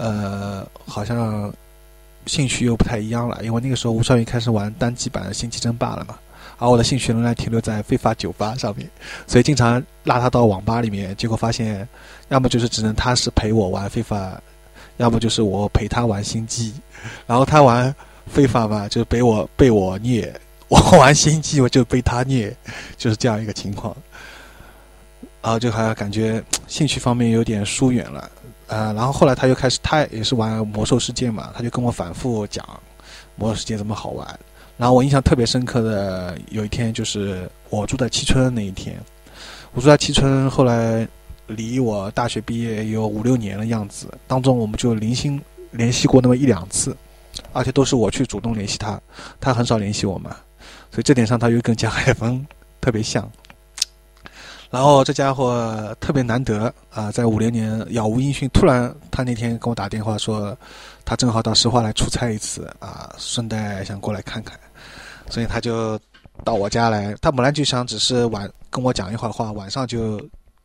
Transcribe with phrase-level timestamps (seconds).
[0.00, 1.52] 呃，好像
[2.24, 6.16] 兴趣又不太一样了，因为那个时候吴少云开始玩单机版的《星际争霸》了嘛，
[6.56, 8.88] 而我的兴趣仍然停留在非法酒吧上面，
[9.26, 11.88] 所以经常拉他到网吧里面，结果发现，
[12.28, 14.40] 要么就是只能他是陪我玩非法，
[14.98, 16.72] 要么就是我陪他玩星际，
[17.26, 17.92] 然后他玩
[18.28, 20.32] 非法嘛，就被我被我虐，
[20.68, 22.56] 我玩星际我就被他虐，
[22.96, 23.96] 就是这样一个情况，
[25.42, 28.30] 然后就还感觉兴趣方面有点疏远了。
[28.68, 32.64] 呃，然后后来他又开始，他也是玩魔兽世界嘛，他就跟我反复讲
[33.34, 34.26] 魔兽世界怎么好玩。
[34.76, 38.96] 然后我印象特别深刻的有一天，就是我住在七村那一天。
[39.74, 41.06] 我住在七村，后来
[41.46, 45.40] 离我大学毕业有五六年的样子，当中我们就零星
[45.72, 46.96] 联系过那么一两次，
[47.52, 49.00] 而且都是我去主动联系他，
[49.40, 50.36] 他很少联系我嘛，
[50.90, 52.44] 所以这点上他又跟江海峰
[52.80, 53.30] 特别像。
[54.70, 58.48] 然后这家伙特别难得啊，在五零年杳无音讯。
[58.50, 60.56] 突然，他那天跟我打电话说，
[61.04, 64.58] 他正好到石化来出差一次啊，顺带想过来看看，
[65.30, 65.98] 所以他就
[66.44, 67.14] 到我家来。
[67.22, 70.20] 他本来就想只是晚跟我讲一会儿话，晚上就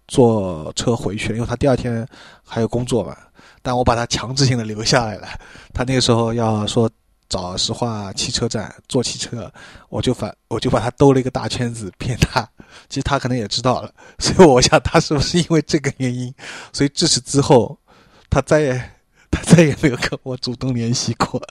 [0.07, 2.05] 坐车回去了，因为他第二天
[2.45, 3.15] 还有工作嘛。
[3.61, 5.27] 但我把他强制性的留下来了。
[5.73, 6.89] 他那个时候要说。
[7.33, 9.51] 找石化汽车站坐汽车，
[9.89, 12.47] 我就反我就把他兜了一个大圈子骗他，
[12.87, 16.31] 其实他可能也知道了， 所以我想他是不是因为这个原因，
[16.71, 17.75] 所以自此之后，
[18.29, 18.91] 他再也
[19.31, 21.41] 他再也没有跟我主动联系过，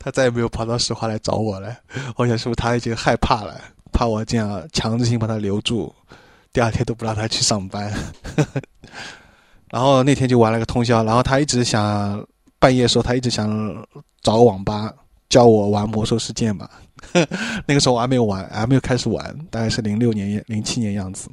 [0.00, 1.72] 他再也没有跑到石化来找我了。
[2.16, 3.60] 我想是不是他已经害怕了，
[3.92, 5.94] 怕我这样强制性把他留住，
[6.52, 7.92] 第二天都不让他去上班。
[9.70, 12.26] 然后那天就玩了个通宵，然后他一直想
[12.58, 13.48] 半夜的时候，他一直想
[14.20, 14.92] 找个网吧。
[15.34, 16.70] 教我玩魔兽世界嘛，
[17.66, 21.28] 那个时候我还没有玩，还没有开始玩，大概是零六年、零七年样子。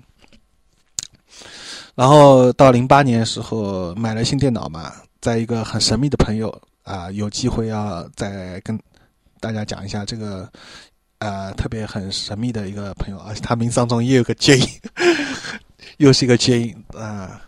[1.93, 4.91] 然后到零八年的时候买了新电脑嘛，
[5.21, 6.49] 在一个很神秘的朋友
[6.81, 8.75] 啊，有机会要再跟
[9.39, 10.49] 大家讲一下这个
[11.19, 14.59] 呃特别很神秘的一个朋友，而且他名字当中也有个 J，
[15.97, 17.39] 又是一个 J 啊。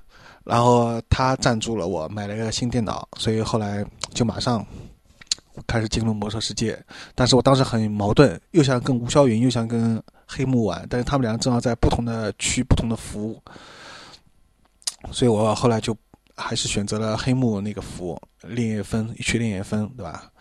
[0.44, 3.84] 然后他赞助了我买了一个新电脑，所以后来
[4.14, 4.64] 就马上。
[5.68, 6.82] 开始进入魔兽世界，
[7.16, 13.42] 但是我当时很矛盾，又想跟吴霄云，又想跟黑木玩，但是他们两个正好在不同的区、不同的服，
[15.12, 15.96] 所以我后来就
[16.36, 20.32] 还是选择了黑木那个服，炼液分一区炼液分，对吧？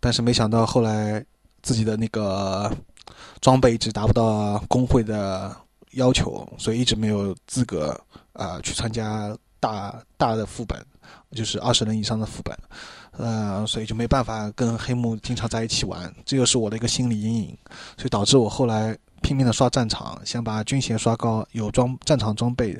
[0.00, 1.24] 但是没想到后来
[1.62, 2.70] 自己的那个
[3.40, 5.54] 装备一直达不到工会的
[5.92, 7.98] 要求，所以一直没有资格
[8.32, 10.84] 啊去参加大大的副本，
[11.32, 12.56] 就是二十人以上的副本。
[13.18, 17.58] 呃，所以就没办法跟黑幕经常在一起玩，这就是我的一个心理阴影，
[17.96, 22.74] 所以导致我后来拼命的刷战场，想把军衔刷高，有装战场装备，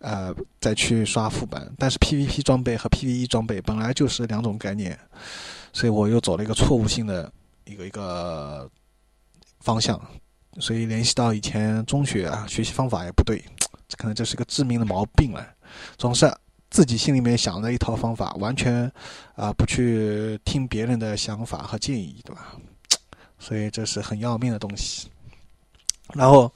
[0.00, 1.72] 呃，再去刷副本。
[1.78, 4.98] 但是 PVP 装备和 PVE 装备本来就是两种概念，
[5.72, 7.32] 所以我又走了一个错误性的
[7.64, 8.70] 一个一个
[9.60, 9.98] 方向，
[10.58, 13.42] 所以联系到以前中学啊，学习方法也不对，
[13.88, 15.46] 这 可能这是一个致命的毛病了，
[15.96, 16.30] 总是。
[16.70, 18.90] 自己心里面想的一套方法，完全
[19.34, 22.56] 啊不去听别人的想法和建议，对吧？
[23.38, 25.08] 所以这是很要命的东西。
[26.14, 26.52] 然后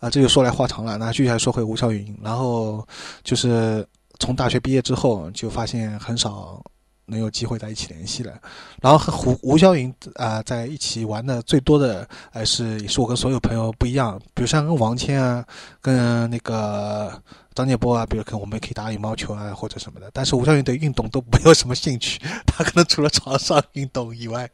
[0.00, 0.96] 啊，这就说来话长了。
[0.98, 2.86] 那继续来说回吴晓云，然后
[3.22, 3.86] 就是
[4.18, 6.62] 从大学毕业之后，就发现很少
[7.06, 8.32] 能有机会在一起联系了。
[8.80, 15.44] 然后和胡吴霄云啊在一起玩的最多的，还是也是我跟所有朋友不一样，比如像跟王谦啊，
[15.80, 17.22] 跟那个。
[17.54, 20.10] 张建波啊，比如可能我们可以打羽毛球啊，或者什么的。
[20.12, 24.50] 但是吴晓云对运动都没有什么兴趣， 他可能除了床上运动以外，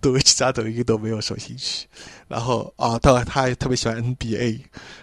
[0.00, 1.86] 对其他的运动没有什么兴趣。
[2.26, 4.58] 然后啊，他他还特别喜欢 NBA。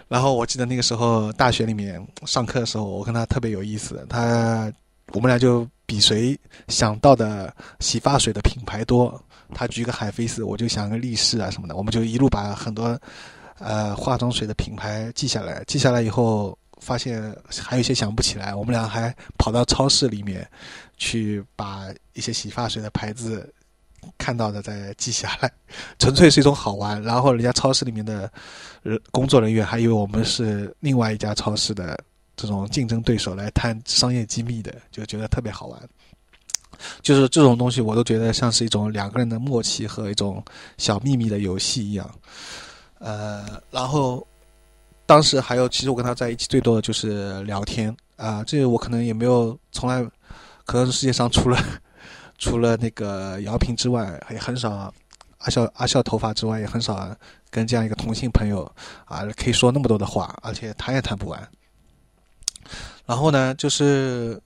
[0.06, 4.06] 然后我记得那个时候大学里面上课的时候，我跟他特别有意思。
[4.06, 4.70] 他
[5.12, 9.22] 我们俩就比谁想到的洗发水的品牌多。
[9.54, 11.76] 他举个海飞丝，我就想个力士啊什么的。
[11.76, 12.98] 我们就一路把很多。
[13.60, 20.46] 呃，化妆水的品牌记下来，记下来以后发现还有一些想不起来，我们俩还跑到超市里面
[20.96, 23.48] 去把一些洗发水的牌子
[24.18, 25.50] 看到的再记下来，
[26.00, 27.00] 纯粹是一种好玩。
[27.00, 28.30] 然后人家超市里面的
[29.12, 31.96] 工作人员还以为我们是另外一家超市的
[32.36, 35.80] 这种竞争对手来谈商业机密的，就觉得特别好玩。
[37.02, 40.44] 就是这种东西，我都觉得像是一种两个人的默契和一种
[40.76, 42.10] 小秘密的游戏一样。
[42.98, 44.26] 呃，然后
[45.06, 48.42] 当时还有，其实我跟他在一起最多的就是聊天啊。
[48.44, 50.04] 这个我可能也没有从来，
[50.66, 51.58] 可能是世界上除了
[52.38, 54.92] 除了那个姚平之外，也很少
[55.38, 57.08] 阿笑阿笑头发之外，也很少
[57.50, 58.70] 跟这样一个同性朋友
[59.04, 61.48] 啊，可以说那么多的话，而且谈也谈不完。
[63.06, 64.40] 然后呢，就是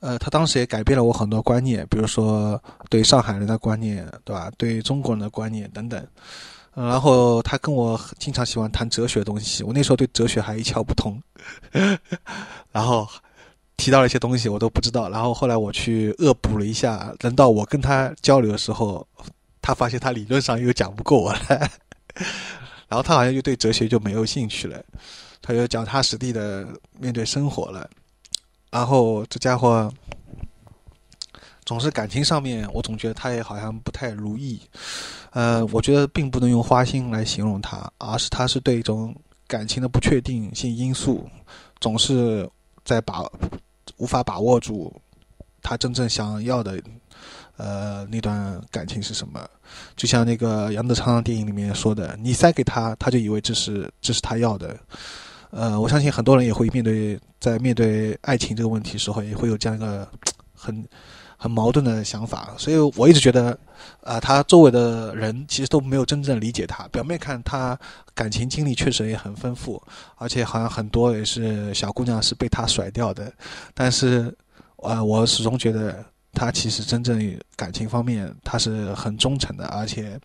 [0.00, 4.50] 呃，他当时也改变了我很多观念，比如说对上海人的观念，对吧？
[4.56, 6.06] 对中国人的观念等等。
[6.74, 11.18] 然后他跟我经常喜欢谈哲学东西，我那时候对哲学还一窍不通。
[12.70, 13.08] 然后
[13.78, 19.06] 提到了一些东西我都不知道，然后后来我去恶补了一下，等到我跟他交流的时候，
[19.62, 21.40] 他发现他理论上又讲不过我了。
[22.88, 24.80] 然后他好像就对哲学就没有兴趣了，
[25.46, 26.66] 他就脚踏实地的
[26.98, 27.88] 面对生活了。
[28.70, 29.88] 然后这家伙
[31.64, 34.60] 总是感情上面，我总觉得他也好像不太如意。
[35.30, 39.14] 呃，我觉得并不能用花心来形容他，而是他是对一种
[39.46, 41.28] 感情的不确定性因素，
[41.80, 42.48] 总是
[42.84, 43.24] 在把
[43.98, 44.92] 无法把握住
[45.62, 46.82] 他真正想要的。
[47.56, 49.48] 呃，那段感情是什么？
[49.96, 54.78] 就像那个杨德昌电影里面说的，你塞给他，他就以为这是这是他要的。
[55.56, 60.06] 呃，我相信很多人也会面对在面对爱情这个问题时候，也会有这样一个
[60.54, 60.86] 很
[61.38, 62.54] 很矛盾的想法。
[62.58, 63.58] 所以我一直觉得，
[64.02, 66.86] 啊，他周围的人其实都没有真正理解他。
[66.88, 67.78] 表面看他
[68.14, 69.82] 感情经历确实也很丰富，
[70.16, 73.32] 而且好像很多也是小姑娘是被他甩掉的。
[73.72, 74.36] 但是，
[74.76, 76.04] 啊，我始终觉得。
[76.38, 77.18] 他其实真正
[77.56, 80.20] 感情方面他是很忠诚的，而且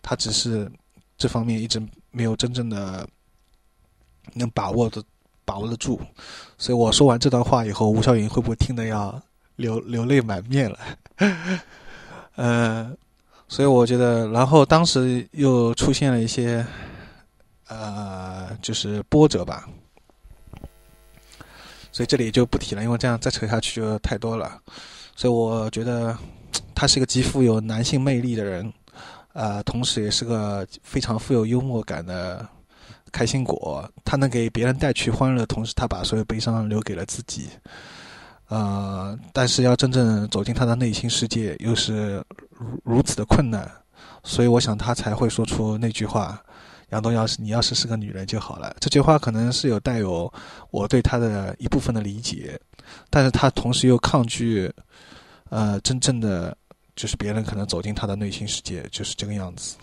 [0.00, 0.70] 他只是
[1.18, 1.82] 这方面一直
[2.12, 3.04] 没有真正的
[4.34, 5.02] 能把握的
[5.44, 6.00] 把握得住。
[6.58, 9.20] 所以我说完这段话以后，吴晓云会不会听得要
[9.56, 10.78] 流流泪满面了？
[12.36, 12.96] 嗯，
[13.48, 16.66] 所以我觉得，然后当时又出现了一些
[17.68, 19.68] 呃，就是波折吧。
[21.92, 24.60] 所以这里就不提了，因为这样再扯下去就太多了。
[25.14, 26.14] 所以我觉得
[26.74, 28.70] 他是一个极富有男性魅力的人，
[29.32, 32.46] 呃，同时也是个非常富有幽默感的
[33.16, 33.88] 开心果。
[34.04, 37.48] 他能给别人带去欢乐，同时他把所有悲伤留给了自己。
[38.48, 42.22] 呃，但是要真正走进他的内心世界，又是
[42.84, 43.66] 如此的困难。
[44.22, 46.38] 所以我想他才会说出那句话
[46.92, 50.30] ：“杨东，要是你要是是个女人就好了。”这句话可能是有带有
[50.70, 52.60] 我对他的一部分的理解，
[53.08, 54.70] 但是他同时又抗拒。
[55.48, 56.56] 呃，真正的
[56.96, 59.76] 就是别人可能走进他的内心世界就是这个样子，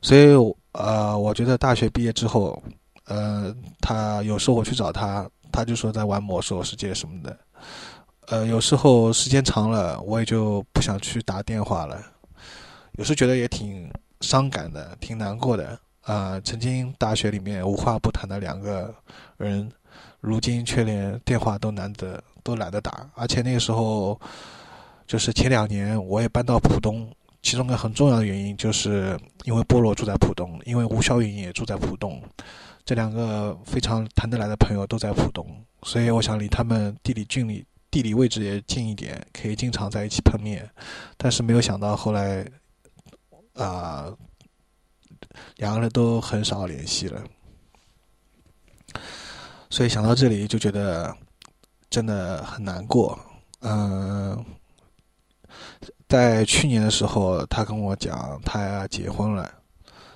[0.00, 0.34] 所以
[0.76, 2.62] 呃，我觉得大学毕业之后，
[3.06, 7.38] 呃，他有时候我去找他，他就说在玩魔兽世界什么的，
[8.26, 12.00] 呃，有时候时间长了，我也就不想去打电话了，
[12.92, 13.90] 有时觉得也挺
[14.20, 16.38] 伤感的，挺难过的啊。
[16.40, 18.94] 曾经大学里面无话不谈的两个
[19.38, 19.70] 人，
[20.20, 22.22] 如今却连电话都难得。
[22.46, 24.16] 都懒得打，而且那个时候，
[25.04, 27.12] 就是前两年我也搬到浦东，
[27.46, 32.20] 其中一个很重要的原因就是因为菠萝住在浦东，因为吴小云也住在浦东，
[32.84, 35.46] 这两个非常谈得来的朋友都在浦东，
[35.84, 40.68] 所以我想离他们地理距离、地理位置也近一点，可以经常在一起碰面。
[41.16, 42.44] 但是没有想到后来，
[43.54, 44.12] 啊，
[45.58, 47.22] 两个人都很少联系了，
[49.70, 51.16] 所以想到这里就觉得。
[51.88, 53.16] 真的很难过，
[53.60, 54.44] 嗯，
[56.08, 59.50] 在去年的时候，他跟我讲他结婚了，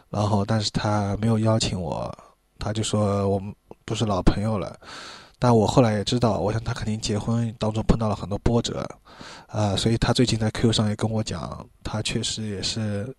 [0.09, 2.17] 然后但是他没有邀请我，
[2.59, 3.55] 他就说我们
[3.85, 4.79] 不是老朋友了。
[5.39, 8.87] 但我后来也知道，我想他肯定结婚当中碰到了很多波折，
[9.47, 13.13] 啊，所以他最近在 Q 上也跟我讲，他确实也是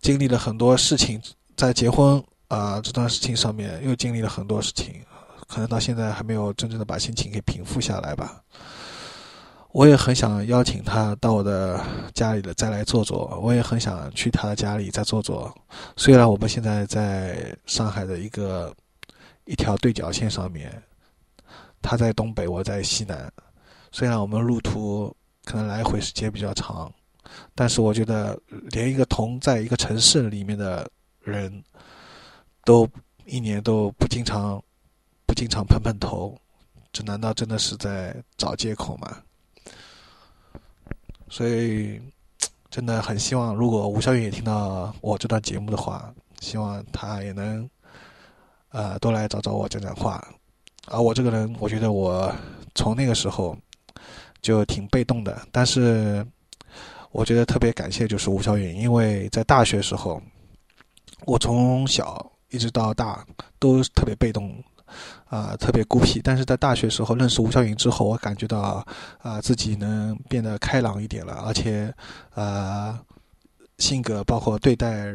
[0.00, 1.20] 经历了很多事情，
[1.56, 5.02] 在结婚啊这段事情上面又经历了很多事情。
[5.48, 8.40] 可能到现在还没有真正的把心情给平复下来吧。
[9.72, 11.82] 我也很想邀请他到我的
[12.14, 15.52] 家里的再来坐坐，我也很想去他的家里再坐坐。
[15.96, 18.74] 虽然我们现在在上海的一个
[19.46, 20.70] 一条对角线上面，
[21.80, 23.32] 他在东北，我在西南。
[23.90, 25.14] 虽然我们路途
[25.44, 26.92] 可能来回时间比较长，
[27.54, 28.38] 但是我觉得
[28.70, 30.88] 连一个同在一个城市里面的
[31.20, 31.62] 人
[32.64, 32.88] 都
[33.24, 34.62] 一年都不经常
[35.26, 35.32] 不。
[35.34, 36.38] 经常碰碰头，
[36.92, 39.16] 这难道真的是在找借口吗？
[41.32, 41.98] 所以，
[42.68, 47.66] 真的很希望，如果吴小云也听到我这段节目的话，希望他也能，
[48.68, 50.22] 呃，多来找找我讲讲话。
[50.88, 52.30] 而我这个人，我觉得我
[52.74, 53.56] 从那个时候
[54.42, 56.22] 就挺被动的，但是
[57.12, 60.20] 我觉得特别感谢就是吴小云，因为在大学时候，
[61.24, 63.26] 我从小一直到大
[63.58, 64.62] 都特别被动。
[65.28, 68.84] 啊，特别孤僻，但是在大学时候认识吴晓云之后，我感觉到
[69.22, 71.92] 啊，自己能变得开朗一点了，而且，
[72.34, 72.98] 呃，
[73.78, 75.12] 性格包括对待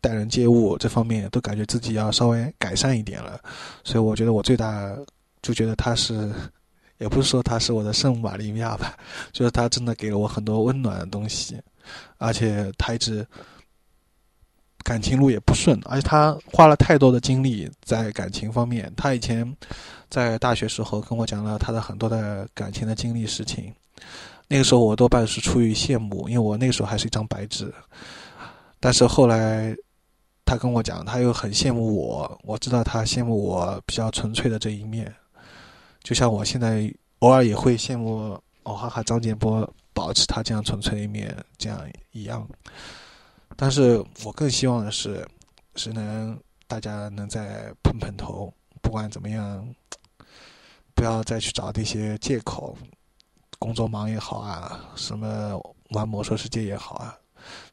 [0.00, 3.40] 待人接物这方面，都感觉自己要稍微改善一点了。
[3.84, 4.94] 所以我觉得我最大
[5.42, 6.32] 就觉得他是
[6.98, 8.96] 也不是说她是我的圣母玛利亚吧，
[9.32, 11.60] 就是她真的给了我很多温暖的东西，
[12.18, 13.26] 而且她一直
[14.86, 18.92] 感情路也不顺，而且她花了太多的精力在感情方面。
[18.96, 19.56] 她以前
[20.08, 23.74] 在大学时候跟我讲了她的很多的感情的经历事情，
[24.46, 27.74] 那个时候我多半是出于羡慕，因为我那个时候还是一张白纸。
[28.78, 29.74] 但是后来
[30.44, 35.12] 她跟我讲，她又很羡慕我，我知道她羡慕我比较纯粹的这一面。
[36.04, 36.88] 就像我现在
[37.18, 41.80] 偶尔也会羡慕哦，哈哈，张建波保持他这样纯粹的一面，这样
[42.12, 42.48] 一样。
[43.56, 45.26] 但是我更希望的是，
[45.74, 49.66] 是能大家能再碰碰头，不管怎么样，
[50.94, 52.76] 不要再去找那些借口，
[53.58, 55.58] 工作忙也好啊，什么
[55.90, 57.18] 玩魔兽世界也好啊，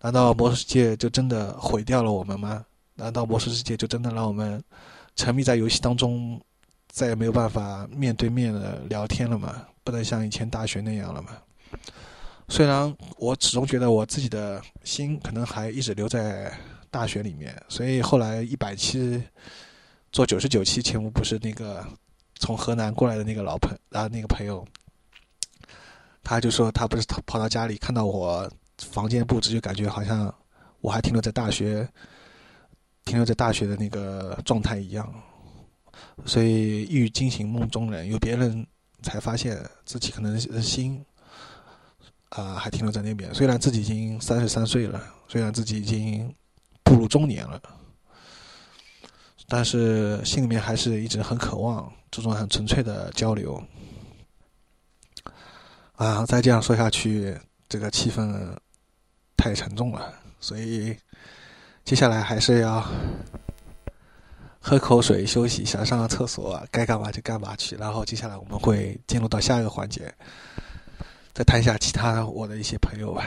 [0.02, 2.66] 难道魔兽世界就真的毁掉了我们吗？
[2.96, 4.64] 难道魔兽世界就真的让我们
[5.16, 6.40] 沉迷在游戏当中？
[6.88, 9.66] 再也没有办法面对面的聊天了吗？
[9.84, 11.30] 不能像以前大学那样了吗？
[12.54, 16.56] 虽然我始终觉得我自己的心可能还一直留在
[16.92, 19.20] 大学里面，所以后来一百期
[20.12, 21.84] 做九十九期节目，不是那个
[22.36, 24.64] 从河南过来的那个老朋啊那个朋友，
[26.24, 30.32] 他就说他不是跑到家里看到我房间布置，就感觉好像
[30.82, 31.90] 我还停留在大学，
[33.04, 35.12] 停留在大学的那个状态一样。
[36.24, 38.64] 所以，一语惊醒梦中人，有别人
[39.02, 41.04] 才发现自己可能心
[42.36, 43.34] 啊还停留在那边。
[43.34, 46.34] 虽然自己已经三十三岁了，虽然自己已经
[46.84, 47.62] 步入中年了，
[49.48, 53.62] 但是心里面还是一直很渴望这种很纯粹的交流。
[55.96, 57.38] 啊，再这样说下去，
[57.70, 58.56] 这个气氛
[59.38, 60.98] 太沉重了，所以
[61.86, 62.84] 接下来还是要。
[64.66, 67.76] 喝口水，休息一下，上个厕所，该干嘛就干嘛去。
[67.76, 70.10] 然后接下来我们会进入到下一个环节，
[71.34, 73.26] 再谈一下其他我的一些朋友吧。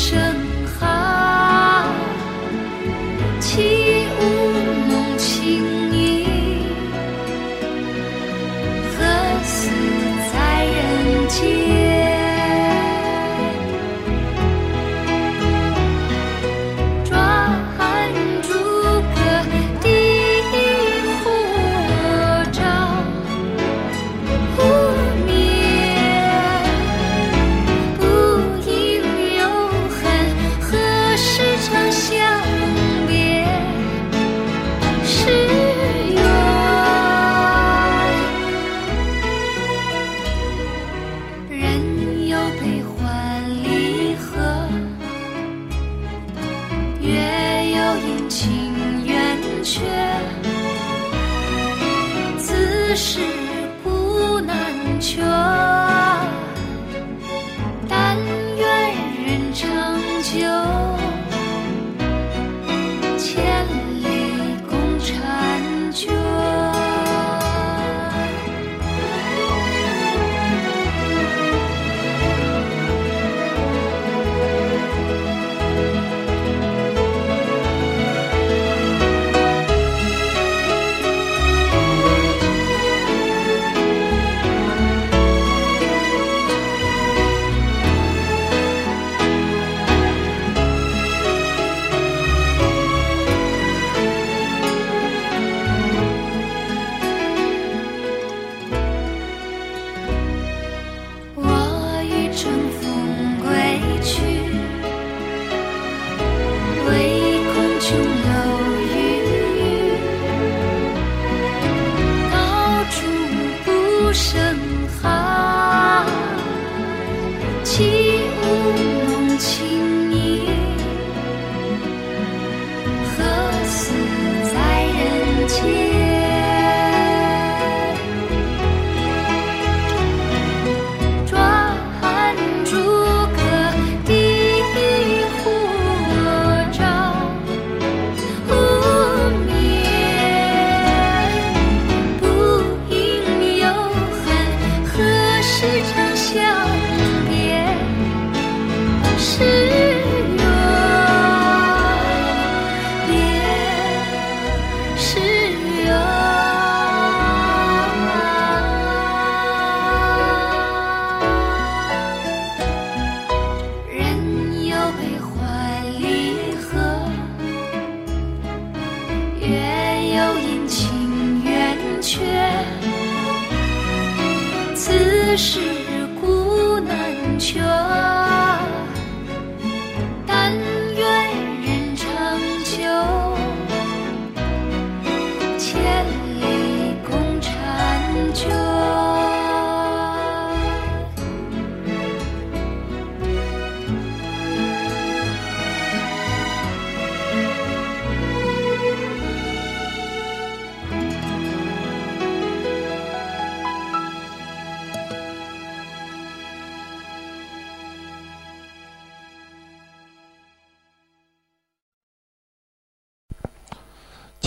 [0.00, 0.29] 生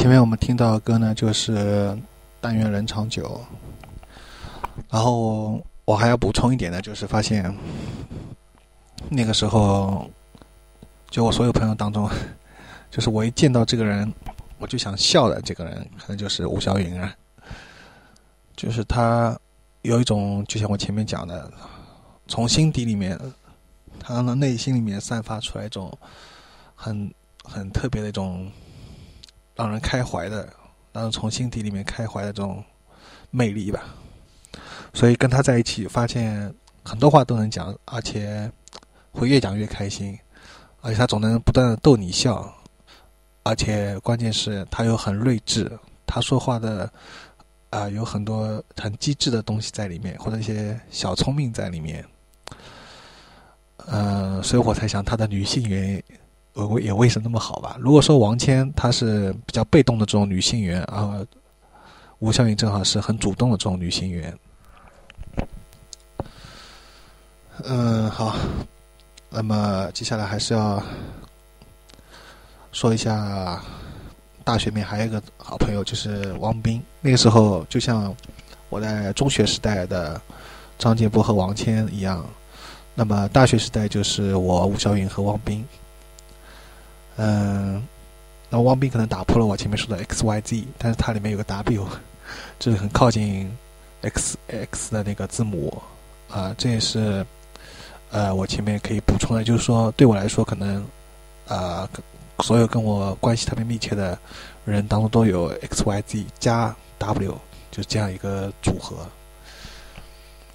[0.03, 1.55] 前面我们听到的歌呢，就是
[2.41, 3.39] 《但愿人长久》。
[4.89, 7.57] 然后我还要补充一点呢，就是发现
[9.07, 10.05] 那个时候，
[11.09, 12.09] 就我所有朋友当中，
[12.91, 14.13] 就是我一见到这个人，
[14.59, 17.15] 我就想笑的这个人，可能就是吴晓云啊。
[18.57, 19.39] 就是他
[19.83, 21.49] 有一种，就像我前面讲的，
[22.27, 23.17] 从心底里面，
[24.01, 25.97] 他的内心里面散发出来一种
[26.75, 27.09] 很
[27.45, 28.51] 很特别的一种。
[29.55, 30.47] 让人开怀的，
[30.91, 32.63] 让人从心底里面开怀的这种
[33.29, 33.83] 魅力吧。
[34.93, 38.51] 所以跟他在一起，发现很多话都能讲，而且
[39.11, 40.17] 会越讲越开心，
[40.81, 42.53] 而且他总能不断的逗你笑，
[43.43, 45.71] 而且关键是他又很睿智，
[46.05, 46.91] 他说话的
[47.71, 52.05] 啊有很多很机智的东西在里面，或者一些小聪明在里面。
[53.87, 56.01] 嗯，所以我才想他的女性缘。
[56.53, 57.75] 我也为什么那么好吧？
[57.79, 61.19] 如果说王谦她是比较被动的这种女性缘啊，
[62.19, 64.37] 吴小云正好是很主动的这种女性缘。
[67.63, 68.35] 嗯，好，
[69.29, 70.81] 那么接下来还是要
[72.71, 73.61] 说一下
[74.43, 76.81] 大学里面还有一个好朋友，就是王斌。
[77.01, 78.15] 那个时候就像
[78.69, 80.21] 我在中学时代的
[80.77, 82.25] 张建波和王谦一样，
[82.93, 85.65] 那么大学时代就是我吴小云和王斌。
[87.15, 87.87] 嗯，
[88.49, 91.87] 那汪斌可能打破了我前面说的 X Y Z，但是它里面有个 W，
[92.57, 93.55] 就是很靠近
[94.01, 95.79] X X 的那个字母
[96.27, 97.23] 啊，这也是
[98.09, 100.83] 呃我前面可以补充的，就是说对我来说，可能
[101.47, 101.87] 啊
[102.39, 104.17] 所有跟我关系特别密切的
[104.65, 107.37] 人当中都有 X Y Z 加 W，
[107.69, 109.07] 就是这样一个组合。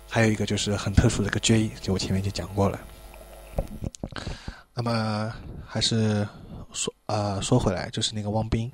[0.09, 2.81] 还有一个就是很特殊的一个 J，就我前面就讲过了。
[4.75, 5.33] 那么
[5.65, 6.27] 还是。
[6.79, 8.71] 说呃，说回来，就是那个汪斌。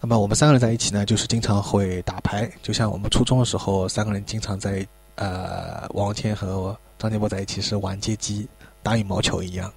[0.00, 8.48] 那么我们三个人在一起呢，就是经常会打牌，就像我们初中的时候，三个人经常在呃，王谦和张建波在一起是玩街机、
[8.82, 9.72] 打羽毛球一样，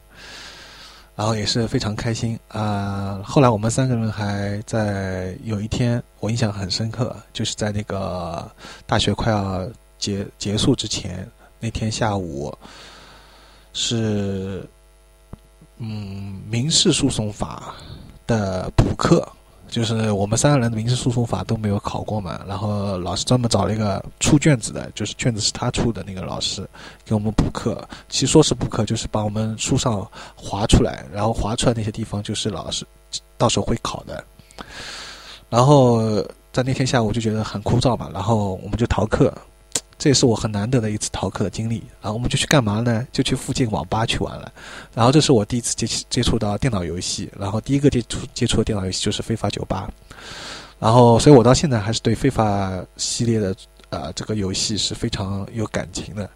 [1.16, 3.22] 然后也是非常开心啊。
[3.24, 8.50] 后来我们三个人还在有一天，我印象很深刻，就是在那个
[8.88, 12.52] 大学快要结结束之前那天下午
[13.74, 14.68] 是。
[15.78, 17.76] 嗯，民事诉讼法
[18.28, 19.28] 的补课，
[19.68, 26.68] 就是我们三个人的民事诉讼法都没有考过嘛，然后老师专门找了一个出卷子的，就是卷子是他出的那个老师
[27.04, 27.86] 给我们补课。
[28.08, 32.86] 其实说是补课，就是把我们书上划出来，然后划出来那些地方就是老师
[33.38, 34.24] 到时候会考的。
[35.50, 39.34] 然后在那天下午就觉得很枯燥嘛，然后我们就逃课。
[39.98, 41.84] 这也是我很难得的一次逃课的经历。
[42.02, 43.06] 然后我们就去干嘛呢？
[43.12, 44.52] 就去附近网吧去玩了。
[44.94, 47.30] 然后这是我第一次接接触到电脑游戏。
[47.38, 49.90] 然后第一个接触接触的电脑游戏就是《非法酒吧》。
[50.80, 53.56] 然后，所以我到现在还是对《非法》系列的
[53.90, 56.30] 呃这个游戏是非常有感情的。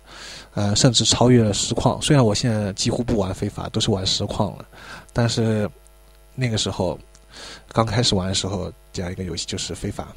[0.54, 2.02] 呃，甚至超越了实况。
[2.02, 4.66] 虽然我现在几乎不玩《非法》，都是玩实况了，
[5.14, 5.70] 但是
[6.34, 6.98] 那个时候
[7.72, 10.08] 刚开始玩的时候，这样一个游戏就是《非法》。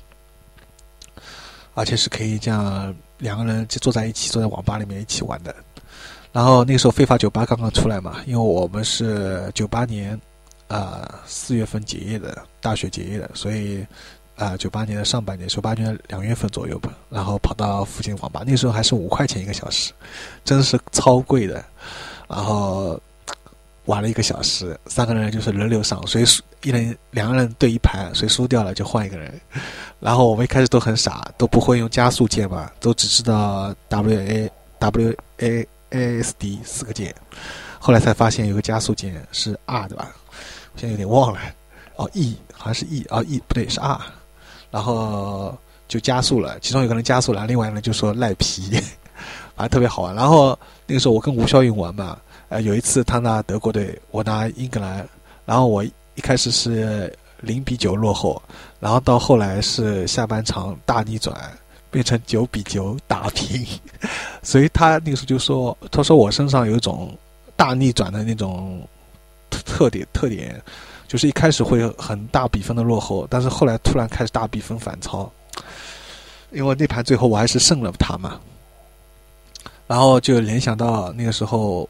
[1.75, 5.55] 而且是可以这样两个人就坐在一起，坐在网吧里面一起玩的。
[6.33, 10.21] 然后那个时候非法酒吧刚刚出来嘛，因为我们是九八年
[10.69, 13.85] 啊四月份结业的，大学结业的，所以
[14.37, 19.93] 啊九八年的上半年，九八年的两月份左右吧，然后跑到附近网吧，那时候还是五块钱一个小时，
[20.45, 21.65] 真是超贵的。
[22.29, 23.01] 然后。
[23.87, 29.41] 玩了一个小时，三个人就是轮流上，谁输一人两个人对一盘，谁输掉了就换一个人。
[29.99, 37.15] 然后我们一开始都很傻，都不会用加速键嘛，都只知道 W A W A A S D 四个键。
[37.79, 40.09] 后来才发现有个加速键是 R 对吧？
[40.75, 41.41] 我现在有点忘了。
[41.97, 43.99] 哦，E 好像是 E 啊 E 不对是 R，
[44.71, 45.57] 然后
[45.89, 46.59] 就加速了。
[46.61, 48.71] 其中有个人加速了，另外一个人就说赖皮，
[49.57, 50.15] 反正特别好玩。
[50.15, 52.17] 然后那个时候我跟吴肖云玩嘛。
[52.51, 55.09] 呃，有一次他拿德国队，我拿英格兰，
[55.47, 58.43] 然后我一开始是零比九落后，
[58.81, 61.35] 然后到后来是下半场大逆转，
[61.93, 63.65] 变成九比九打平，
[64.43, 67.17] 所以他那个时候就说，他说我身上有一种
[67.55, 68.83] 大逆转的那种
[69.49, 70.61] 特点特点，
[71.07, 75.31] 就是一开始会很大比分的落后，但是后来突然开始大比分反超，
[76.51, 78.41] 因为那盘最后我还是胜了他嘛，
[79.87, 81.89] 然后就联想到那个时候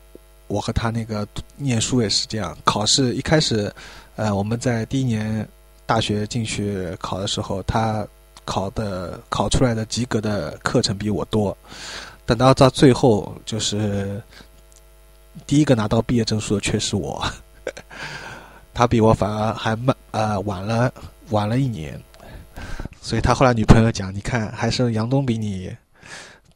[0.51, 3.73] 我和他那个念书也是这样，考试一开始，
[4.17, 5.49] 呃，我们在第一年
[5.87, 8.07] 大学进去考的时候，他。
[8.47, 11.57] 考的考出来的及格的课程比我多，
[12.27, 14.21] 等到到最后，就是
[15.47, 17.25] 第一个拿到毕业证书的却是我，
[18.75, 20.93] 他比我反而还慢，呃，晚了
[21.29, 22.03] 晚了一年，
[23.01, 25.71] 所以他后来女朋友讲，你看还是杨东比你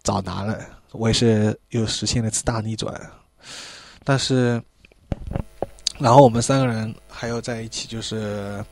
[0.03, 0.59] 早拿了，
[0.91, 2.93] 我也是又实现了一次大逆转，
[4.05, 4.63] 但是，
[5.99, 8.65] 然后我们三个人还要在一起，就是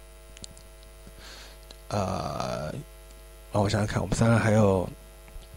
[1.89, 2.73] 呃。
[3.55, 4.89] 让我想想看，我们三个还有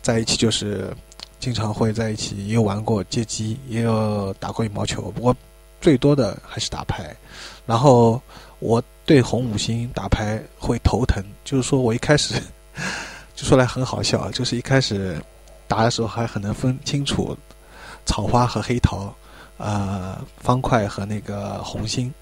[0.01, 0.93] 在一起，就是
[1.39, 5.09] 经常会在一起，也有玩过街机，也有打过羽毛球。
[5.11, 5.33] 不过
[5.79, 7.15] 最多的还是打牌。
[7.65, 8.21] 然后
[8.59, 12.35] 我对红五星打牌会头疼，就是说我一开始
[13.33, 15.17] 就说来很好笑，就是一开始
[15.65, 17.33] 打的时候还很能分清楚
[18.05, 19.15] 草花和黑桃，
[19.57, 22.13] 呃，方块和那个红心。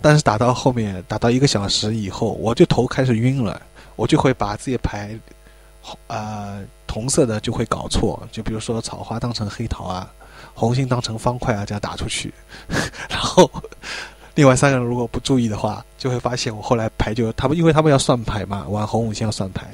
[0.00, 3.60] 但是打到后面，打到一个小时以后，我就头开始晕了。
[3.96, 5.14] 我就会把自己牌，
[6.06, 10.10] 呃，同色的就会搞错，就比如说草花当成黑桃啊，
[10.54, 12.32] 红心当成方块啊，这样打出去。
[13.10, 13.50] 然后
[14.34, 19.66] 另外三个人如果不注意的话，就会发现我后来牌就他们，因为他们要算牌嘛，玩红五星要算牌，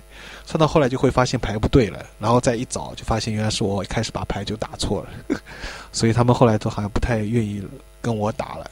[0.47, 5.39] 算到后来就会发现牌不对了，然后再一找就发现原来是我一开始把牌就打错了，
[5.93, 7.63] 所以他们后来都好像不太愿意
[8.01, 8.71] 跟我打了，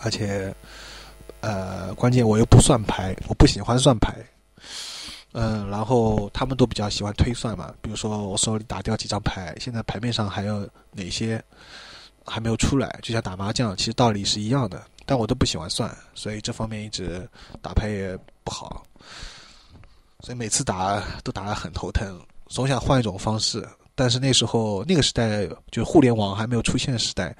[0.00, 0.54] 而且。
[1.42, 4.14] 呃，关键我又不算牌，我不喜欢算牌。
[5.32, 11.42] 嗯，然后他们都比较喜欢推算嘛，比如说我手里打掉几张牌，现在牌面上还有哪些
[12.26, 17.26] 还没有出来，就像打麻将，其实道理是一样的，但我都不喜欢算，所以这方面一直
[17.62, 18.84] 打牌也不好，
[20.22, 27.36] 所以每次打都打得很头疼，总想换一种方式，但是那时候那个时代就互联网还没有出现的时代，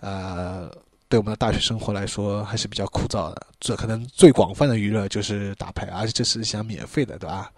[0.00, 0.70] 呃。
[1.08, 7.52] 对我们的大学生活来说还是比较枯燥的，这可能最广泛的娱乐就是打牌，而且这是想免费的，对吧？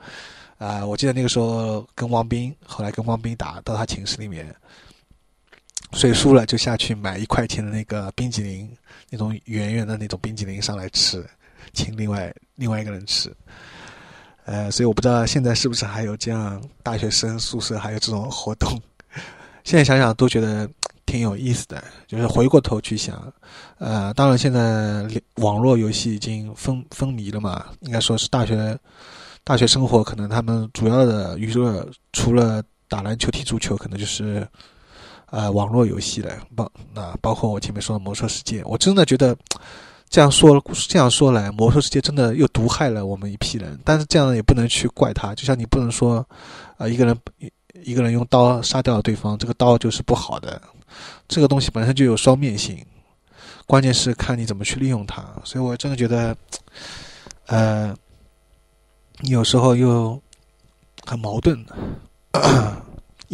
[0.59, 4.53] 啊，我记得那个时候跟汪斌，后来跟汪斌打到他寝室里面，
[5.93, 8.69] 谁输了就下去买一块钱的那个冰激凌，
[9.09, 11.25] 那种圆圆的那种冰激凌上来吃，
[11.73, 13.33] 请另外另外一个人吃。
[14.45, 18.81] 呃，所以我不知道现在是不是还有这样大学生宿舍还有这种活动，
[19.65, 20.69] 现在想想都觉得。
[21.07, 23.31] 挺有意思的，就是回过头去想，
[23.79, 28.77] 呃，当然现在网络游戏已经风风靡了嘛，应该说是大学
[29.45, 34.49] 大学生活可能他们主要的娱乐除了打篮球、踢足球，可能就是
[35.27, 36.35] 呃网络游戏了。
[36.57, 39.37] 包那包括我前面说的魔兽世界，我真的觉得
[40.15, 43.77] 这样说这样说来，魔兽世界真的又毒害了我们一批人。
[43.85, 46.25] 但是这样也不能去怪他，就像你不能说
[46.77, 47.19] 啊一个人
[47.83, 50.63] 一个人用刀杀掉了对方，这个刀就是不好的。
[51.27, 52.79] 这个东西本身就有双面性，
[53.67, 55.21] 关键是看你怎么去利用它。
[55.43, 56.37] 所以我真的觉得，
[57.47, 57.93] 呃，
[59.23, 60.23] 有时候又
[61.05, 61.59] 很矛盾，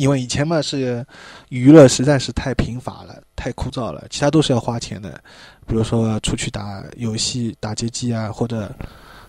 [0.01, 1.07] 因为以前嘛是
[1.51, 5.23] 娱乐实在是太贫乏了，太枯燥了，其他都是要花钱的，
[5.67, 8.75] 比如说出去打游戏、打街机啊，或者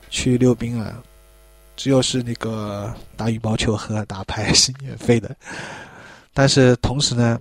[0.09, 1.03] 去溜冰啊，
[1.75, 5.35] 只有是那个打羽毛球和打牌是免费的，
[6.33, 7.39] 但是同时呢。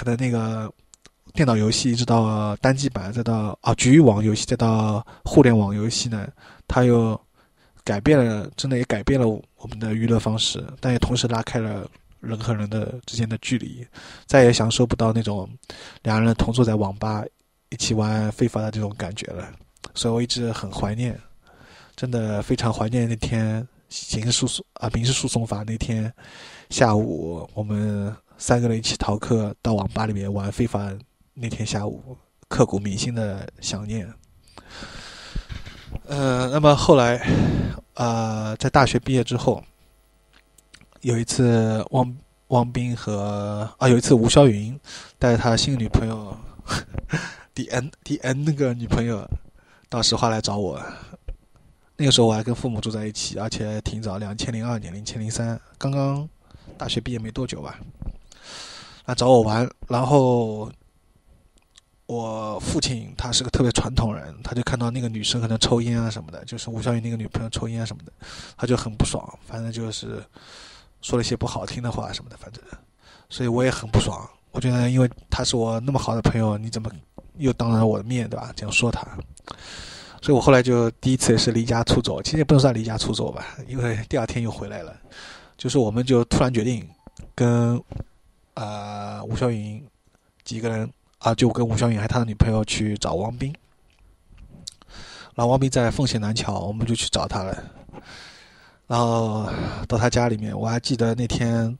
[0.00, 0.72] 可能那个
[1.34, 6.28] 电脑游戏一直到单机版，再到啊局域网游戏，再到互联网游戏呢，
[6.68, 7.20] 它又
[7.88, 13.86] 改变了，真的也改变了我们的娱乐方式，但也同时拉开了人和人的之间的距离，
[14.26, 15.48] 再也享受不到那种
[16.02, 17.24] 两人同坐在网吧
[17.70, 19.50] 一起玩非法的这种感觉了。
[19.94, 21.18] 所以我一直很怀念，
[21.96, 26.12] 真的非常怀念那天刑事诉讼啊民事诉讼法那天
[26.68, 28.14] 下午我们。
[28.40, 30.96] 三个人一起逃课到网吧里面玩非法，
[31.34, 32.16] 那天下午
[32.48, 34.08] 刻骨铭心的想念。
[36.08, 37.20] 呃，那么后来，
[37.92, 39.62] 呃，在大学毕业之后，
[41.02, 42.16] 有一次汪
[42.46, 44.78] 汪斌和啊，有一次吴霄云
[45.18, 46.34] 带着他新女朋友
[47.52, 49.28] D N D N 那个女朋友
[49.90, 50.82] 到石化来找我。
[51.98, 56.26] 那个时候我还跟父母住在一起，而且挺早，两千零二年、两千零三，刚刚
[56.78, 57.78] 大学毕业没多久吧。
[59.04, 60.72] 来找我玩，然后
[62.08, 68.12] 我父亲他是个特别传统人，他就看到那个女生可能抽烟啊什么的，就是吴小雨那个女朋友抽烟啊什么的，
[68.56, 70.24] 他就很不爽，反正就是
[71.02, 72.64] 说了一些不好听的话什么的，反正，
[73.28, 74.26] 所以我也很不爽。
[74.52, 76.90] 我觉得，因为他是我那么好的朋友，你怎么
[77.36, 78.50] 又当着我的面对吧？
[78.56, 79.06] 这样说他，
[80.22, 84.96] 所以我后来就第一次也是离家出走，其实也不能算离家出走吧，因为第二天又回来了，
[85.58, 86.88] 就是我们就突然决定
[87.34, 87.78] 跟
[88.54, 89.86] 啊吴小云
[90.42, 90.90] 几个人。
[91.18, 93.52] 啊，就跟吴小颖还他的女朋友去找王斌，
[95.34, 97.56] 然后王斌在奉贤南桥，我们就去找他了。
[98.86, 99.48] 然后
[99.86, 101.76] 到他家里面，我还记得那天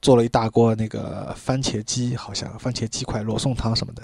[0.00, 4.02] 做了一大锅那个番茄鸡，好像番茄鸡块、罗宋汤什么的。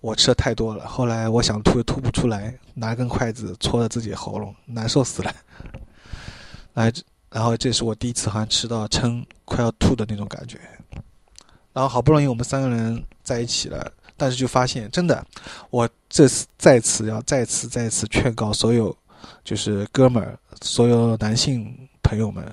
[0.00, 5.32] 我吃的太多了，后来我想吐又吐不出来，拿根筷子戳着自己喉咙，难受死了。
[6.74, 6.92] 来，
[7.30, 10.58] 然后这是我第一次好像吃到撑快要吐的那种感觉。
[11.72, 15.24] 然后好不容易我们三个人在一起了，但是就发现真的，
[15.70, 18.94] 我这次再次要再次再次劝告所有，
[19.42, 22.44] 就是哥们儿，所有男性朋友们，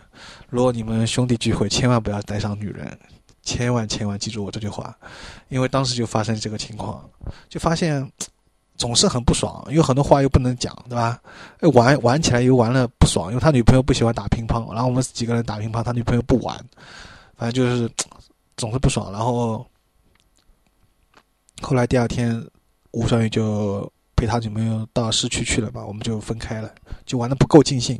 [0.49, 2.97] 如果你们兄弟聚会，千万不要带上女人，
[3.43, 4.95] 千万千万记住我这句话，
[5.49, 7.03] 因为当时就发生这个情况，
[7.49, 8.09] 就发现
[8.77, 11.19] 总是很不爽，有很多话又不能讲，对吧？
[11.73, 16.57] 玩玩起来又玩了不爽，因为他女朋友不喜欢打乒乓，然后我们几个人打乒乓，他女朋友不玩，
[17.35, 17.91] 反正就是。
[18.59, 19.65] 总是不爽，然后
[21.61, 22.45] 后来第二天，
[22.91, 26.69] 吴小雨就陪他女朋友到市区去了嘛，我们就分开了，
[27.05, 27.97] 就玩的不够尽兴。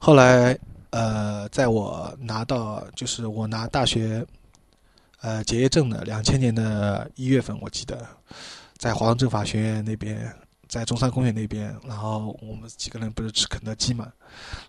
[0.00, 4.24] 后来，呃，在我拿到就是我拿大学
[5.20, 8.06] 呃结业证的两千年的一月份，我记得
[8.78, 10.34] 在华东政法学院那边，
[10.66, 14.10] 在中山公园那边，然后我们几个人不是吃肯德基嘛，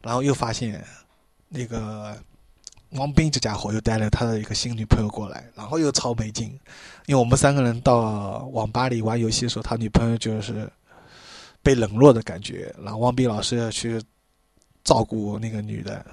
[0.02, 0.86] 然后又发现
[1.48, 2.14] 那个。
[2.98, 6.48] 王斌这家伙又带了他的一个新女朋友过来，然后又超没劲，
[7.08, 10.70] 因为我们三个人到网吧里玩游戏的时候，他女朋友就是
[11.62, 14.02] 被冷落的感觉，然后王斌老师要去
[14.84, 16.06] 照顾那个女的，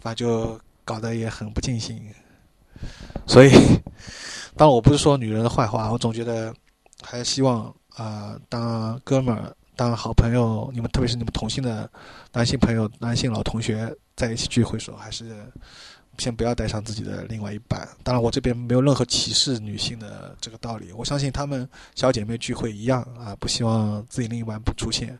[0.00, 2.00] 反正就搞得也很不尽兴。
[3.26, 3.50] 所以，
[4.56, 6.54] 当然我不是说女人的坏话，我总觉得
[7.02, 11.90] 还是希望啊，当哥们儿、当好朋友，你们特别是你们同性的
[12.32, 15.50] 男性朋友、男性老同学在一起聚会的时候，还是。
[16.18, 17.88] 先不要带上自己的另外一半。
[18.02, 20.92] 当然，我这边没有任何歧视女性的这个道理。
[20.92, 25.18] 我相信她们小姐妹聚会一样啊，不希望自己另一半不出现。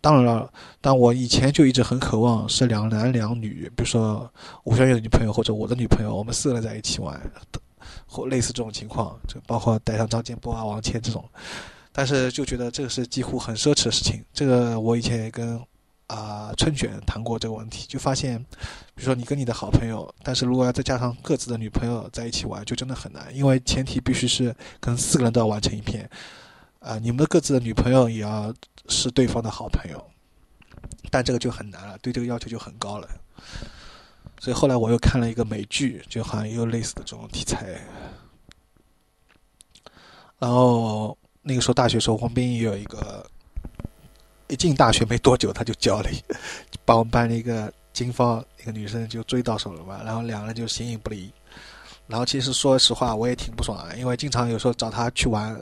[0.00, 4.30] 当然了，但我以前就一直很渴望是两男两女，比如说
[4.64, 7.20] 吴小月的女朋友或者我的女朋友，我们四个人在一起玩，
[8.06, 11.24] 或类似这种情况，就包括带上张建波啊、王谦这种。
[11.92, 14.24] 但是就觉得这个是几乎很奢侈的事情。
[14.32, 15.60] 这个我以前也跟。
[16.10, 18.36] 啊，春卷谈过这个问题，就发现，
[18.96, 26.10] 比如说你跟你的好朋友，但是如果要再加上各自的女朋友在一起玩，就真的很难，因为前提必须是跟四个人都要玩成一片，
[26.80, 28.52] 啊，你们各自的女朋友也要
[28.88, 30.04] 是对方的好朋友，
[31.12, 33.08] 但这个就很难了，对这个要求就很高了。
[34.40, 37.80] 所以后来我又看了一个美剧，就好像也有类似的这种题材。
[40.40, 43.24] 然后那个时候大学时候，黄斌也有一个。
[44.50, 46.10] 一进大学没多久，他就交了，
[46.84, 51.32] 把我们班的一个金方一个女生就追到手了嘛，然后两个人就形影不离。
[52.06, 55.56] 然后其实说实话，我也挺不爽的，因为经常有时候找他去玩，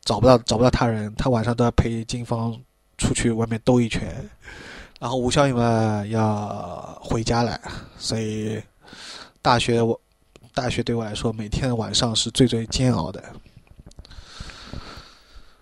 [0.00, 2.58] 找不到找不到他人，他晚上都要陪金方
[2.96, 4.08] 出去外面兜一圈。
[4.98, 7.60] 然后吴小雨嘛要回家了，
[7.98, 8.60] 所以
[9.42, 10.00] 大学我
[10.54, 13.22] 大学对我来说每天晚上是最最煎熬的。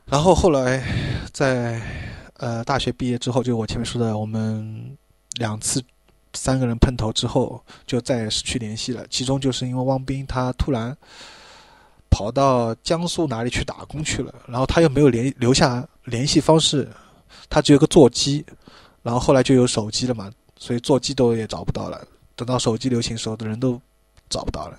[0.08, 0.82] 然后后来，
[1.32, 1.82] 在
[2.34, 4.96] 呃大学毕业之后，就我前面说的，我们
[5.38, 5.82] 两次
[6.32, 9.04] 三个人碰头之后，就再也失去联系了。
[9.10, 10.96] 其中就是因为汪斌他突然
[12.08, 16.88] 跑到江苏哪里去打工去了，然后他又没有联留下联系方式，
[17.50, 18.46] 他只有个座机，
[19.02, 22.06] 然后后来就有手机了嘛，所以座机都也找不到了。
[22.36, 23.80] 等到手机流行时候，的人都
[24.30, 24.78] 找不到了。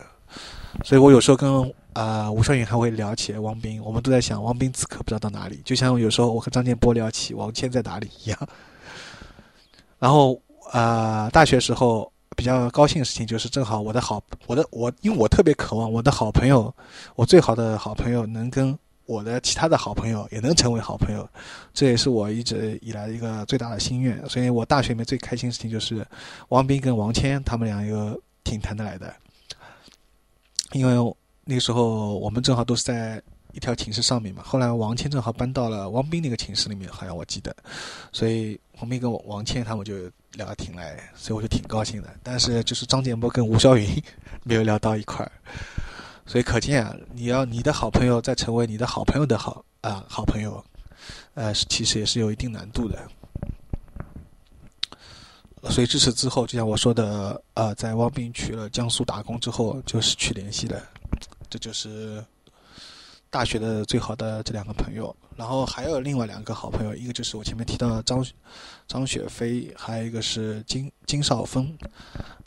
[0.85, 8.49] 所以我有时候跟啊吴双云还会聊起王斌，我们都在想王斌此刻不知道到哪里，就像有时候我和张建波聊起王谦在哪里一样。
[9.97, 10.39] 然后
[10.71, 16.71] 啊，大学时候比较高兴的事情就是，正好我的好我的我，因为我特别渴望我的好朋友，
[17.15, 21.27] 我最好的好朋友能跟我的其他的好朋友也能成为好朋友，
[21.73, 24.23] 这也是我一直以来的一个最大的心愿。
[24.29, 26.05] 所以我大学里面最开心的事情就是
[26.49, 29.11] 王斌跟王谦他们俩又挺谈得来的。
[30.73, 31.15] 因为
[31.47, 33.21] 那个时候我们正好都是在
[33.53, 37.55] 一条寝室上面嘛，后来王谦正好搬到了王斌那个寝室里面，好像我记得，
[38.11, 39.95] 所以王斌跟王谦他们就
[40.33, 42.13] 聊得挺来，所以我就挺高兴的。
[42.21, 43.87] 但是就是张建波跟吴霄云
[44.43, 45.31] 没有聊到一块儿，
[46.25, 50.63] 所以可见啊，你要你的好朋友再成为你的好朋友的好啊、好朋友，
[51.33, 52.99] 呃，其实也是有一定难度的。
[55.69, 60.81] 所以自此之后，就像我说的，呃，在汪斌去了江苏打工之后，就失去联系了。
[61.49, 62.23] 这就是
[63.29, 65.15] 大学的最好的这两个朋友。
[65.35, 68.25] 然后还有另外两个好朋友，一个就是我前面提到的张
[68.87, 71.77] 张雪飞，还有一个是金金少峰。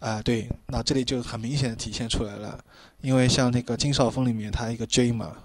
[0.00, 2.58] 啊、对，那这里就很明显的体现出来了，
[3.02, 5.36] 因为像那个金少峰里面，他一个 J 嘛，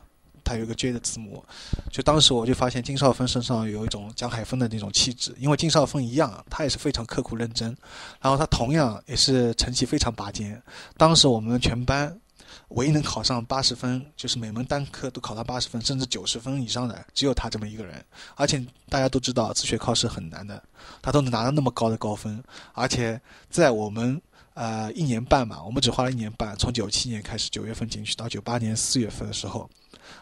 [0.45, 1.43] 他有一个 J 的字母，
[1.91, 7.75] 就当时我就发现金少峰身上有一种江海峰的那种气质，因为金少峰一样，他也是非常刻苦认真，
[8.21, 10.59] 然后他同样也是成绩非常拔尖。
[10.97, 12.17] 当时我们全班
[12.69, 18.04] 唯一能考上八十分，就是每门单科都考到八十分，甚至九十分以上的，只有他这么一个人。
[18.36, 20.62] 而且大家都知道自学考试很难的，
[21.01, 24.21] 他都能拿到那么高的高分，而且在我们。
[24.56, 29.69] 呃，一年半嘛，我们只花了一年半，从九七年开始九月份进去，到九八年四月份的时候，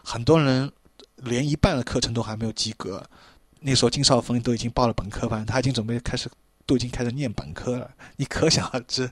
[0.02, 0.68] 很多人
[1.18, 3.00] 连一半的课程都还没有及格。
[3.60, 6.28] 那时候金少峰都已经报了本科班，他已经准备开始，
[6.66, 7.88] 都已经开始念本科了。
[8.16, 9.08] 你可想而知，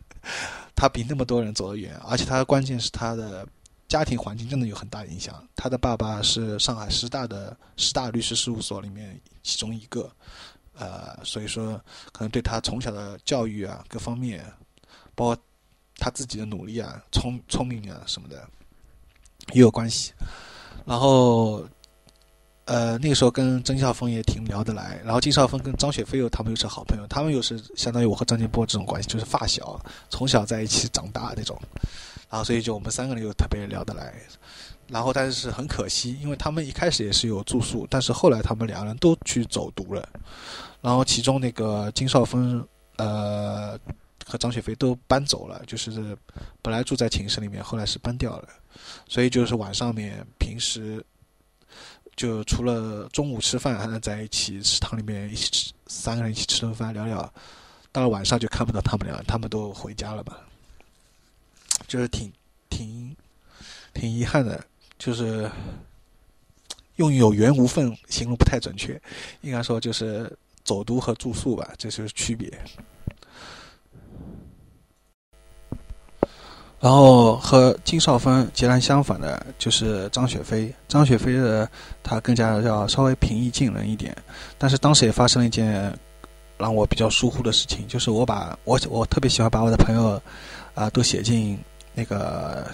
[0.74, 3.46] 他比那么多人走得远，而且他的关键是他的
[3.88, 5.46] 家庭环境真的有很大影响。
[5.54, 10.10] 他的爸爸是上海师大的师大律师事务所里面其中一个，
[10.74, 11.80] 呃，所以说
[12.12, 14.44] 可能对他从小的教育啊各方面。
[15.14, 15.36] 包括
[15.96, 18.48] 他自己的努力啊、聪聪明啊什么的
[19.52, 20.10] 也有关系。
[20.86, 21.68] 然后，
[22.72, 24.98] 呃，那个时候跟曾孝峰也挺聊得来。
[25.04, 31.60] 然后金少峰跟张雪飞又他们又是好朋友，他们又是相当于我和张建波这种关系，就是发小，从小在一起长大那种。
[32.30, 34.14] 然后所以就我们三个人又特别聊得来。
[34.88, 40.08] 然后但是很可惜，因为他们一开始也是有住宿，但是后来他们两个人都去走读了。
[40.80, 43.78] 然后其中那个金少峰，呃。
[44.24, 46.16] 和张雪飞都搬走了，就是
[46.62, 48.48] 本来住在寝室里面，后来是搬掉了，
[49.08, 51.04] 所以就是晚上面平时
[52.14, 57.32] 就除了中午吃饭还能在一起食堂里面一起吃，三个人一起吃顿饭聊聊，
[57.90, 60.40] 到了晚上就看不到他们俩，他们都回家了吧，
[61.88, 62.32] 就是挺
[62.68, 63.16] 挺
[63.94, 64.62] 挺遗憾的，
[64.98, 65.50] 就是
[66.96, 69.00] 用有缘无分形容不太准确，
[69.40, 70.30] 应该说就是
[70.64, 72.52] 走读和住宿吧，这就是区别。
[76.82, 80.74] 然后和金少芬截然相反的，就是张雪飞。
[80.88, 81.68] 张雪飞的
[82.02, 84.12] 他更加要稍微平易近人一点，
[84.58, 85.96] 但是当时也发生了一件
[86.58, 90.20] 让我比较疏忽的事情，就是我把我我特别喜欢把我的朋友
[90.74, 91.56] 啊、都写进
[91.94, 92.66] 那个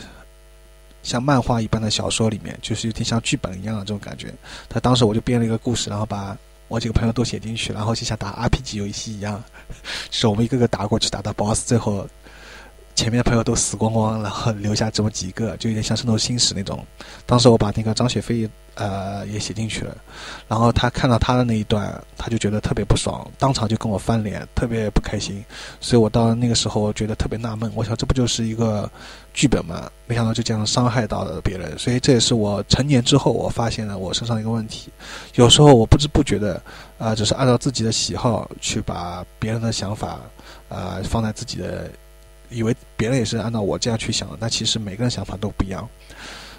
[1.02, 4.32] 像漫画一般的小说里面，就是有点像剧本一样的这种感觉。
[4.70, 6.34] 他当时我就编了一个故事，然后把
[6.68, 9.44] 我几个朋友都写进去，然后就像打 RPG 游戏一样，
[10.08, 12.08] 就是我们一个个打过去，打到 BOSS，最后。
[12.98, 16.84] 前面的朋友都死光光，然后留下这么几个，就有点像《圣斗星矢》那种。
[17.26, 19.96] 当时我把那个张雪飞呃也写进去了，
[20.48, 25.44] 然后他看到他的那一段，他就觉得特别不爽，当场就跟我翻脸，特别不开心。
[25.80, 28.90] 所以我到那个时候觉得特别纳闷，我想这不就是一个
[29.32, 29.88] 剧本吗？
[30.08, 31.78] 没想到就这样伤害到了别人。
[31.78, 34.90] 所以这也是我成年之后我发现了我身上一个问题，
[35.36, 36.60] 有时候我不知不觉的
[36.98, 40.18] 啊、只是按照自己的喜好去把别人的想法
[40.68, 41.88] 啊、放在自己的。
[42.50, 45.88] 以为别人也是按照我这样去想的，但其实每个人想法都不一样，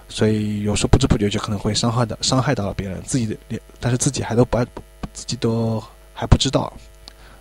[0.07, 4.65] 所以有时候不知不觉就可能会伤害到伤害到了别人，自己的，但是自己还都不爱，
[5.13, 5.83] 自己都
[6.13, 6.71] 还不知道，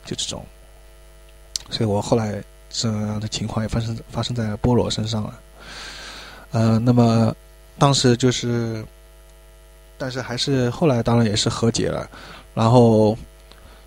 [0.04, 0.44] 就这种，
[1.70, 5.40] 所以我后来这样的情况也发生发生在菠萝身上了，
[6.52, 7.34] 呃，那么
[7.78, 8.84] 当时就是，
[9.96, 12.08] 但是还是后来当然也是和解了，
[12.54, 13.16] 然后。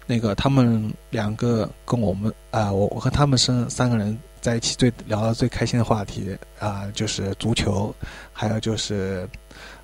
[0.08, 7.94] 那个他们两个跟我们啊、我我和他们是三个人在一起最聊的最开心的话题啊、就是足球，
[8.34, 9.30] 还有就是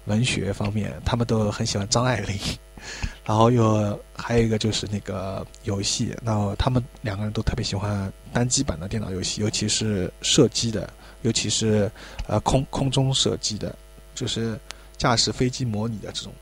[0.05, 2.38] 文学方面，他们都很喜欢张爱玲，
[3.24, 10.91] 然后又还有一个就是那个游戏，然后他们两个人都特别喜欢单机版的电脑游戏，尤其是射击的，
[11.22, 11.91] 尤其是
[12.28, 13.76] 呃空空中射击的，
[14.16, 14.60] 就是
[14.97, 16.34] 驾驶飞机模拟的这种。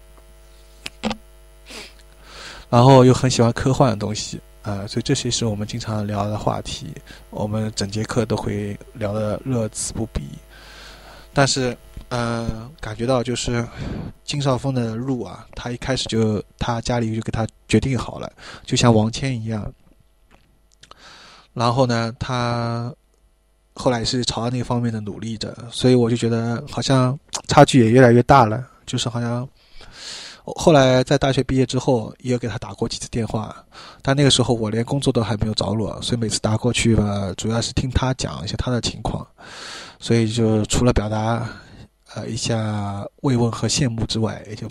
[2.69, 6.91] 然后又很喜欢科幻的东西，啊，所以这些是我们经常聊的话题，
[7.29, 10.23] 我们整节课都会聊的乐此不疲。
[11.31, 11.77] 但是，
[12.09, 13.63] 呃，感觉到就是
[14.23, 18.31] 金少峰的路啊，他一开始就他家里就给他决定好了，
[18.65, 19.71] 就像王谦一样。
[21.53, 22.91] 然后呢，他
[23.75, 27.15] 后来是朝那方面的努力着，所以我就觉得好像
[27.47, 29.47] 差距也越来越大了，就是好像。
[30.45, 33.55] 后来在大学毕业之后，也有给他打过几次电话，
[34.01, 39.25] 但那个时候我连工作都还没有着落，所以每次打过去吧，主要是听他讲一些他的情况，
[39.99, 41.49] 所以就除了表达，
[42.13, 44.67] 呃一下慰问和羡慕之外，也就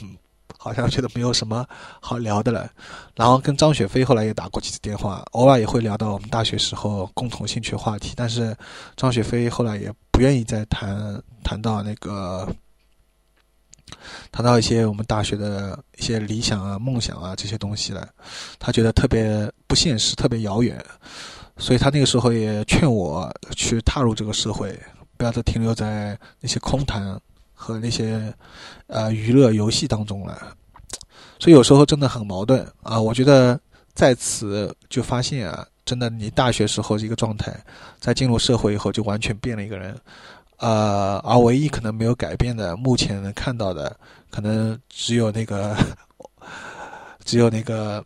[0.57, 1.67] 好像觉得没有什么
[2.01, 2.71] 好聊的了。
[3.15, 8.57] 然后跟张雪飞后来也打过几次电话，偶尔也会聊到我们大学时候共同兴趣话题，但是
[8.97, 12.49] 张雪飞后来也不愿意再谈谈到那个。
[14.33, 18.09] 谈到一些我们大学的一些理想啊、梦想啊这些东西了，
[18.59, 20.85] 他觉得特别不现实、特别遥远，
[21.59, 24.79] 所以他那个时候也劝我去踏入这个社会，
[25.17, 27.21] 不要再停留在那些空谈
[27.53, 28.35] 和那些
[28.87, 30.57] 呃娱乐游戏当中了。
[31.39, 32.99] 所以有时候真的很矛盾啊！
[33.01, 33.61] 我觉得
[33.93, 37.55] 在此就发现啊，真的你大学时候一个状态，
[38.01, 39.95] 在进入社会以后就完全变了一个人。
[40.65, 43.95] 呃，而唯一可能没有改变的，目前能看到的，
[44.31, 45.77] 可能只有那个，
[47.23, 48.03] 只有那个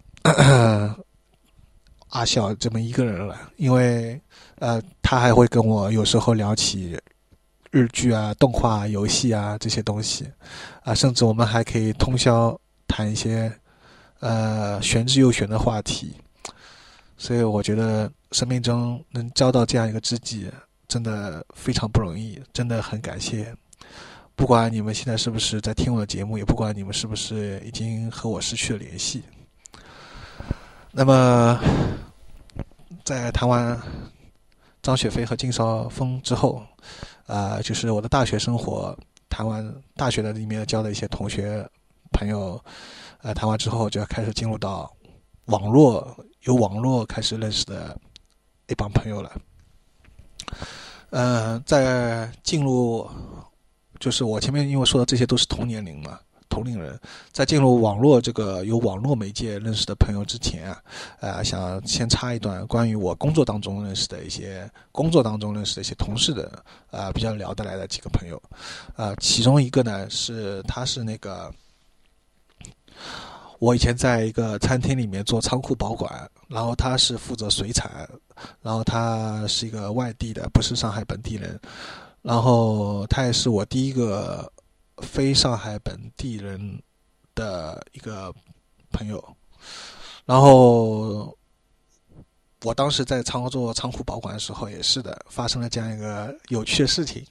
[2.09, 3.39] 阿笑这么一个人了。
[3.59, 4.21] 因为，
[4.57, 6.99] 呃，他还会跟我有时候聊起
[7.71, 10.29] 日剧啊、动画、游戏啊这些东西，
[10.83, 13.53] 啊，甚至我们还可以通宵谈一些
[14.19, 16.13] 呃玄之又玄的话题。
[17.17, 20.51] 所以，我觉得生命中能交到这样一个知己。
[20.89, 23.55] 真的非常不容易，真的很感谢。
[24.35, 29.23] 不管你们现在是不是在听我的节目，也不管你们是不是已经和我失去了联系。
[30.91, 31.61] 那么，
[33.05, 33.79] 在谈完
[34.81, 36.63] 张雪飞和金少峰之后，
[37.27, 38.97] 啊，就是我的大学生活，
[39.29, 41.69] 谈完大学的里面交的一些同学
[42.13, 42.59] 朋友，
[43.23, 44.91] 呃，谈完之后就要开始进入到
[45.47, 47.99] 网络，由网络开始认识的
[48.69, 49.37] 一帮朋友了。
[51.11, 53.09] 嗯，在进入，
[53.99, 56.19] 就是我前面因为说的这些都是同年龄嘛，
[56.49, 56.99] 同龄人，
[57.33, 60.83] 在进入网络这个有网络媒介认识的朋友之前啊，
[61.21, 68.43] 呃，想先插一段关于我工作当中认识的一些工作当中认识的一些同事的，呃，比较聊得来的几个朋友，
[68.97, 71.53] 呃，其中一个呢是他是那个。
[73.61, 78.09] 我以前在一个餐厅里面做仓库保管，然后他是负责水产，
[78.63, 81.59] 然后他是一个外地的，不是上海本地人，
[82.23, 84.51] 然后他也是我第一个
[85.03, 86.83] 非上海本地人
[87.35, 88.35] 的一个
[88.91, 89.23] 朋友，
[90.25, 91.37] 然后
[92.63, 97.25] 我当时在仓库做仓库保管的时候也是的，发生了这样一个有趣的事情，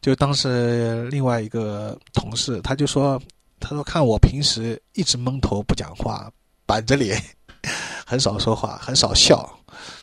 [0.00, 3.20] 就当时另外一个同事他就说。
[3.64, 6.28] 他说：“看我平时一直闷头不讲话，
[6.66, 7.16] 板着脸，
[8.12, 9.50] 很少说话，很少笑。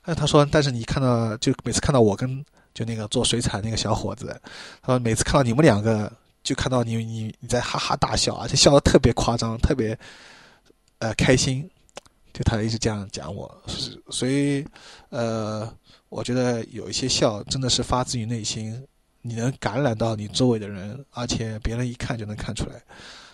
[0.03, 2.43] 但他说，但是你看到，就每次看到我跟
[2.73, 4.35] 就那个做水产那个小伙子，
[4.81, 9.95] 他说每次看到你们两个，就看到你你你在哈哈大笑，而且笑得特别夸张，特别
[10.97, 11.69] 呃开心。
[12.33, 13.63] 就他一直这样讲我，
[14.09, 14.65] 所以
[15.09, 15.71] 呃，
[16.09, 18.83] 我觉得有一些笑真的是发自于内心，
[19.21, 22.81] 你能感染到你周围的人，而且别人一看就能看出来。”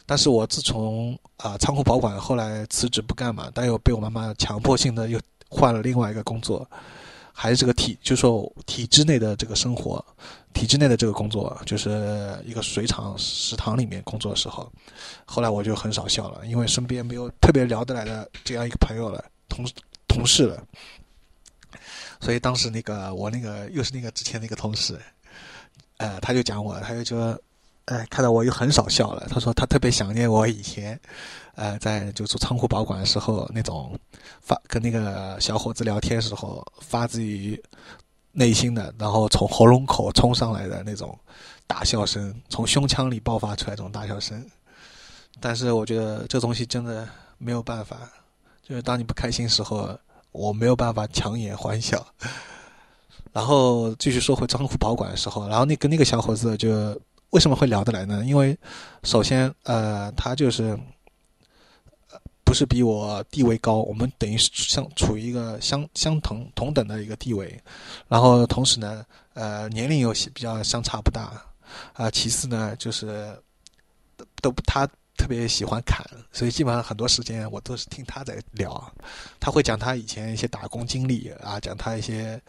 [0.06, 6.68] 但是我自从啊仓库保管后来辞职不干嘛，但又被我妈妈强迫性的又换了另外一个工作，
[7.34, 10.04] 还是这个体，就说体制内的这个生活，
[10.54, 14.72] 体制内的这个工作，就是一个水厂食堂里面工作的时候，
[15.26, 19.66] 后来我就很少笑了，因为身边没有特别聊得来的这样一个朋友了，同
[20.08, 20.64] 同事了，
[22.20, 25.00] 所以当时那个我那个又是那个之前那个同事，
[25.98, 27.36] 呃，他就讲我，他就说。
[27.86, 29.28] 哎，看到我又很少笑了。
[29.30, 31.00] 他说他特别想念我以前，
[31.54, 33.96] 呃，在就做仓库保管的时候那种
[34.42, 37.62] 发跟那个小伙子聊天时候发自于
[38.32, 41.16] 内心的，然后从喉咙口冲上来的那种
[41.68, 44.44] 大笑声，从胸腔里爆发出来这种大笑声。
[45.40, 47.08] 但是我觉得这东西真的
[47.38, 47.98] 没有办法，
[48.68, 49.96] 就是当你不开心时候，
[50.32, 52.04] 我没有办法强颜欢笑。
[53.32, 57.00] 然后继续说回仓库保管的时候，然后那跟那个小伙子就。
[57.36, 58.24] 为什么会聊得来呢？
[58.26, 58.58] 因为
[59.04, 60.80] 首先，呃，他就是
[62.46, 67.62] 不是比我地位高，我们等于是相处于一个相相同同等的一个地位。
[68.08, 71.44] 然后同时呢，呃，年龄又比较相差不大。
[71.92, 73.38] 啊，其次呢，就是
[74.42, 78.94] 都他特别喜欢侃，所以基本上很多时间我都是听他在聊。
[79.42, 82.42] 他会讲他以前一些打工经历啊，讲他一些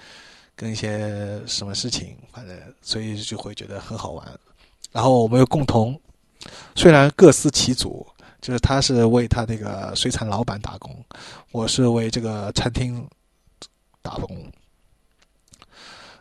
[0.54, 4.24] 跟一些什么事情，反正所以就会觉得很好玩。
[4.96, 6.00] 然后我们又共同，
[6.74, 8.06] 虽然各司其主，
[8.40, 10.90] 就是他是为他那个水产老板打工，
[11.52, 13.06] 我是为这个餐厅
[14.00, 14.34] 打工。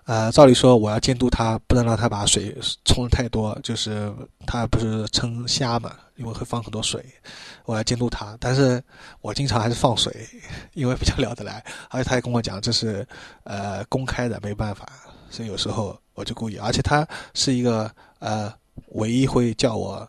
[0.03, 2.53] 呃，照理说我要监督他，不能让他把水
[2.83, 4.13] 冲的太多，就是
[4.45, 7.01] 他不是称虾嘛，因为会放很多水，
[7.63, 8.35] 我要监督他。
[8.41, 8.83] 但是
[9.21, 10.13] 我经常还是放水，
[10.73, 13.07] 因为比较聊得来，而且他也跟我讲这是
[13.45, 14.85] 呃公开的，没办法，
[15.29, 18.53] 所以有时候我就故意，而且他是一个呃。
[18.89, 20.07] 唯一会叫我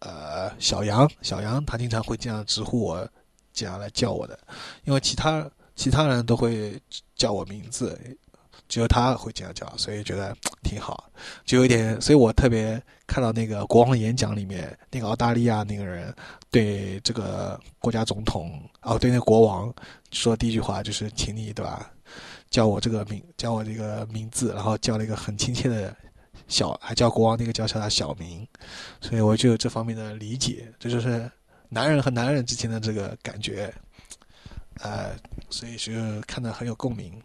[0.00, 3.08] 呃小杨，小杨，他经常会这样直呼我，
[3.52, 4.38] 这样来叫我的，
[4.84, 6.80] 因为其他其他人都会
[7.14, 7.98] 叫我名字。
[8.68, 10.32] 只有他会这样叫，所以觉得
[10.62, 11.10] 挺好，
[11.44, 16.14] 就有点，所以我特别看到那个国王演讲里面，那个澳大利亚那个人
[16.52, 19.74] 对这个国家总统哦，对那个国王
[20.12, 21.90] 说第一句话就是，请你对吧，
[22.48, 25.92] 叫我这个名，叫我这个名字，然后叫了一个很亲切的
[26.50, 28.46] 小，还叫国王那个叫叫他小名，
[29.00, 31.30] 所以我就有这方面的理解，这就是
[31.68, 33.72] 男人和男人之间的这个感觉，
[34.82, 35.16] 呃，
[35.48, 35.92] 所以就
[36.26, 37.22] 看得很有共鸣。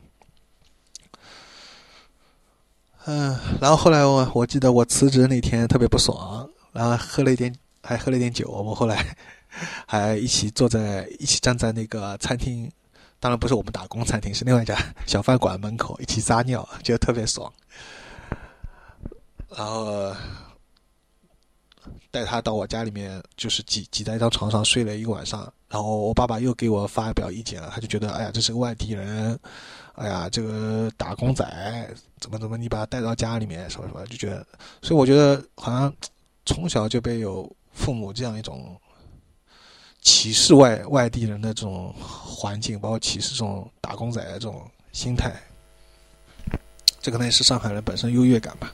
[3.07, 7.53] 嗯，然后后来我我记得我辞职那天特别不爽，然后喝了一点，
[7.83, 8.49] 还喝了一点酒。
[8.49, 9.15] 我们后来
[9.87, 12.71] 还一起坐在一起站在那个餐厅，
[13.19, 17.51] 当然不是我们打工餐厅，是另外一家小饭馆门口一起撒尿，觉得特别爽。
[19.55, 20.13] 然后
[22.11, 25.51] 带他到我家里面，就是挤挤在一张床上睡了一个晚上。
[25.69, 29.37] 然后我爸爸又给我发表意见了，他就觉得，哎呀，这是个外地人。
[29.95, 34.45] 哎呀，这个打工仔怎么怎么，你把他带到家里面什么什么，就觉得，
[34.81, 35.93] 所以我觉得好像
[36.45, 38.75] 从小就被有父母这样一种
[40.01, 45.33] 歧视外外地人的这种环境，包括歧视这种打工仔的这种心态，
[47.01, 48.73] 这可能也是上海人本身优越感吧。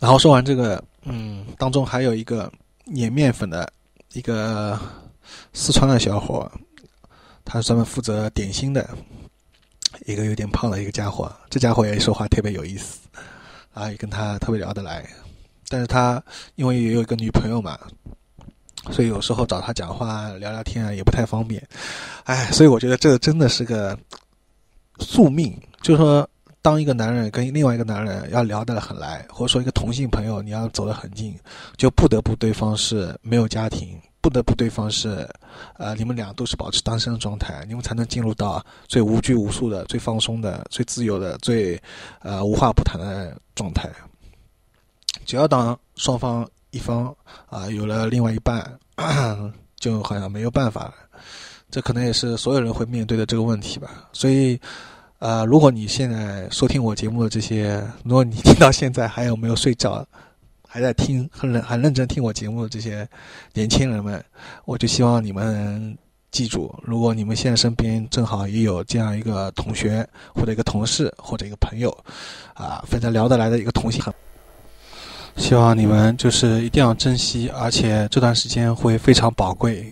[0.00, 2.50] 然后说完这个，嗯，当中还有一个
[2.84, 3.70] 碾面粉的
[4.12, 4.78] 一个
[5.52, 6.50] 四川的小伙。
[7.50, 8.86] 他是专门负责点心的，
[10.04, 11.34] 一个有点胖的一个家伙。
[11.48, 12.98] 这家伙也说话特别有意思，
[13.72, 15.08] 啊，也跟他特别聊得来。
[15.66, 16.22] 但是他
[16.56, 17.78] 因为也有一个女朋友嘛，
[18.90, 21.66] 所以有时候找他讲话聊聊天啊也不太方便。
[22.24, 23.98] 哎，所以我觉得这个真的是个
[24.98, 26.28] 宿命，就是说，
[26.68, 31.34] 当一个男人跟另外一个男人要聊得很来，或者说一个同性朋友你要走得很近，
[31.78, 33.98] 就不得不对方是没有家庭。
[34.20, 35.26] 不得不对方是，
[35.78, 41.80] 呃，你们俩都是保持单身的状态，你们才能进入到最无拘无束的、最放松的、最自由的、最，
[42.20, 43.88] 呃，无话不谈的状态。
[45.24, 47.16] 只要当双方一方
[47.46, 48.78] 啊有了另外一半，
[49.80, 50.94] 就好像没有办法了。
[51.70, 54.08] 这可能也是所有人会面对的这个问题吧。
[54.12, 54.60] 所以，
[55.18, 60.06] 呃，如果你现在收听我节目的这些，如果你听到现在还有没有睡着？
[60.70, 63.08] 还在听很认很认真听我节目的这些
[63.54, 64.22] 年轻人们，
[64.66, 65.96] 我就希望你们
[66.30, 71.90] 记住，如果你们现在身边正好也有这样一个同学或者一个同事或者一个朋友，
[72.52, 74.04] 啊，非常聊得来的一个同性，
[75.36, 79.90] 希望你们就是一定要珍惜，而且这段时间会非常宝贵，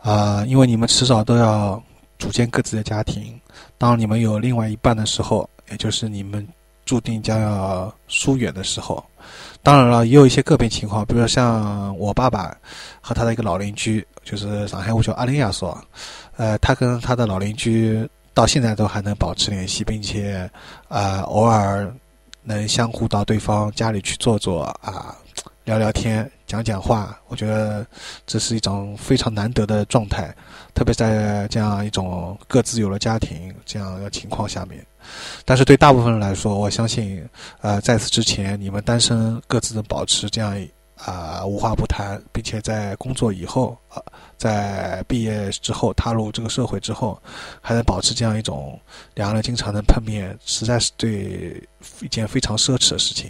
[0.00, 1.82] 啊，因为你们迟早都要
[2.18, 3.40] 组建各自的家庭，
[3.82, 6.46] 当你们有另外一半的时候，也就是你们
[6.84, 9.04] 注定将要疏远的时候。
[9.60, 12.56] 当然了，也有一些个别情况，比如说像我爸爸
[13.00, 15.76] 和他的一个老邻居，就是上海话叫阿林亚说，
[16.36, 20.48] 呃，他跟他的老邻居到现在都还能保持联系，并且
[20.86, 21.92] 呃，偶尔
[22.44, 25.12] 能相互到对方家里去坐坐啊，
[25.64, 27.18] 聊聊天，讲讲话。
[27.26, 27.84] 我觉得
[28.28, 30.32] 这是一种非常难得的状态，
[30.74, 34.84] 特别在这样一种各自有了家庭这样的情况下面。
[35.44, 37.28] 但是对大部分人来说，我相信，
[37.60, 40.56] 呃，在此之前，你们单身各自的保持这样
[40.96, 44.00] 啊无话不谈，并且在工作以后啊，
[44.36, 47.20] 在毕业之后踏入这个社会之后，
[47.60, 48.80] 还能保持这样一种
[49.14, 51.60] 两个人经常能碰面，实在是对
[52.00, 53.28] 一件非常奢侈的事情。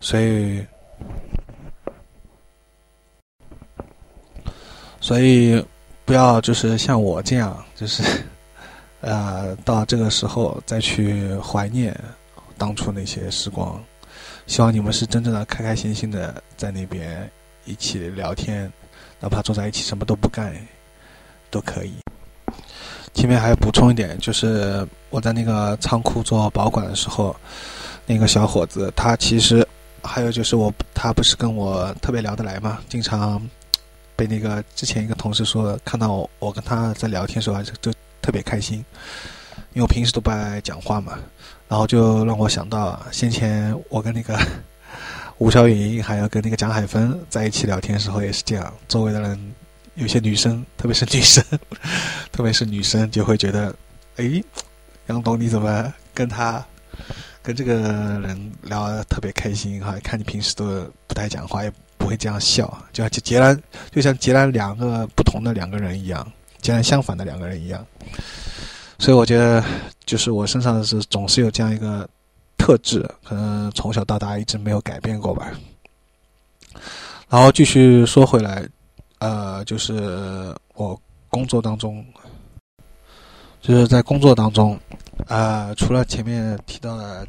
[0.00, 0.64] 所以，
[5.00, 5.62] 所以
[6.04, 8.02] 不要就是像我这样，就是。
[9.06, 11.94] 呃，到这个时候再去怀念
[12.56, 13.78] 当初那些时光，
[14.46, 17.30] 希望你们是真正的开开心心的在那边
[17.66, 18.72] 一起聊天，
[19.20, 20.56] 哪怕坐在一起什么都不干
[21.50, 21.92] 都可以。
[23.12, 27.36] 前面还要补充一点，就是我在那个仓库做保管的时候，
[28.06, 29.68] 那个小伙子他其实
[30.02, 33.38] 还有就是我他不是跟我特别聊得来嘛，经常
[34.16, 37.92] 被那个之前一个同事说看到我跟他在聊天时候就。
[38.24, 38.78] 特别开心，
[39.74, 41.18] 因为我平时都不爱讲话嘛，
[41.68, 44.34] 然后就让我想到先前我跟那个
[45.36, 49.54] 吴小云还有跟那个蒋海峰在一起聊天的时候也是这样，周围的人
[49.96, 51.44] 有些女生，特别是女生，
[52.32, 53.76] 特别是女生就会觉得，
[54.16, 54.42] 哎，
[55.08, 56.64] 杨董你怎么跟他
[57.42, 59.94] 跟这个人聊得特别开心哈？
[60.02, 61.70] 看你平时都不太讲话，也
[62.04, 63.58] 不会这样笑，就像截然
[63.90, 66.30] 就像截然两个不同的两个人一样。
[66.60, 67.86] 截然相反的两个人一样，
[68.98, 69.64] 所以我觉得，
[70.06, 72.08] 就是我身上是总是有这样一个
[72.56, 75.50] 特质，可能从小到大一直没有改变过吧。
[77.28, 78.66] 然后继续说回来，
[79.18, 80.98] 呃，就是我
[81.28, 82.02] 工作当中，
[83.60, 84.78] 就是在工作当中，
[85.26, 87.26] 啊，除了前面提到的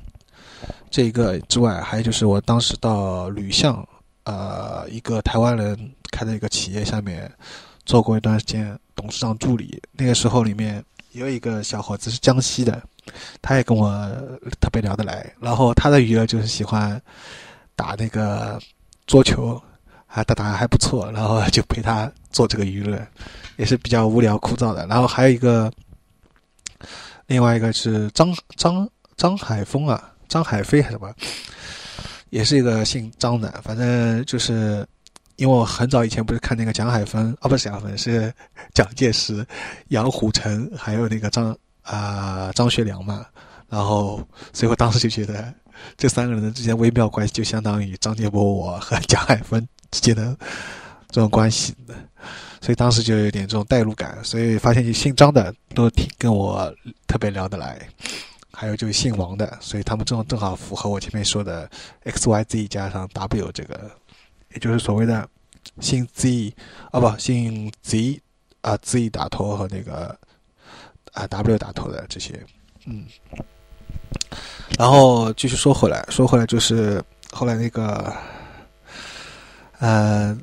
[0.90, 3.86] 这一个之外，还有就是我当时到吕巷，
[4.26, 7.32] 呃，一个台湾人开的一个企业下面
[7.86, 9.82] 做过一段时间董事长助理。
[9.94, 12.82] 那个时候里面也有一个小伙子是江西的，
[13.42, 13.90] 他也跟我
[14.60, 15.34] 特别聊得来。
[15.40, 17.02] 然后他的娱乐就是喜欢
[17.76, 18.60] 打那个
[19.08, 19.62] 桌球。
[20.08, 23.06] 啊，他打的还不错，然后就陪他做这个娱乐，
[23.58, 24.88] 也是比较无聊枯燥的。
[24.88, 25.70] 然后还有一个，
[27.28, 31.14] 另外一个是张张张海峰啊，张海飞还是什么，
[32.30, 33.52] 也是一个姓张的。
[33.64, 34.86] 反正就是
[35.36, 38.34] 因为我很早以前不是看那个蒋海峰啊，不是蒋海峰，是
[38.74, 39.46] 蒋介石、
[39.90, 43.26] 杨虎城，还有那个张啊张学良嘛。
[43.70, 45.54] 然后，所以我当时就觉得
[45.98, 49.68] 这三个人的之间微妙关系，就相当于张建波我和蒋海峰。
[49.92, 50.36] 之间的
[51.10, 51.94] 这种关系的，
[52.60, 56.70] 所以当时就有点这种代入感，所以发现姓张的都挺跟我
[57.08, 57.80] 特别聊得来，
[58.56, 61.70] 还有就是姓王的，所以他们正正好符合我前面说的
[62.04, 63.92] X Y Z 加上 W 这个，
[64.54, 65.28] 也就是所谓的
[65.82, 66.54] 姓 Z
[66.92, 68.22] 啊不姓 Z
[68.62, 70.18] 啊 Z 打头和那个
[71.14, 72.40] 啊 W 打头的这些，
[72.86, 73.06] 嗯，
[74.80, 78.16] 然后继续说回来，说回来就是后来那个。
[79.80, 80.36] 呃，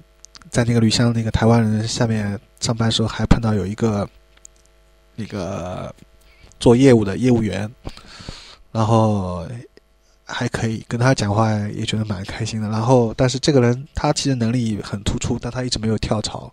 [0.50, 4.06] 在那个旅乡那个台湾人下面上班时候，还碰到有一个
[5.16, 5.92] 那个
[6.62, 7.68] 做业务的业务员，
[8.70, 9.44] 然后
[10.24, 12.68] 还可以跟他讲话，也觉得蛮开心的。
[12.68, 16.52] 然后，但是这个人他其实能力很突出，但他一直没有跳槽。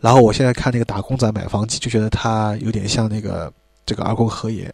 [0.00, 3.50] 然后我现在看那个打工仔买房记，就觉得他有点像那个
[3.86, 4.70] 这个二宫和也，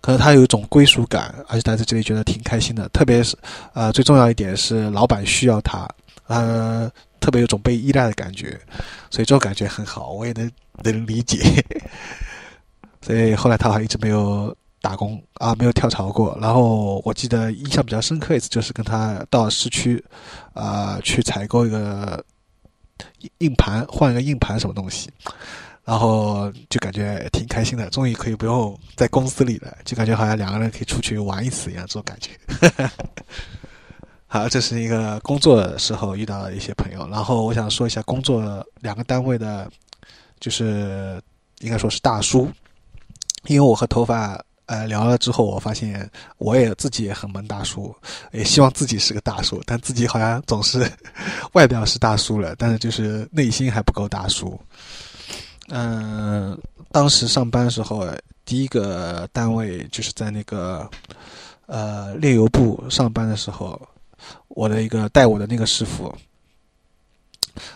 [0.00, 2.88] 可能他有一种归属感，而且他在这里觉得挺开心的。
[2.88, 3.36] 特别是
[3.74, 5.86] 呃，最重要一点是老板需要他。
[6.26, 6.90] 呃，
[7.20, 8.58] 特别有种被依赖的感觉，
[9.10, 10.50] 所以这种感觉很好，我也能
[10.82, 11.62] 能理解。
[13.00, 16.36] 所以后来他还一直没有打工啊，没有跳槽过。
[16.40, 20.02] 然后我记得印象比较深刻一次，就是跟他到市区，
[20.54, 22.22] 啊，去采购一个
[23.38, 25.10] 硬盘，换一个硬盘什么东西，
[25.84, 32.30] 然后就感觉挺开心的，终于可以不用在公司里了，就感觉好像两个人可以出去玩一次一样，这种感觉。
[34.30, 39.70] 好，这是一个工作的时候遇到的一些朋友，然后我想说一下工作两个单位的，
[40.38, 41.18] 就是
[41.60, 42.50] 应该说是大叔，
[43.46, 47.94] 因为我和头发呃聊了之后，我发现我也自己也很萌大叔，
[48.32, 50.90] 也希望自己是个大叔，但自己好像总是
[51.52, 54.60] 外表是大叔了，但是就是内心还不够大叔。
[55.68, 56.58] 嗯，
[56.90, 58.06] 当时上班的时候
[58.44, 60.88] 第一个单位就是在那个
[61.66, 63.80] 呃炼油部上班的时候。
[64.48, 66.12] 我的一个带我的那个师傅，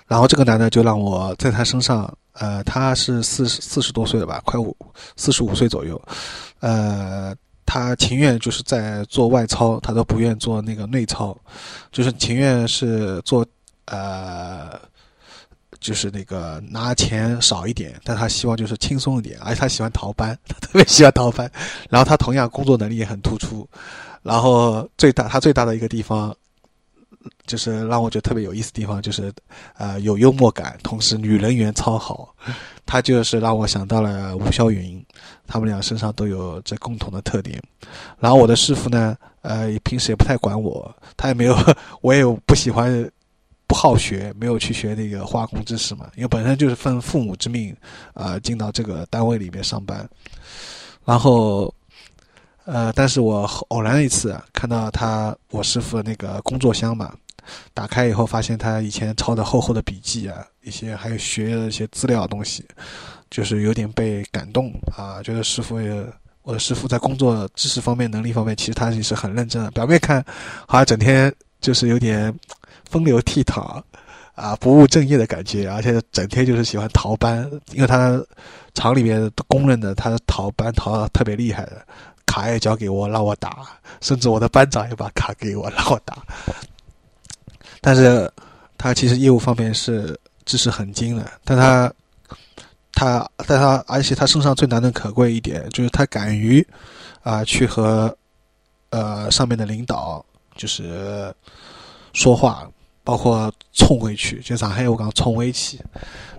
[0.08, 4.74] 然后这个男的就让我在他身上，呃，他是四十四十多岁了吧，快五
[5.16, 6.00] 四十五岁左右，
[6.60, 7.34] 呃，
[7.66, 11.36] 他情愿就是在做外操，他都不愿做那个内操，
[11.90, 13.44] 就是情愿是做
[13.84, 14.80] 呃，
[15.78, 21.50] 就是那个拿钱少一点，但他希望就是轻松一点，而且他喜欢逃班，他特别喜欢逃班，
[21.90, 23.68] 然后他同样工作能力也很突出，
[24.22, 26.34] 然后最大他最大的一个地方。
[27.46, 29.32] 就是让我觉得特别有意思的地方，就是，
[29.76, 32.34] 呃，有幽默感，同时女人缘超好。
[32.84, 35.04] 他就是让我想到了吴霄云，
[35.46, 37.62] 他们俩身上都有这共同的特点。
[38.18, 41.56] 然后我的师傅呢，呃，平时也不太管我，他也没有，
[42.02, 43.10] 我也不喜欢，
[43.66, 47.74] 不好学，没有去学那个化工知识嘛，因为本身就是奉父母之命，
[48.14, 50.08] 啊，进到这个单位里面上班。
[51.04, 51.72] 然后。
[52.64, 57.12] 呃，但是我偶然一次看到他，我师傅的那个工作箱嘛，
[57.74, 62.64] 打开以后发现他以前抄的厚厚的笔记啊，一些还有学的一些资料东西，
[63.30, 66.06] 就是有点被感动啊，觉得师傅也，
[66.42, 69.70] 我的师傅在工作知识方面、能力方面，其实他也是很认真的。
[69.72, 70.24] 表面看
[70.68, 72.32] 好像整天就是有点
[72.88, 73.82] 风流倜傥
[74.36, 78.22] 啊，不务正业的感觉，而且整天就是喜欢逃班，因为他
[78.72, 81.84] 厂里面公认的他逃班逃的特别厉害的。
[82.32, 83.58] 卡也交给我，让我打，
[84.00, 86.16] 甚至我的班长也把卡给我，让我打。
[87.82, 88.32] 但是，
[88.78, 91.92] 他其实业务方面是知识很精的，但他，
[92.94, 96.66] 他，但他，而且他身上最难能可贵一点，就是他敢于，
[97.22, 98.16] 啊，去和，
[98.88, 100.24] 呃，上面的领导
[100.56, 101.34] 就是
[102.14, 102.66] 说话，
[103.04, 105.78] 包括冲回去，就上海我讲冲回去，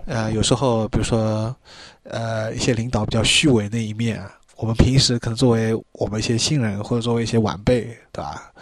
[0.06, 1.54] 呃，有时候比如说，
[2.02, 4.20] 呃，一些领导比较虚伪那一面。
[4.56, 7.82] 我们平时可能作为我们一些新人或者作为一些晚辈，
[8.12, 8.52] 对吧？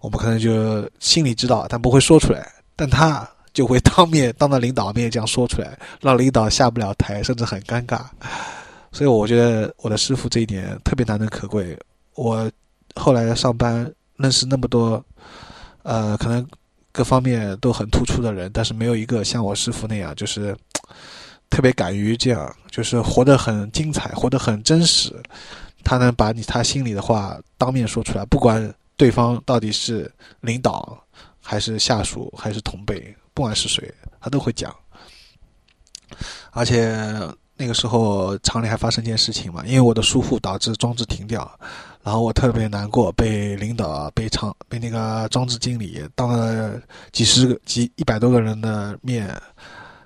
[0.00, 2.50] 我们可能就心里知道，但不会说出来。
[2.74, 8.00] 但他就会当面当着领导面这样说出来，让领导下不了台，甚至很尴尬。
[8.90, 11.78] 所以我觉得我的师傅这一点特别难能可贵。
[12.14, 12.50] 我
[12.94, 15.02] 后来上班认识那么多，
[15.82, 16.46] 呃，可能
[16.92, 20.56] 各方面都很突出的人，但是没有一个像我师傅那样，就是
[21.52, 25.14] 特别敢于这样，就是活得很精彩，活得很真实。
[25.84, 30.98] 他能把你他心里的话当面说出来，不管对方到底是领导
[31.42, 34.74] 还是下属还是同辈，不管是谁，他都会讲。
[36.52, 36.96] 而且
[37.54, 41.50] 那个时候厂里还发生件事情嘛，因为我的疏忽导致装置停掉，
[42.02, 46.80] 然后我特别难过，被领导、被厂、被那个装置经理当了
[47.12, 49.28] 几十个、几一百多个人的面，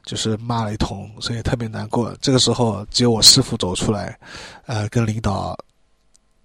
[0.06, 2.16] 就是骂了一通，所以特别难过。
[2.22, 4.18] 这个时候只有我师傅走出来，
[4.64, 5.58] 呃，跟领导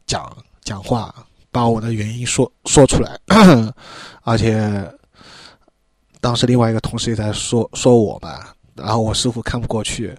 [0.08, 1.14] 讲讲话，
[1.52, 3.18] 把我的原因说说出来，
[4.24, 4.92] 而且
[6.20, 8.56] 当时另外一个同事也在说说我吧。
[8.74, 10.18] 然后我师傅看不过去，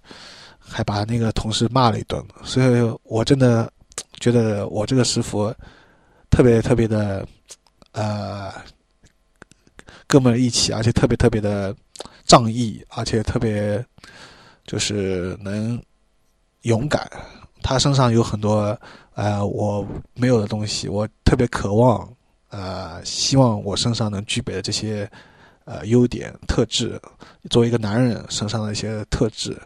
[0.61, 2.24] 还把那个同事骂了一顿。
[2.45, 3.68] 所以我真的
[4.20, 5.53] 觉得我这个师傅
[6.30, 7.26] 特别特别的
[7.90, 8.53] 呃
[10.07, 11.74] 哥们义气，而且特别特别的
[12.32, 13.84] 仗义，而且特别
[14.64, 15.78] 就是能
[16.62, 17.06] 勇敢。
[17.62, 18.74] 他身上有很多
[19.14, 22.08] 呃我没有的东西，我特别渴望
[22.48, 25.06] 呃希望我身上能具备的这些。
[25.64, 27.00] 呃，优点特质，
[27.48, 29.56] 作为一个男人身上的一些特质，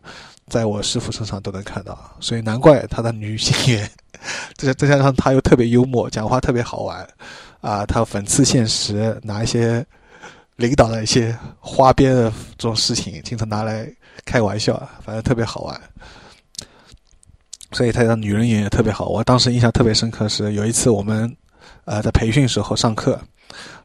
[0.46, 3.90] 在我师傅身上都能看到，所以难怪他的女性缘。
[4.58, 7.08] 再再加上他又特别幽默，讲话特别好玩，
[7.62, 9.82] 啊，他讽刺现实，拿一些
[10.56, 13.86] 领导的一些花边的这种事情，经常拿来
[14.24, 15.80] 开玩笑，反正特别好玩。
[17.72, 19.08] 所以他的女人缘也特别好。
[19.08, 21.34] 我当时印象特别深刻是有一次我们
[21.84, 23.20] 呃在培训时候上课，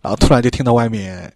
[0.01, 1.31] 然后突然就听到外面。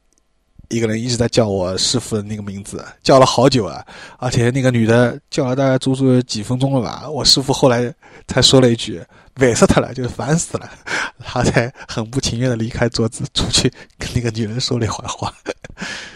[0.70, 3.86] 一个人一直在叫我师傅的那个名字，叫了好久啊，
[4.18, 7.08] 而且那个女的叫了大概足足几分钟了吧。
[7.08, 7.94] 我师傅后来
[8.28, 9.00] 才说了一句
[9.36, 10.70] “烦死他了”，就是烦死了，
[11.24, 15.34] 他才很不情愿的离开桌子，出去跟那个女人说了一会话。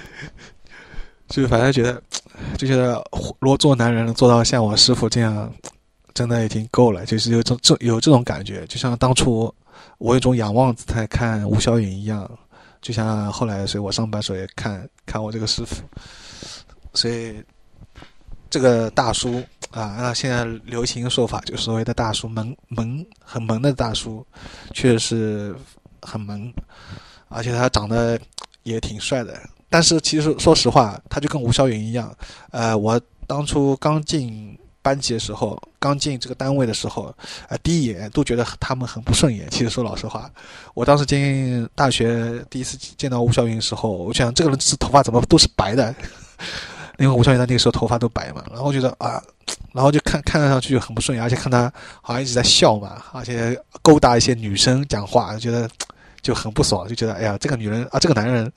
[1.27, 2.01] 就反正觉得，
[2.57, 5.53] 就觉得如果做男人能做到像我师傅这样，
[6.13, 7.05] 真的已经够了。
[7.05, 9.53] 就是有这这有这种感觉，就像当初
[9.99, 12.29] 我有种仰望姿态看吴小颖一样。
[12.81, 15.83] 就像后来，所以我上班时候也看看我这个师傅，
[16.93, 17.43] 所以
[18.49, 24.25] 这个大叔啊，那现在流行说法，就所谓的大叔，萌萌很萌的大叔，
[24.73, 25.55] 确实是
[26.01, 26.53] 很萌，
[27.27, 28.19] 而且他长得
[28.63, 29.37] 也挺帅的。
[29.69, 32.15] 但是其实说实话，他就跟吴霄云一样，
[32.51, 34.57] 呃，我当初刚进。
[34.81, 37.13] 班级的时候，刚进这个单位的时候，
[37.49, 39.45] 啊，第一眼都觉得他们很不顺眼。
[39.51, 40.31] 其实说老实话，
[40.73, 45.93] 我当时进大学第一次见到吴晓云的时候，我想这个人是头发怎么都是白的，
[46.99, 48.43] 因为吴晓云他那个时候头发都白嘛。
[48.51, 49.21] 然后觉得啊，
[49.73, 51.71] 然后就看看上去就很不顺眼，而且看他
[52.01, 55.69] 好像一直在笑嘛，而且勾搭一些女生讲话，觉得
[56.21, 58.51] 就很不爽，就觉得哎呀，这个女人啊，这个男人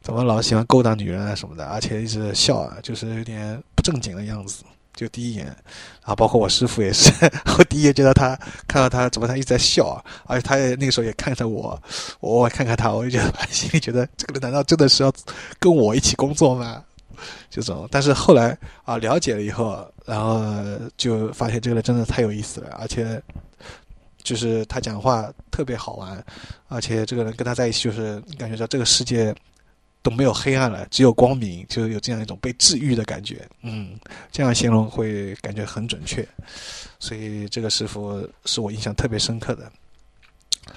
[0.00, 4.64] 怎么老喜欢勾搭女人啊什么的，而且一直笑啊，就是有点不正经的样子。
[4.94, 5.46] 就第一眼，
[6.02, 7.12] 啊，包括我师傅也是，
[7.56, 8.36] 我第一眼见到他，
[8.66, 11.80] 看到他怎么他一直在笑，而且他也那个时候也看着我，
[12.18, 15.12] 我看看他，我就觉得 心里觉得这个人难道真的是要
[15.60, 16.82] 跟我一起工作吗？
[17.50, 20.52] 这种，但是后来啊了解了以后，然后
[20.96, 23.22] 就发现这个人真的太有意思了，而且
[24.22, 26.24] 就是他讲话特别好玩，
[26.68, 29.34] 而且这个人跟他在一起就是感觉到这个世界。
[30.00, 33.46] 都没有黑暗了，只有光明，就有这样一种被治愈的感觉。
[33.62, 33.98] 嗯，
[34.30, 36.26] 这样形容会感觉很准确。
[37.00, 39.70] 所以这个师傅是我印象特别深刻的。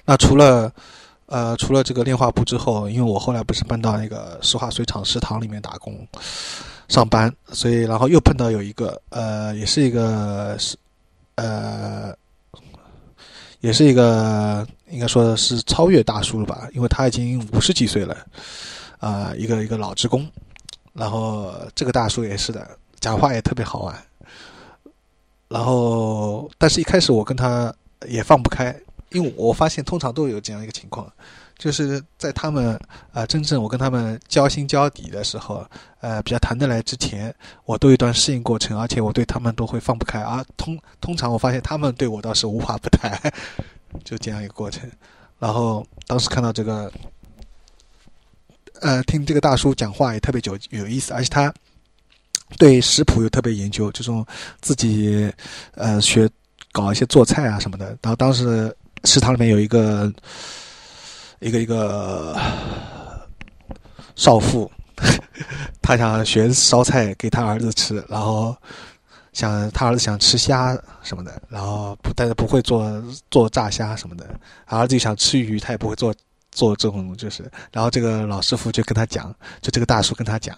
[0.04, 0.74] 那除了
[1.32, 5.98] 呃除了这个炼化部之后，因为我后来不是搬到那个石化水厂食堂里面打工
[6.88, 10.78] 上班，所以然后又碰到有一个呃也是一个是
[11.36, 12.14] 呃
[13.62, 18.16] 也是一个应该说是超越大叔了吧，因为他已经五十几岁了。
[19.00, 20.30] 啊，一个一个老职工，
[20.94, 23.96] 然后这个大叔也是的，讲话也特别好玩。
[25.48, 27.74] 然后，但是一开始我跟他
[28.08, 28.72] 也放不开，
[29.12, 31.12] 因为我发现通常都有这样一个情况，
[31.58, 32.80] 就是在他们
[33.12, 35.66] 啊真正我跟他们交心交底的时候，
[36.00, 37.34] 呃比较谈得来之前，
[37.66, 40.22] 我都有一段适应过程，而且我对他们都会放不开。
[40.22, 43.20] 而通通常我发现他们对我倒是无话不谈，
[44.04, 44.90] 就这样一个过程。
[45.40, 46.92] 然后当时看到这个。
[48.84, 51.54] 呃，听这个大叔讲话也特别有有意思，而且他
[52.58, 54.26] 对食谱又特别研究，这种
[54.60, 55.32] 自己
[55.76, 56.28] 呃学
[56.72, 57.96] 搞一些做菜啊什么的。
[58.02, 60.12] 然后当时食堂里面有一个
[61.40, 62.40] 一个一个
[64.16, 64.72] 少妇，
[65.82, 68.56] 她想学烧菜给她儿子吃，然后
[69.34, 74.26] 想她儿子想吃虾什么的，然后不但是不会做做炸虾什么的，
[74.66, 76.14] 儿子想吃鱼，他也不会做。
[76.52, 80.56] 做这种就是，然后这个老师傅就跟他讲，就这个大叔跟他讲，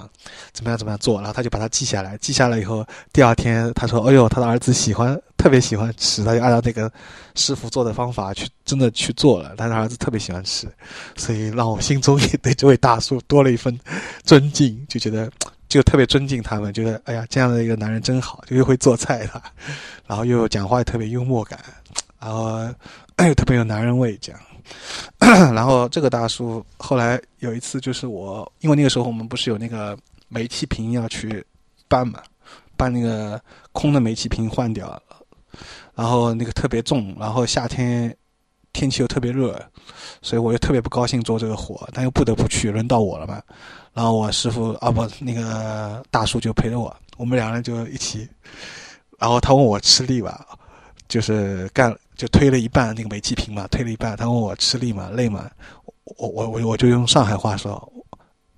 [0.51, 6.91] 怎么样怎么样做，然后他就把它记下来，记下来以后，第二天他说，哎呦，他的儿子喜欢，特别喜欢吃，他就按照那个
[7.35, 10.67] 师傅做的方法去真的去做了，他的儿子特别喜欢吃，
[11.15, 13.79] 所以让我心中也对这位大叔多了一份
[14.23, 15.31] 尊敬，就觉得
[15.69, 19.43] 就特别尊敬他们，觉得哎呀，这样的一个男人真好，就又会做菜了，
[20.07, 21.59] 然后又讲话也特别幽默感，
[22.19, 22.59] 然后
[23.19, 24.41] 又特别有男人味，这样。
[25.19, 29.97] 然后这个大叔后来有一次，就是我，因为那个时候我们不是有那个
[30.27, 31.45] 煤气瓶要去
[31.87, 32.21] 搬嘛，
[32.75, 33.41] 把那个
[33.71, 35.01] 空的煤气瓶换掉，
[35.95, 38.15] 然后那个特别重，然后夏天
[38.71, 39.59] 天气又特别热，
[40.21, 43.41] 所以我又特别不高兴做这个活，但又不得不去，轮到我了嘛。
[43.93, 48.27] 然后我师傅啊不，那个大叔就陪着我，我们两个人就一起，
[49.19, 50.45] 然后他问我吃力吧，
[51.13, 51.95] 就是干。
[52.15, 54.15] 就推了一半那个煤气瓶嘛，推了一半。
[54.15, 55.09] 他问我吃力嘛？
[55.13, 55.49] 累嘛？
[56.03, 57.91] 我我我我就用上海话说，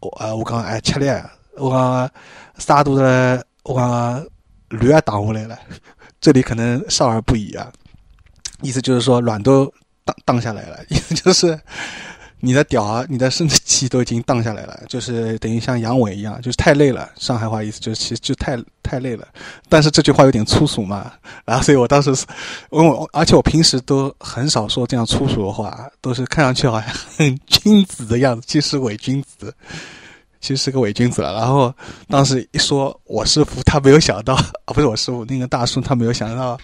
[0.01, 1.07] 我啊我刚哎吃力，
[1.55, 2.11] 我刚
[2.57, 4.21] 沙肚子，我刚
[4.67, 5.57] 驴也挡下来了。
[6.19, 7.71] 这里可能少儿不宜啊，
[8.61, 11.57] 意思就是说卵都荡荡下来了，意思就是。
[12.39, 17.09] 你的屌啊，你的生殖器都已经荡下来了， 就是等于像阳痿一样，就是太累了。
[17.17, 19.27] 上海话意思就是其实就太太累了。
[19.67, 21.11] 但是这句话有点粗俗嘛，
[21.45, 22.13] 然后所以我当时，
[22.69, 29.51] 我而且我平时都很少说这样粗俗的话，都是看上去好像很君子的样子，其实伪君子，
[30.39, 31.33] 其实是个伪君子了。
[31.33, 31.73] 然后
[32.07, 36.59] 当时一说，我师傅他没有想到， 啊不是我师傅那个大叔他没有想到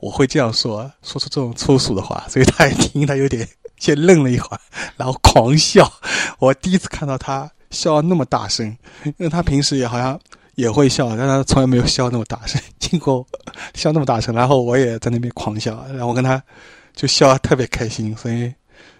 [0.00, 3.48] 我会这样说，说出这种粗俗的话，所以他一听他有点。
[3.80, 4.60] 先愣了一会儿，
[4.96, 5.88] 然后狂笑。
[6.40, 8.66] 我第一次看到他笑那么大声，
[9.04, 10.18] 因为他平时也好像
[10.56, 12.60] 也会笑，但他从来没有笑那么大声。
[12.80, 13.24] 经过
[13.74, 16.42] 笑那么大声，然后我也在那边狂笑，然后我跟他
[16.92, 18.16] 就笑特别开心。
[18.16, 18.52] 所以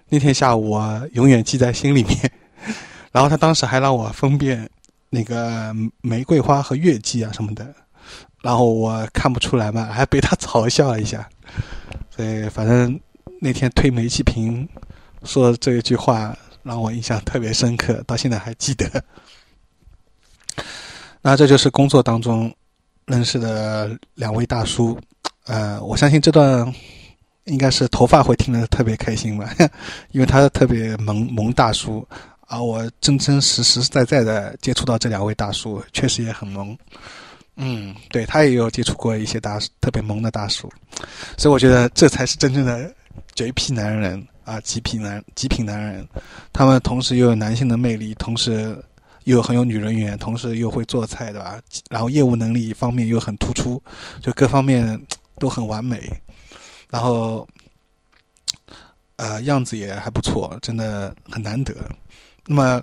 [0.08, 2.16] 那天下午我永远记在心里面。
[3.10, 4.70] 然后他当时还让我分辨
[5.10, 7.66] 那个玫瑰花和月季啊什么的，
[8.42, 11.28] 然后我看不出来嘛， 还被他嘲笑了一下。
[12.14, 12.98] 所以反正。
[13.40, 14.68] 那天推煤气瓶
[15.22, 19.04] 说这一句话让我印象特别深刻，到现在还记得。
[21.22, 22.52] 那这就是工作当中
[23.06, 24.98] 认识的两位大叔，
[25.44, 26.74] 呃，我相信这段
[27.44, 29.48] 应该是头发会听得特别开心吧，
[30.10, 32.04] 因为他特别萌萌大叔，
[32.48, 36.76] 而我真真实实在在的接触到这两位大叔，确实也很萌。
[37.58, 40.72] 嗯，对他也有接触过一些大特别萌的大叔，
[41.36, 42.94] 所以我觉得这才是真正的。
[43.34, 46.06] 绝批男人啊，极品男极品男人，
[46.52, 48.76] 他们同时又有男性的魅力，同时
[49.24, 51.60] 又很有女人缘，同时又会做菜，对吧？
[51.88, 53.80] 然后业务能力方面又很突出，
[54.20, 55.00] 就各方面
[55.38, 56.00] 都很完美，
[56.90, 57.46] 然后
[59.16, 61.72] 呃样子也还不错，真的很难得。
[62.44, 62.82] 那么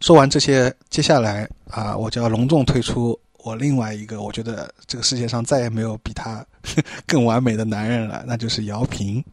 [0.00, 3.16] 说完这些，接下来啊，我就要隆重推出。
[3.46, 6.44] 我另外一个，我觉得这个世界上再也没有比他
[7.06, 9.24] 更完美的男人了，那就是姚平。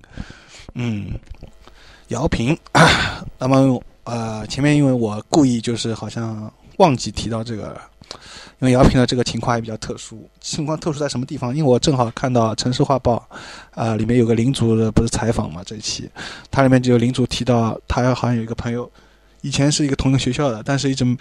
[0.76, 1.08] 嗯，
[2.10, 2.56] 姚平。
[3.40, 7.76] 那么呃，前面因为我故意就是好像忘记提到这个，
[8.60, 10.30] 因为姚平的这个情况也比较特殊。
[10.40, 11.50] 情况特殊在什么地方？
[11.50, 13.28] 因为我正好看到《城市画报》
[13.82, 16.08] 啊，里面有个领主的不是采访嘛，这一期，
[16.52, 18.88] 它里面就有领主提到，他好像有一个朋友，
[19.42, 21.18] 以前是一个同一个学校的，但是一直。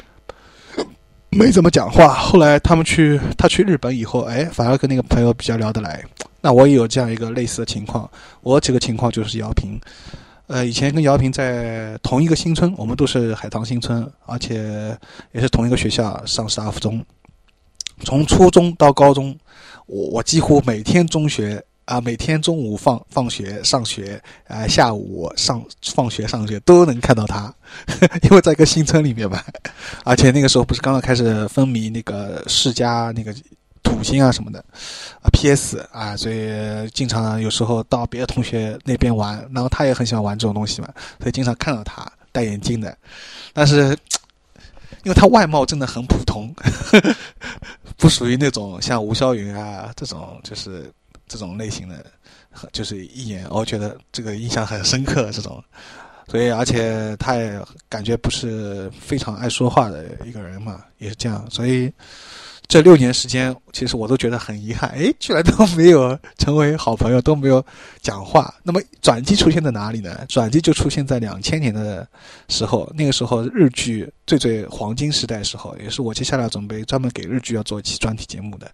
[1.35, 6.05] 没怎么讲话，后来他们去，他去日本以后，哎，反而跟那个朋友比较聊得来。
[6.43, 8.09] 那我也有这样一个类似的情况，
[8.43, 9.80] 我这个情况就是姚平，
[10.47, 14.95] 呃，以前跟姚平在同一个新村，我们都是海棠新村，而且
[15.33, 17.03] 也是同一个学校上师大附中，
[18.05, 19.35] 从初中到高中，
[19.87, 21.64] 我我几乎每天中学。
[21.93, 24.18] 啊，每天中午放放学上学，
[24.49, 25.62] 啊，下午上
[25.95, 27.55] 放学上学都能看到他，
[28.24, 29.45] 因为在一个新村里面嘛，
[30.03, 33.34] 而且那个时候不是刚刚开始风靡那个世嘉那个
[33.82, 34.59] 土星啊什么的，
[35.20, 36.49] 啊 PS 啊，所以
[36.95, 40.88] 经常有时候到别的同学那边玩，然后他也很喜欢玩这种东西嘛，
[41.20, 42.97] 所以经常看到他戴眼镜的，
[43.53, 43.88] 但是
[45.05, 46.55] 因为他外貌真的很普通，
[47.99, 50.90] 不属于那种像吴霄云啊这种就是。
[51.33, 52.05] 这种类型的，
[52.72, 55.33] 就是一眼我觉得这个印象很深刻。
[55.33, 55.64] 这种，
[56.28, 57.59] 所以而且他也
[57.89, 61.43] 感觉不是非常爱说话的一个人嘛，也是这样。
[61.51, 61.91] 所以
[62.68, 67.64] 这六年时间，其实我都觉得很遗憾，哎，居然都没有成为好朋友，都没有
[68.03, 68.55] 讲话。
[68.62, 70.24] 那么转机出现在哪里呢？
[70.28, 72.07] 转机就出现在两千年的
[72.49, 78.70] 时候，那个时候日剧最最黄金时代时候，也是我接下来准备专门给日剧要做一期专题节目的。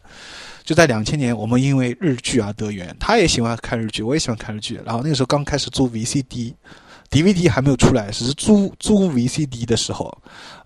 [0.69, 4.79] 就在两千年，我们因为日剧而得缘，他也喜欢看日剧，我也喜欢看日剧。
[4.85, 10.15] 然后那个时候刚开始租 VCD，DVD 还没有出来，只是租租 VCD 的时候，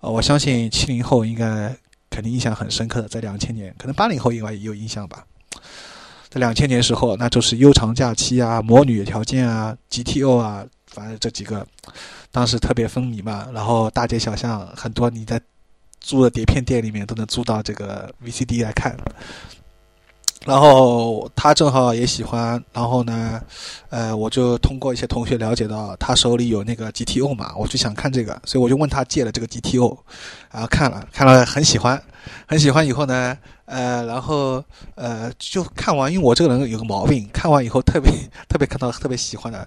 [0.01, 1.73] 呃，我相信七零后应该。
[2.09, 5.25] 肯定印象很深刻的，在两千年，可能八零后应该也有印象吧。
[6.29, 11.65] 在两千年时候，那就是《悠长假期》啊，《魔女条件》啊，《GTO》啊，反正这几个
[12.29, 13.47] 当时特别风靡嘛。
[13.51, 15.41] 然后大街小巷很多你在
[16.01, 18.95] 租的碟片店里面都能租到这个 VCD 来看。
[20.45, 23.41] 然后他正好也喜欢，然后呢，
[23.89, 29.97] 呃，我就通过一些同学了解到他手里有那个 GTO 嘛，我就想看这个，所以我就问他借了这个 GTO，
[30.51, 32.01] 然后看了，看了很喜欢，
[32.47, 33.37] 很喜欢以后呢。
[33.65, 34.63] 呃，然后
[34.95, 38.11] 呃，就看完，因为我这个人有个毛病，看完以后特别
[38.49, 39.65] 特别看到特别喜欢的，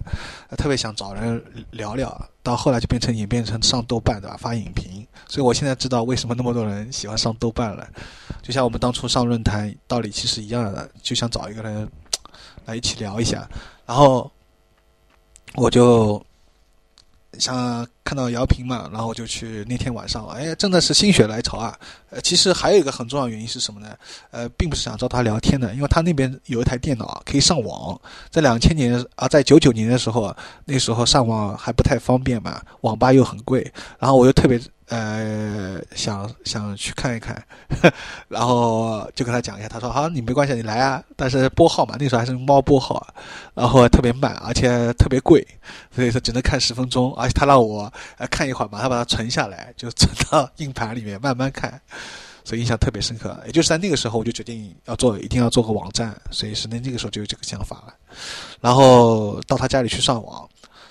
[0.55, 2.29] 特别想找人聊聊。
[2.43, 4.37] 到后来就变成演变成上豆瓣对吧？
[4.37, 5.05] 发影评。
[5.27, 7.85] 所以我现在知道为什么那么多人喜欢上豆瓣了。
[8.43, 11.89] 就像我们当初上论坛道理其实一样的，就想找一个人
[12.65, 13.49] 来一起聊一下。
[13.85, 14.31] 然后
[15.55, 16.23] 我就。
[17.39, 21.77] 想看到姚平嘛，然后就去那天晚上，哎，真的是心血来潮啊！
[22.09, 23.89] 呃，其实还有一个很重要原因是什么呢？
[24.31, 27.99] 呃，并不是想找他聊天的，因为他那边有一台电脑可以上网。
[28.29, 30.33] 在两千年啊，在九九年的时候，
[30.63, 34.57] 那时候上网还不太方便嘛，网吧又很贵，然后我又特别。
[34.89, 37.43] 呃，想想去看一看，
[38.29, 39.67] 然后就跟他讲一下。
[39.67, 41.03] 他说：“好，你没关系，你来啊。
[41.17, 43.05] 但是拨号嘛，那时候还是猫拨号，
[43.53, 45.45] 然后特别慢，而且特别贵，
[45.93, 47.13] 所以说只能看十分钟。
[47.15, 51.79] 而且他让我呃看一会儿，马上把它存下来，就存到硬盘里面慢慢看，
[52.43, 53.37] 所以印象特别深刻。
[53.45, 56.19] 也就是在那个时候，我就决定要做，一定要做个网站。
[56.31, 57.93] 所以是那那个时候就有这个想法了。
[58.61, 60.49] 然后到他家里去上网，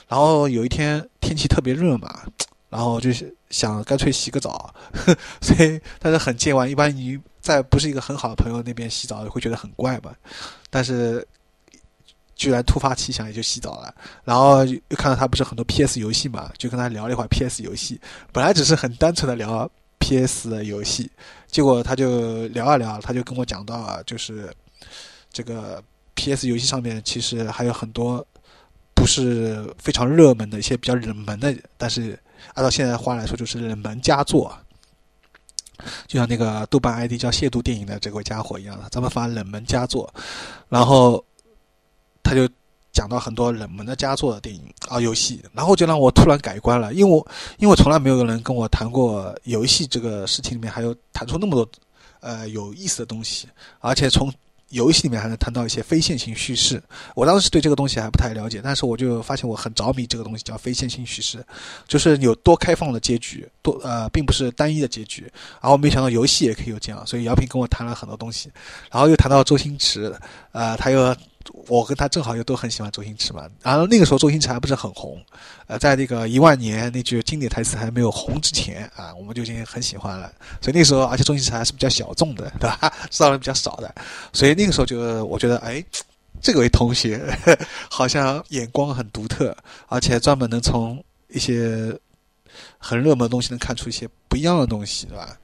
[0.08, 2.22] 然后有一天天气特别热嘛。”
[2.68, 3.10] 然后就
[3.48, 4.74] 想干脆洗个澡，
[5.40, 6.68] 所以但是很健忘。
[6.68, 10.12] 一般你在不是一个很好的朋友那边洗澡，会觉得很怪嘛。
[10.68, 11.26] 但是
[12.36, 13.92] 居然突发奇想，也就洗澡了。
[14.22, 18.00] 然后又看到他不是很多 PS 游戏嘛，就跟他聊了一会儿 PS 游戏。
[18.32, 19.68] 本来只是很单纯的聊
[19.98, 21.10] PS 的游戏，
[21.48, 24.54] 结果他就聊啊聊，他就跟我讲到啊，就是
[25.32, 25.82] 这个
[26.14, 28.24] PS 游戏上面其实还有很多
[28.94, 32.16] 不是非常热门的一些比较冷门的，但是。
[32.54, 34.54] 按照现在的话来说，就是冷门佳作，
[36.06, 40.12] 就像那个豆瓣 ID 叫“亵渎电影”的这位家伙一样的，咱们发冷门佳作，
[40.68, 41.24] 然后
[42.26, 42.48] 他就
[42.92, 47.26] 讲到很多冷门的佳作的电影啊游戏，然后就让我突然改观了，因为我
[47.58, 51.70] 因为从来没有人跟我谈过游戏这个事情里面还有谈出那么多
[52.20, 53.46] 呃有意思的东西，
[53.78, 54.32] 而且从。
[54.70, 56.82] 游戏里面还能谈到一些非线性叙事，
[57.14, 61.38] 我当时对这个东西还不太了解，但是我就发现我很着迷这个东西，叫非线性叙事，
[61.86, 65.22] 就是有多开放的结局，多呃，并不是单一的结局。
[65.62, 68.50] 然后没想到游戏也可以有这样，所以姚平跟我谈了很多东西，
[68.90, 70.12] 然后又谈到周星驰，
[70.50, 71.16] 呃，他又。
[71.68, 75.20] 我跟他正好又都很喜欢周星驰嘛，然后那个时候周星驰还不是很红，
[75.66, 80.30] 呃，在那个一万年那句经典台词还没有红之前啊，我们就已经很喜欢了。
[80.60, 82.92] 所以那时候，而且周星驰还是比较小众的，对吧？
[83.10, 83.94] 知道人比较少的，
[84.32, 85.84] 所以那个时候就我觉得，哎，
[86.40, 87.20] 这位同学
[87.90, 89.56] 好像眼光很独特，
[89.88, 91.92] 而且专门能从一些
[92.78, 95.36] 很热门的东西能看出一些不一样的东西，对吧？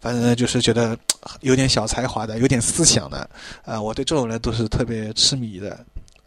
[0.00, 0.96] 反正就是觉得
[1.40, 3.28] 有点小才华的，有点思想的，
[3.64, 5.78] 啊，我对这种人都是特别痴迷的，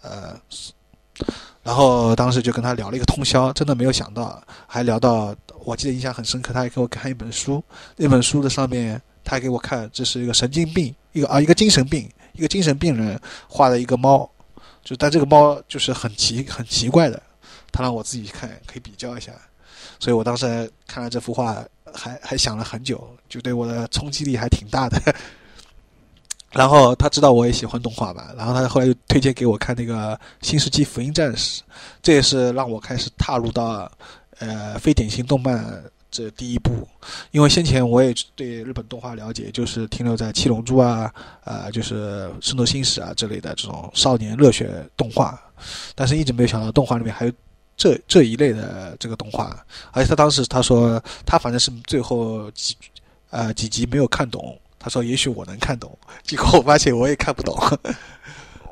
[0.02, 0.40] 呃，
[1.62, 7.64] 然后当时就跟他聊了一个通宵，真的没有想到，还聊到，我记得印象很深刻，他还给我看一本书，
[7.96, 14.28] 那本书的上面，他还给我看，这是一个神经病，一个啊，一个精神病，一个精神病人画的一个猫，
[14.84, 17.22] 就但这个猫就是很奇很奇怪的，
[17.72, 19.32] 他让我自己看，可以比较一下，
[20.00, 21.64] 所以我当时看了这幅画。
[21.94, 25.02] 还还想了很久，就对我的冲击力还挺大的。
[26.52, 31.62] 然后他知道我也喜欢动画嘛，然后他后来又推荐给我看那个《新世纪福音战士》，
[32.04, 33.90] 这也是让我开始踏入到
[34.38, 35.82] 呃非典型动漫
[36.12, 36.88] 这第一步。
[37.32, 41.12] 因为先前我也对日本动画了解，就是停留在《七龙珠》啊，
[41.46, 45.42] 呃，就是《圣斗星矢》啊之类的这种少年热血动画，
[45.96, 47.32] 但是一直没有想到动画里面还有。
[47.78, 49.56] 这这一类的这个动画，
[49.92, 52.76] 而且他当时他说他反正是最后几
[53.30, 57.56] 呃几集没有看懂，他说也许我能看懂，结果我发现我也看不懂。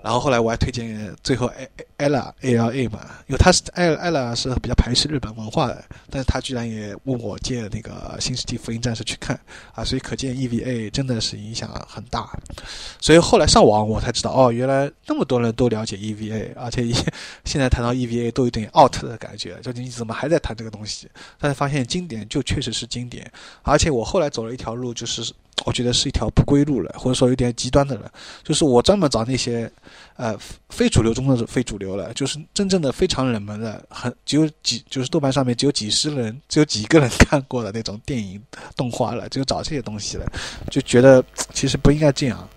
[0.05, 1.51] 然后后来我还推荐最后
[1.97, 9.35] Ella A L A 嘛，因为他是 Ella Ella 是比较排斥日本文化的，但是他居然也问我借那个《新世纪福音战士》去看
[9.73, 12.29] 啊，所以可见 EVA 真的是影响很大。
[13.01, 16.85] 所以后来上网我才知道，哦，原来那么多人都了解 EVA，而且
[17.43, 21.09] 现在谈到 EVA 都有点 out 的感觉，就你怎么还在谈这个东西？
[21.39, 23.27] 但是发现经典就确实是经典，
[23.63, 25.33] 而且我后来走了一条路，就是
[25.65, 28.09] 我觉得是一条不归路了，或者说有点极端的了，
[28.43, 29.69] 就是我专门找那些。
[30.17, 30.33] 呃，
[30.69, 38.41] 非主流中的非主流了，就是真正的非常冷门的，很只有几，就是豆瓣上面只有几十人，只有几个人 看过的那种电影
[38.77, 40.25] 动画了，只有找这些东西了，
[40.71, 41.21] 就觉得
[41.53, 42.47] 其实不应该这样，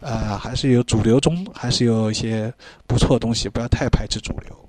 [0.00, 2.50] 呃，还是有主流中还是有一些
[2.86, 4.68] 不错的东西，不要太排斥主流。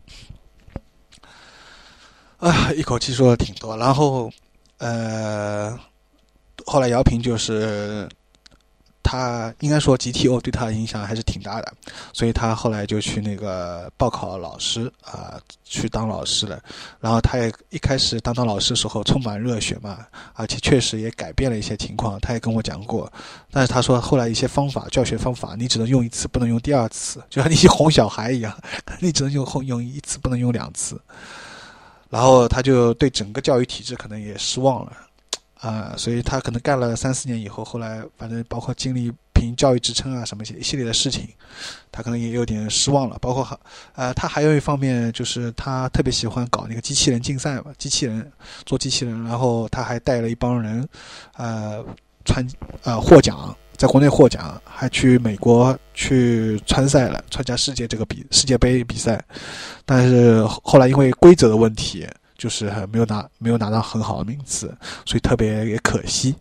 [2.39, 4.29] 啊，一口气说了挺多，然后
[4.79, 5.79] 呃，
[6.65, 8.07] 后来姚平就是。
[9.05, 11.73] 他应该说 GTO 对他的影响还是挺大的，
[12.13, 16.57] 所以他后来就去那个报考老师啊，去当老师了。
[17.01, 22.17] 然后他也一开始当当老师的时候充满热血嘛，而且确实也改变了一些情况。
[22.21, 23.11] 他也跟我讲过，
[23.51, 28.57] 但是他说后来一些方法教学方法，你只能用一次，不能用第二次，就像你哄小孩一样，
[29.01, 30.99] 你只能用哄用一次，不能用两次。
[32.09, 34.93] 然后他就对整个教育体制可能也失望了。
[35.63, 41.25] 啊，所以他可能干了三四年以后，后来反正包括经历评教育职称啊什么一系列的事情，
[41.89, 43.17] 他可能也有点失望了。
[43.21, 43.57] 包括
[43.95, 48.29] 呃，他还有一方面就是他特别喜欢搞那个机器人竞赛嘛，机器人
[48.65, 50.85] 做机器人，然后他还带了一帮人，
[51.37, 51.81] 呃，
[52.25, 52.45] 参
[52.83, 59.23] 呃获奖，在国内获奖，还去美国去参赛了，参加世界这个比世界杯比赛，
[59.85, 62.05] 但是后来因为规则的问题。
[62.43, 64.67] 就是没有拿没有拿到很好的名次，
[65.05, 66.35] 所以特别也可惜。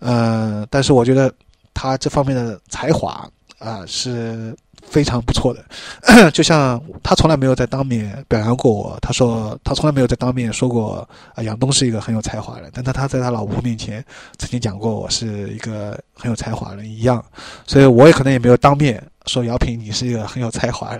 [0.00, 1.32] 呃，但是我觉得
[1.72, 4.52] 他这方面的才华啊是
[4.82, 5.64] 非常不错的。
[6.34, 14.04] 就像他从来没有在当面表扬过我，他说他从来没有在当面说过啊杨东是一个很有才华的人，但他他在他老婆面前
[14.36, 17.24] 曾经讲过我是一个很有才华的人一样，
[17.68, 20.98] 所以我也可能也没有当面说姚平你是一个很有才华、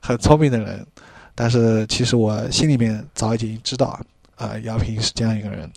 [0.00, 0.86] 很聪明的人。
[1.34, 3.98] 但是其实我心里面早已经知道，
[4.36, 5.70] 啊，姚平是这样一个人，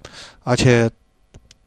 [0.43, 0.89] 而且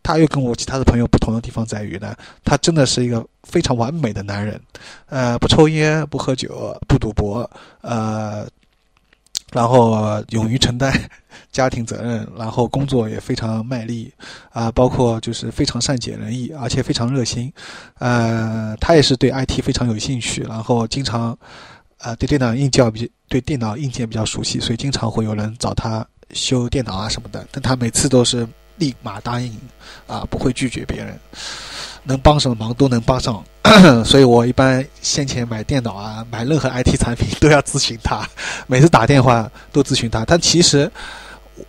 [0.02, 2.14] 他又跟我其他的朋友不同的地方在于呢，
[2.44, 4.60] 他真的是一个非常完美的男人，
[5.06, 7.48] 呃，不抽烟，不喝酒，不赌博，
[7.80, 8.46] 呃，
[9.52, 10.92] 然后勇于承担
[11.50, 14.12] 家庭责任，然后工作也非常卖力，
[14.50, 17.52] 啊，包括就是非常善解人意，而且非常热心，
[17.98, 21.36] 呃，他也是对 IT 非常有兴趣，然后经常。
[21.98, 27.46] 啊，对电脑硬件比对电脑硬件比较熟悉，所以经常会有人找他修电脑啊什么的。
[27.50, 28.46] 但他每次都是
[28.76, 29.52] 立马答应，
[30.06, 31.18] 啊，不会拒绝别人，
[32.04, 33.44] 能帮什么忙都能帮上。
[34.04, 38.26] 所以我一般先前买电脑啊，买任何 IT 产品都要咨询他，
[38.66, 40.24] 每次打电话都咨询他。
[40.24, 40.90] 但其实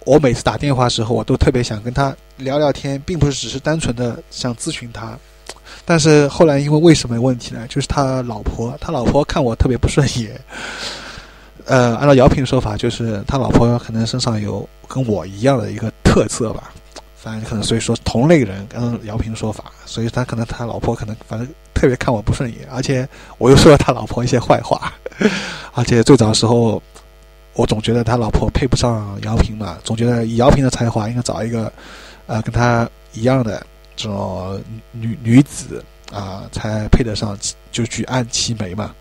[0.05, 5.17] 我每次打电话时候，我都特别想跟他聊聊天，并不是只是单纯的想咨询他。
[5.89, 7.65] 但是后来因为为什么问题呢？
[7.67, 10.39] 就是他老婆，他老婆看我特别不顺眼。
[11.65, 16.71] 呃，按照姚平说法，就是他老婆可能身上有跟我一样的一个特色吧。
[17.15, 23.09] 反正可能所以说同类人，按姚平说法，所以他可能他老婆可能反正特别看我不顺眼，而且
[23.39, 24.93] 我又说了他老婆一些坏话。
[25.73, 26.79] 而且最早的时候，
[27.55, 31.73] 我总觉得他老婆配不上姚平嘛，总觉得以姚平的才华，应该找一个
[32.27, 33.65] 呃跟他一样的。
[33.99, 34.63] 这种
[34.93, 37.37] 女女子啊，才配得上
[37.69, 38.95] 就举案齐眉嘛。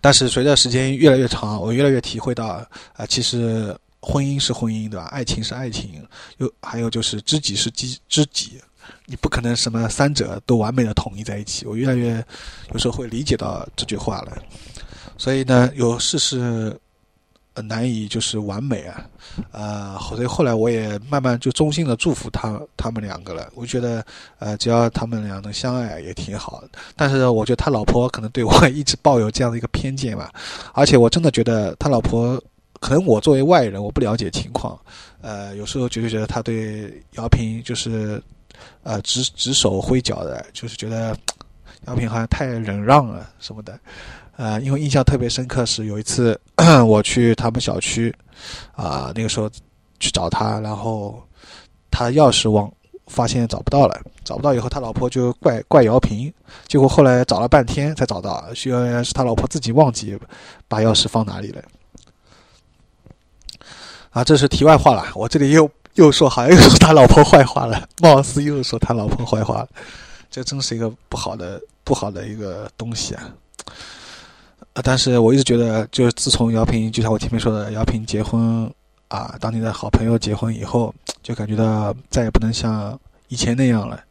[0.00, 5.06] 但是随着时间越来越长，我越来越体会到啊，其实婚姻是婚姻，对吧？
[5.12, 6.04] 爱情是爱情，
[6.38, 8.60] 又还有就是知己是知知己，
[9.06, 11.64] 你不可能什么三者都完美的统一在一起。
[11.64, 12.14] 我越来越
[12.72, 14.36] 有时候会理解到这句话了。
[15.16, 16.76] 所以呢，有事是。
[17.60, 19.06] 难以就是完美啊，
[19.50, 23.50] 呃，所以后来我也慢慢就衷心的祝福他他们两个了。
[23.54, 24.02] 我觉得，
[24.38, 26.64] 呃，只要他们俩能相爱也挺好。
[26.96, 30.32] 但是我觉得他老婆可能对我一直抱有这样的一个偏见吧，
[30.72, 32.42] 而且我真的觉得他老婆，
[32.80, 34.78] 可能我作为外人我不了解情况，
[35.20, 38.22] 呃，有时候觉得觉得他对姚平就是，
[38.82, 41.14] 呃，指指手挥脚的，就是觉得
[41.86, 43.78] 姚平好像太忍让了什么的。
[44.36, 46.38] 呃，因为印象特别深刻是有一次
[46.86, 48.14] 我去他们小区，
[48.74, 49.48] 啊，那个时候
[50.00, 51.22] 去找他，然后
[51.90, 52.72] 他钥匙忘，
[53.06, 56.32] 发现找不到了，找不到以后他老婆就怪怪姚平，
[56.66, 60.18] 结果后来找了半天才找到，原来是他老婆自己忘记
[60.66, 61.62] 把钥匙放哪里了。
[64.10, 69.68] 啊，这是题外话了，我这里又又说好像又说他老婆坏话了，貌似又说他老婆坏话了，
[70.30, 73.30] 这真是一个不好的不好的一个东西啊。
[74.74, 78.70] 啊，但是我一直觉得，就是自从姚平，就像我前面说的，姚平结婚
[79.08, 84.02] 啊，当你的好朋友结婚以后，就感觉到再也不能像以前那样了。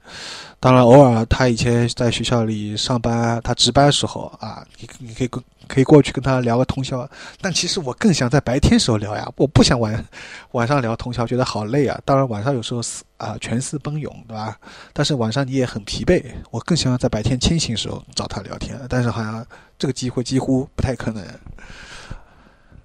[0.59, 7.09] 当然，偶尔他以前在学校里上班，他值班时候啊，你你可以跟可以过去跟他聊个通宵。
[7.39, 10.05] 但其实我更想在白天时候聊呀，我不想晚
[10.51, 11.97] 晚上聊通宵，觉得好累啊。
[12.03, 12.81] 当然晚上有时候
[13.15, 14.57] 啊全是奔涌，对吧？
[14.91, 18.77] 但是晚上你也很疲惫，我更想要在白天清醒时候找他聊天。
[18.89, 19.45] 但是好像
[19.79, 21.25] 这个机会几乎不太可能。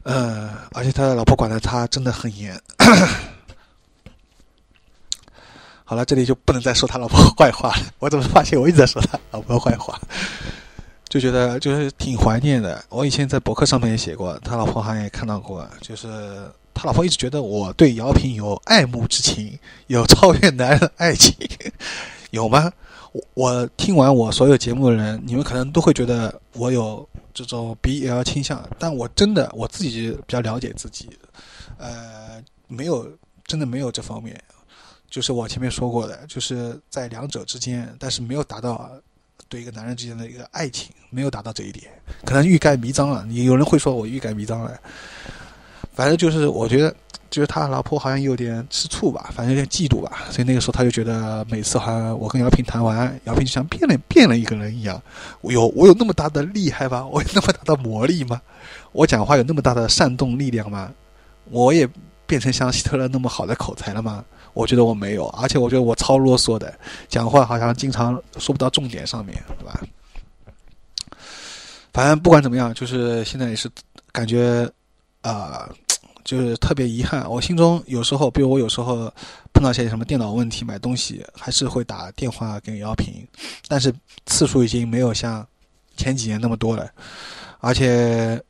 [0.05, 2.57] 呃，而且他的老婆管的他真的很严。
[5.83, 7.83] 好了，这里就不能再说他老婆坏话了。
[7.99, 10.01] 我怎么发现我一直在说他老婆坏话？
[11.09, 12.85] 就觉得就是挺怀念的。
[12.89, 15.69] 我以前在博客上面也写过，他老婆好像也看到过。
[15.81, 21.35] 就是他老婆一直觉得我对姚平有爱慕之情，有超越男人的爱情，
[22.31, 22.73] 有吗？
[23.13, 31.09] 我我听完我所有节目的人，你们可能都会觉得我有这种 BL 倾向，但我真的我自己比较了解自己，
[31.79, 33.09] 呃，没有，
[33.47, 34.39] 真的没有这方面。
[35.09, 38.91] 就是我前面说过的，就是在两者之间，但是没有达到
[39.49, 41.91] 对一个男人之间的一个爱情，没有达到这一点，
[42.25, 43.25] 可能欲盖弥彰了。
[43.29, 44.79] 你有人会说我欲盖弥彰了，
[45.95, 46.95] 反正就是我觉得，
[47.31, 55.01] 就是他老婆好像有点吃醋吧，反正有点嫉妒吧，所以那个时候他就觉得每次好像我跟姚平谈完，姚平就像变了变了一个人一样。
[55.41, 57.07] 我有我有那么大的厉害吗？
[57.07, 58.41] 我有那么大的魔力吗？
[58.93, 60.93] 我讲话有那么大的煽动力量吗？
[61.51, 61.89] 我也
[62.27, 64.25] 变成像希特勒那么好的口才了吗？
[64.57, 66.73] 我觉得我没有，而且我觉得我超啰嗦的，
[67.09, 69.83] 讲话好像经常说不到重点上面，对吧？
[71.93, 73.71] 反正不管怎么样，就是现在也是
[74.13, 74.67] 感觉
[75.21, 75.69] 啊，
[76.25, 77.31] 就是特别遗憾。
[77.31, 79.13] 我心中有时候，比如我有时候
[79.53, 83.29] 碰到些什么电脑问题、买东西，还是会打电话给姚平，
[83.69, 85.47] 但是次数已经没有像
[85.99, 86.91] 前几年那么多了，
[87.61, 88.43] 而且。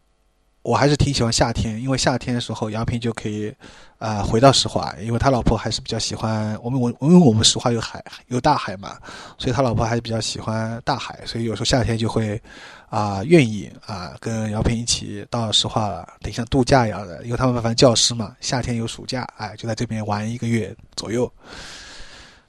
[0.67, 3.55] 我还是挺喜欢夏天，因为夏天的时候，杨平就可以，
[3.99, 8.97] 啊，回到石化，因为他老婆还是比较喜欢我们，我因为我们石化有海有大海嘛，
[9.39, 12.43] 所以他老婆还是比较喜欢大海，所以有时候夏天就会，
[12.91, 21.33] 啊，愿意啊跟杨平一起到石化了，等像度假一样的，因为他们反正教师嘛，夏天有暑假，哎，就在这边玩一个月左右。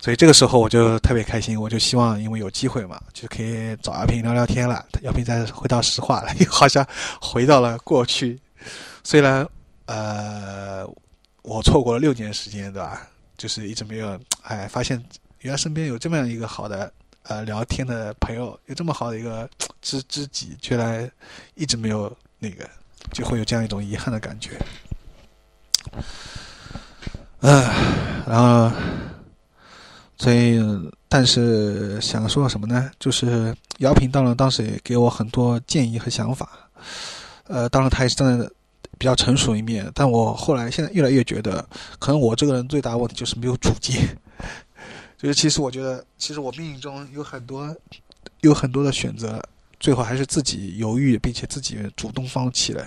[0.08, 4.86] 所以这个时候我就特别开心，我就希望因为有机会嘛，就可以找姚平聊聊天了。
[5.02, 6.88] 姚平再回到实话了， 又好像
[7.20, 8.40] 回到了过去。
[9.04, 9.46] 虽然
[9.86, 10.88] 呃，
[11.42, 13.06] 我错过了六年时间，对吧？
[13.36, 14.98] 就是一直没有哎，发现
[15.40, 16.90] 原来身边有这么样一个好的
[17.24, 19.50] 呃聊天的朋友，有这么好的一个
[19.82, 21.12] 知知己，居然
[21.56, 22.10] 一直没有
[22.40, 22.66] 那个，
[23.12, 24.52] 就会有这样一种遗憾的感觉。
[27.42, 27.62] 嗯，
[28.26, 28.72] 然后。
[30.18, 30.60] 所以，
[31.08, 32.90] 但是想说什么呢？
[33.00, 36.50] 就是姚平当然当时也给我很多建议和想法，
[37.46, 38.50] 呃，当然他也是站在
[38.98, 39.90] 比较成熟一面。
[39.94, 41.64] 但我后来现在越来越觉得，
[42.00, 44.18] 可能我这个人最大问题就是没有主见。
[45.18, 47.76] 就是其实我觉得，其实我命运中有很多
[48.42, 49.40] 有很多的选择，
[49.80, 52.84] 最后还是自己犹豫，并且自己主动放弃了。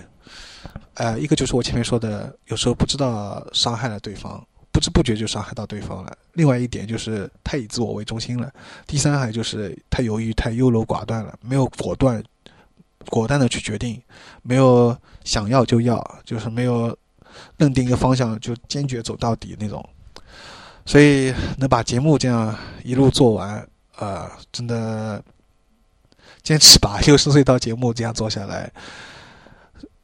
[0.95, 4.45] 呃，一个就是我前面说的，有时候不知道伤害了对方。
[4.81, 6.17] 不知不觉就伤害到对方了。
[6.33, 8.51] 另外一点就是太以自我为中心了。
[8.87, 12.25] 第三还就是太犹豫、太优柔寡断了，没有果断、
[13.11, 14.01] 果断的去决定，
[14.41, 16.97] 没有想要就要，就是没有
[17.59, 19.87] 认定一个方向就坚决走到底那种。
[20.87, 25.23] 所以能把节目这样一路做完，呃，真的
[26.43, 28.73] 坚持把六十岁到节目这样做下来。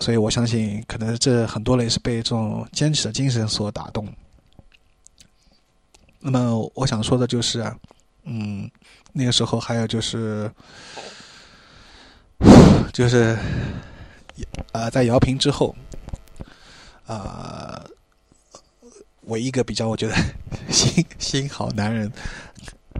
[0.00, 4.06] 所以我相信，可能这很多人是被这种坚持的精神所打动。
[6.28, 7.72] 那么我想说的就是，
[8.24, 8.68] 嗯，
[9.12, 10.50] 那个时候还有就是，
[12.92, 13.38] 就是，
[14.72, 15.72] 呃，在姚平之后，
[17.06, 17.80] 啊，
[19.26, 20.16] 唯一一个比较我觉得
[20.68, 22.10] 新新好男人，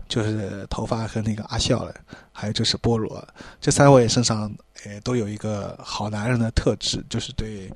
[0.06, 1.92] 就是头发和那个阿笑了，
[2.30, 3.26] 还有就是菠萝，
[3.60, 4.48] 这三位身上
[4.84, 7.68] 呃都有一个好男人的特质，就是对，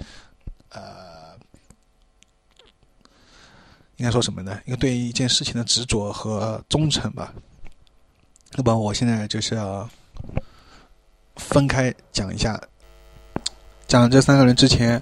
[0.69, 1.10] 呃。
[4.01, 4.59] 应该说什么呢？
[4.65, 7.35] 一个对一件事情的执着和忠诚吧。
[8.53, 9.87] 那么我现在就是要
[11.37, 12.59] 分开讲一下，
[13.87, 15.01] 讲这三个人之前，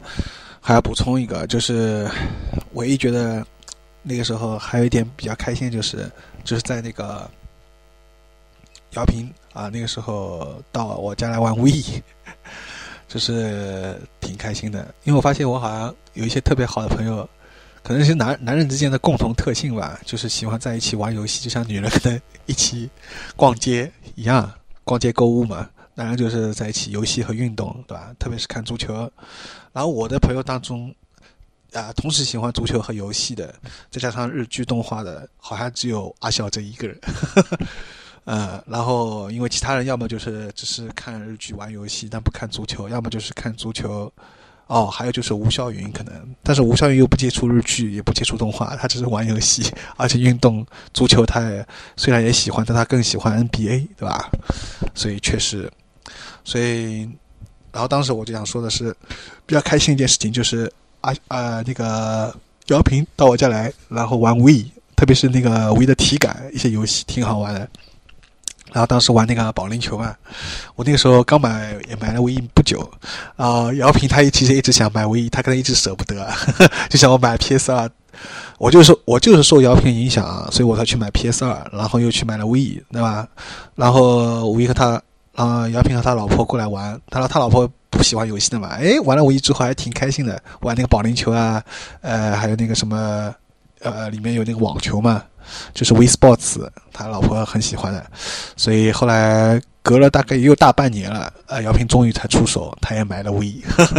[0.60, 2.10] 还要补充一个，就是
[2.72, 3.46] 唯一觉得
[4.02, 6.10] 那个时候还有一点比较开心，就是
[6.42, 7.30] 就是在那个
[8.94, 11.70] 姚平啊，那个时候到我家来玩 We，
[13.06, 17.28] 就是挺开心的，因为我发现我好像有一些特别好的朋友。
[17.82, 22.88] 可能是男男人之间的共同特性吧，就是喜欢在一起玩游戏，就像女人能一起
[23.36, 24.52] 逛街一样，
[24.84, 25.68] 逛街购物嘛。
[25.94, 28.14] 当然就是在一起游戏和运动，对吧？
[28.20, 29.10] 特别是看足球。
[29.72, 30.94] 然后我的朋友当中，
[31.72, 33.52] 啊，同时喜欢足球和游戏的，
[33.90, 37.00] 再加上日剧动画的，好像只有阿笑这一个人。
[38.26, 44.12] 呃，然后因为其他人要么就是只是看日剧玩游戏，但不看足球；要么就是看足球。
[44.68, 46.12] 哦，还有就是吴霄云可能，
[46.42, 49.64] 但是吴霄云又不接触日剧，也不接触动画，他只是玩游戏，
[49.96, 51.66] 而且运动足球，他也
[51.96, 54.30] 虽然也喜欢，但他更喜欢 NBA，对吧？
[54.94, 55.70] 所以确实，
[56.44, 57.08] 所以，
[57.72, 58.94] 然后当时我就想说的是，
[59.46, 60.70] 比较开心一件事情就是
[61.00, 62.36] 啊呃那个
[62.66, 64.64] 姚平到我家来，然后玩 We，
[64.94, 67.66] 特别是那个 We 的体感一些游戏挺好玩的。
[68.72, 70.14] 然后当时玩那个保龄球嘛，
[70.76, 72.88] 我那个时候刚买也买了 V 不久，
[73.36, 76.28] 啊，姚平他也其实一直想买 V，他可能一直舍不得，
[76.90, 77.90] 就像我买 PS 二，
[78.58, 83.26] 我就是我就是受姚平影响，所以我才去买 PS 二，然后又去买了 V，对吧？
[83.74, 85.00] 然后 V 和他，
[85.34, 91.62] 啊，姚平和他老婆过来玩，他说他老婆不喜欢游戏的嘛，哎，玩了 V 之后还挺开心的，玩那个保龄球啊，
[92.02, 93.34] 呃，还有那个什么，
[93.80, 95.22] 呃，里面有那个网球嘛。
[95.72, 96.58] 就是 We Sports，
[96.92, 98.04] 他老婆很喜欢的，
[98.54, 103.46] 所以后来隔了大概也有大半年了，呃，姚平终于才出手，他也买了 We，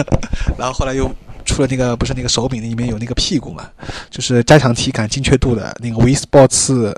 [0.60, 1.10] 然后后来又
[1.46, 3.68] 出了那个不是那个手柄里面有那个屁股嘛，
[4.12, 6.94] 就是加强体感精确度的那个 We Sports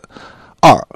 [0.59, 0.87] 二，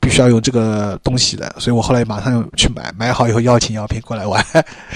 [0.00, 4.44] 必须要用这个东西的，所以我后来马上去买，买好以后邀请姚平过来玩，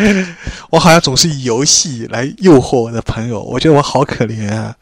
[0.70, 4.74] 我好像总是以游戏来诱惑我的朋友，我觉得我好可怜啊，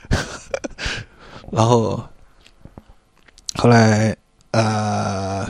[1.53, 2.03] 然后。
[3.55, 4.17] 后来，
[4.53, 5.45] 呃，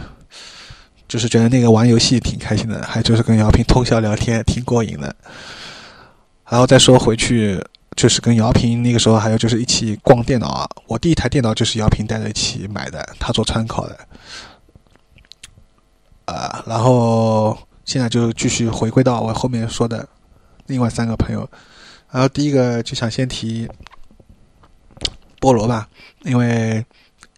[1.06, 5.14] 就是觉得那个玩游戏挺开心的，还就是跟姚平通宵聊天，挺过瘾的。
[6.48, 7.62] 然后再说回去，
[7.96, 10.66] 就是跟姚平那个时候，还有就是一起逛电脑。
[10.86, 13.98] 我第一台电脑就是姚平带着一起买的，他做参考的。
[16.24, 20.08] 啊，然后现在就继续回归到我后面说的
[20.66, 21.46] 另外三个朋友。
[22.10, 23.68] 然后第一个就想先提
[25.40, 25.88] 菠萝吧，
[26.24, 26.84] 因为。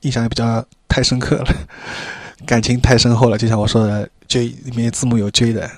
[0.03, 1.55] 印象也比较太深刻了，
[2.47, 3.37] 感情太深厚了。
[3.37, 5.71] 就像我说的，J 里面字母有 J 的。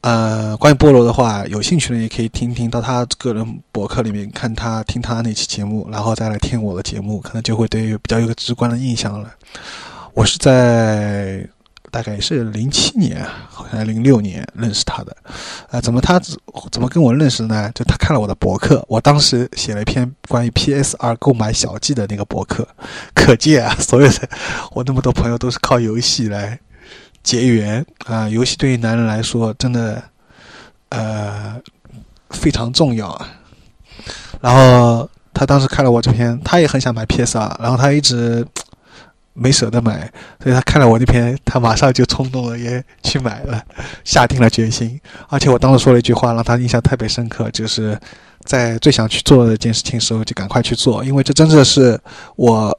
[0.00, 9.32] 呃，关于菠萝的话，有兴趣的也可以听听到他个人博客里面看他听他那期节目，然后再来听我的节目，可能就会对比较有个直观的印象了。
[10.14, 11.48] 我是在。
[11.90, 15.16] 大概也是零七年，好像零六年认识他的，
[15.70, 16.20] 啊，怎么他
[16.70, 17.70] 怎么跟我认识呢？
[17.74, 22.66] 就他看了我的博客，我当时写了一篇关于 PS 二购买小记的那个博客，
[23.14, 24.28] 可见啊，所有的
[24.72, 26.58] 我那么多朋友都是靠游戏来
[27.22, 30.02] 结缘啊，游戏对于男人来说真的
[30.90, 31.60] 呃
[32.30, 33.28] 非常重要啊。
[34.40, 38.46] 然后他当时看了我这篇，他也很想买 PS 二，然后他一直。
[39.38, 40.10] 没舍得买，
[40.42, 43.62] 所以他看了我那篇，他马上就冲动了，也去买了，
[44.04, 45.00] 下定了决心。
[45.28, 47.98] 而且我当时说了一句话，让他印象特别深刻，就是
[48.44, 51.98] 在最想去做的一件事情时候，就赶快去做，因为这真的是
[52.34, 52.76] 我，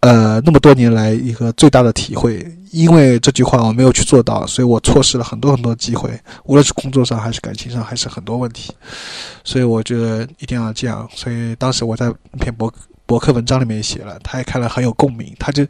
[0.00, 2.46] 呃，那么多年来一个最大的体会。
[2.72, 6.10] 因为这句话我没有去做到，所以我错失了很多很多机会，
[6.44, 8.72] 无论是工作上还是感情上，还是很多问题。
[9.44, 11.06] 所以我觉得一定要这样。
[11.14, 12.72] 所以当时我在那篇博。
[13.12, 15.36] 博客文章里面写了，他也看了很有共鸣。
[15.38, 15.62] 他就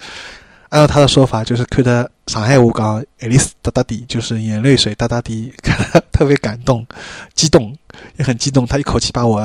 [0.69, 5.52] 按照他的说法，就是看的上海话讲，爱丽丝哒哒滴，就是眼泪水哒哒滴，
[6.12, 6.86] 特别感动、
[7.35, 7.77] 激动，
[8.16, 8.64] 也很激动。
[8.64, 9.40] 他一口气把我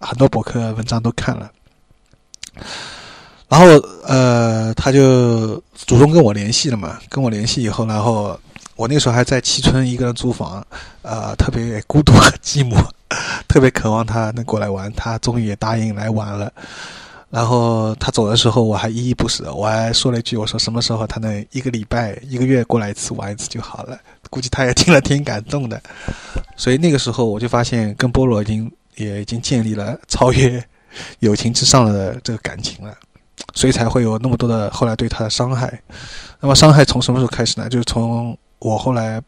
[0.00, 1.50] 很多博客文章都看了，
[3.48, 3.66] 然后
[4.04, 5.56] 呃，他就
[5.86, 6.98] 主动跟我联系了嘛。
[7.08, 8.38] 跟我联系以后，然后
[8.76, 10.62] 我那时候还在七村一个人租房，
[11.00, 12.76] 呃，特别孤独和寂寞，
[13.48, 14.92] 特别渴望他能过来玩。
[14.92, 16.52] 他终于也答应来玩了。
[17.30, 23.96] 然后他走的时候，我还依依不舍，我还说了一句：“我说什么时候他能一个礼拜、一个月过来一次玩一次就好了。”
[24.30, 25.80] 估计他也听了挺感动的。
[26.56, 30.60] 所以那个时候我就发现，跟菠萝已经也已经建立了超越
[31.20, 32.92] 友情之上的这个感情了，
[33.54, 35.80] 所以才会有那么多的后来对他的伤害。
[36.40, 37.68] 那么伤害从什么时候开始呢？
[37.68, 39.22] 就是从我后来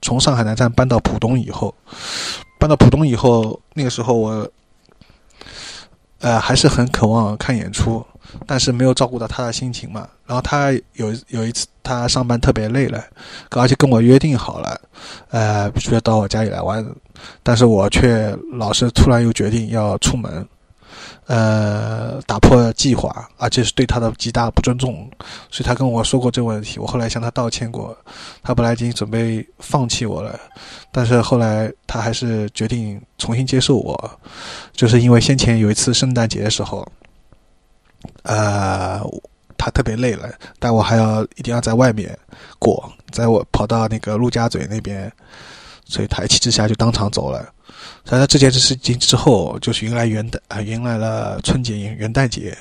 [0.00, 1.74] 从上海南站搬到浦东以后，
[2.58, 4.50] 搬到浦东以后，那个时候我。
[6.20, 8.04] 呃，还是很渴望看演出，
[8.46, 10.08] 但是没有照顾到他的心情嘛。
[10.26, 13.04] 然后他有有一次，他上班特别累了，
[13.50, 14.80] 而且跟我约定好了，
[15.30, 16.84] 呃，必须要到我家里来玩，
[17.42, 20.46] 但是我却老是突然又决定要出门。
[21.26, 25.10] 呃，打破计划，而且是对他的极大不尊重，
[25.50, 26.78] 所以他跟我说过这个问题。
[26.78, 27.96] 我后来向他道歉过，
[28.44, 30.38] 他本来已经准备放弃我了，
[30.92, 34.20] 但是后来他还是决定重新接受我，
[34.72, 36.86] 就是因为先前有一次圣诞节的时候，
[38.22, 39.00] 呃，
[39.58, 40.30] 他特别累了，
[40.60, 42.16] 但我还要一定要在外面
[42.60, 45.12] 过，在我跑到那个陆家嘴那边，
[45.86, 47.44] 所以他一气之下就当场走了。
[48.04, 52.56] 在他这件事情之后，就是迎来元旦啊，迎来了春节元元旦节，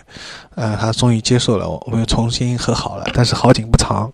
[0.56, 3.06] 呃，他终于接受了，我们又重新和好了。
[3.14, 4.12] 但是好景不长，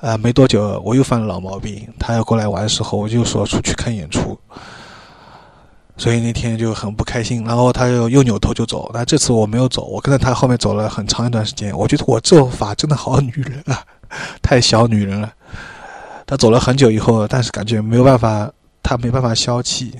[0.00, 4.36] 呃，没多久我又犯了老毛病，他要过来玩的时候，我就说出去看演出，
[5.96, 7.44] 所以那天就很不开心。
[7.44, 11.76] 然后他又又扭头就走，那这次我没有走，我跟着他后面走了很长一段时间。
[11.76, 13.84] 我觉得我做法真的好女人啊，
[14.42, 15.32] 太小女人了。
[16.32, 18.50] 他走了很久以后，但是感觉没有办法，
[18.82, 19.92] 他没办法消气。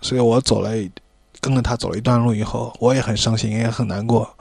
[0.00, 0.70] 所以我走了，
[1.40, 4.32] 跟着他走了一段路以后，我也很伤心，也很难过，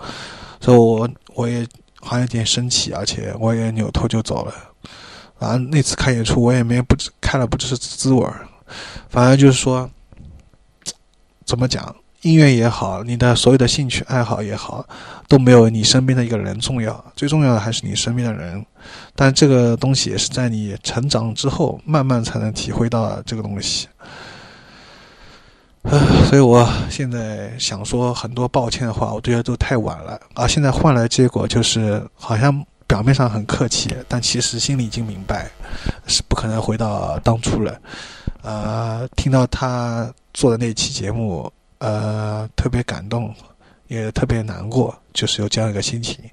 [0.61, 1.67] 所以我我也
[2.01, 4.53] 好像有点生气，而且我也扭头就走了。
[5.39, 8.47] 反正那次看演出，我也没不知看了不知是滋味儿。
[9.09, 9.89] 反正就是说，
[11.47, 14.85] 怎么讲，音乐也好，你的所有的兴趣爱好也好，
[15.27, 17.03] 都没有你身边的一个人重要。
[17.15, 18.65] 最重要的还是你身边的人。
[19.15, 23.87] 但这个东西也是在你成长之后，慢慢才能体会到这个东西。
[25.83, 30.19] 呃，所以我现在想说很多抱歉的话，我觉得都太晚了。
[30.33, 35.49] 啊现在换来结果就是，好像表面上很客气，但其实心里已经明白，
[36.05, 37.79] 是不可能回到当初了。
[38.41, 43.34] 呃，听到他做的那期节目，呃，特别感动，
[43.88, 46.23] 也特别难过，就是有这样一个心情。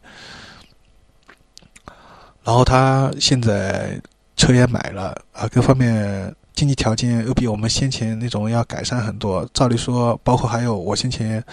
[2.45, 4.01] 然后他现在
[4.37, 6.35] 车也买了，啊，各方面。
[6.57, 9.47] 经济条件又比我们先前那种要改善很多。
[9.53, 11.45] 照理说，包括还有我先前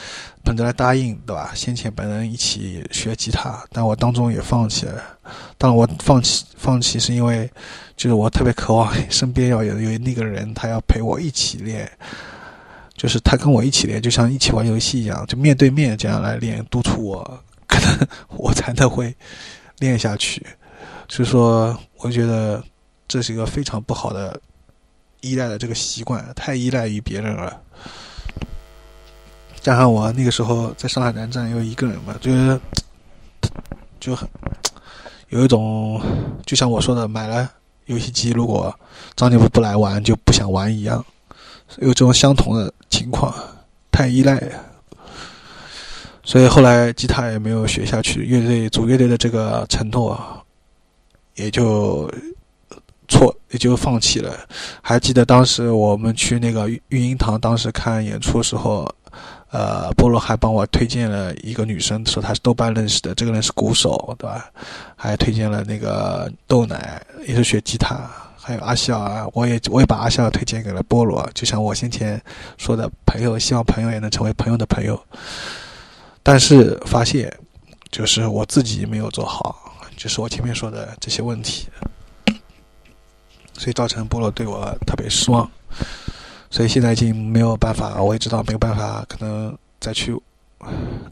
[0.46, 1.52] 本着来答应，对吧？
[1.54, 5.04] 先前本人一起学吉他，但我当中也放弃了。
[5.58, 7.52] 当然，我放弃放弃是因为，
[7.98, 11.92] 就是我特别渴望身边要有有那个人，他要陪我一起练，
[13.04, 19.14] 就是他跟我一起练，就像一起玩游戏一样，就面对面这样来练，督促我，可能我才能会
[19.80, 20.42] 练下去。
[21.10, 22.64] 所以说，我觉得
[23.06, 24.40] 这是一个非常不好的。
[25.20, 27.62] 依赖的这个习惯太依赖于别人了，
[29.62, 32.60] 加上我那个时候在上海南站又一个人嘛，就是
[34.02, 34.28] 就很
[35.30, 36.02] 有一种，
[36.46, 37.50] 就像我说的，买了
[37.86, 38.78] 游戏机，如果
[39.16, 41.06] 张建波不来玩就不想玩一样，
[41.78, 43.34] 有这种相同的情况，
[43.92, 44.42] 太依赖，
[46.24, 50.20] 所以后来吉他也没有学下去，乐队组乐队的这个承诺
[51.36, 52.10] 也就。
[53.10, 54.34] 错也就放弃了。
[54.82, 58.90] 还记得当时我们去那个育婴堂，当时看演出的时候，
[59.52, 64.50] 呃，菠萝还帮我推荐了一个女生，说她是豆瓣认识的，这个人是鼓手，对吧？
[64.96, 68.10] 还推荐了那个豆奶，也是学吉他，
[68.44, 72.22] 还有阿笑啊，我也我也把阿笑推荐给了菠萝，就像我先前
[72.58, 75.02] 说的朋友，希望朋友也能成为朋友的朋友。
[76.22, 77.34] 但是发现，
[77.90, 81.68] 就是我自己没有做好，就是我前面说的这些问题。
[83.56, 85.50] 所以造成菠萝对我特别失望，
[86.50, 90.20] 所以现在已经没有办法，我也知道没有办法，可能再去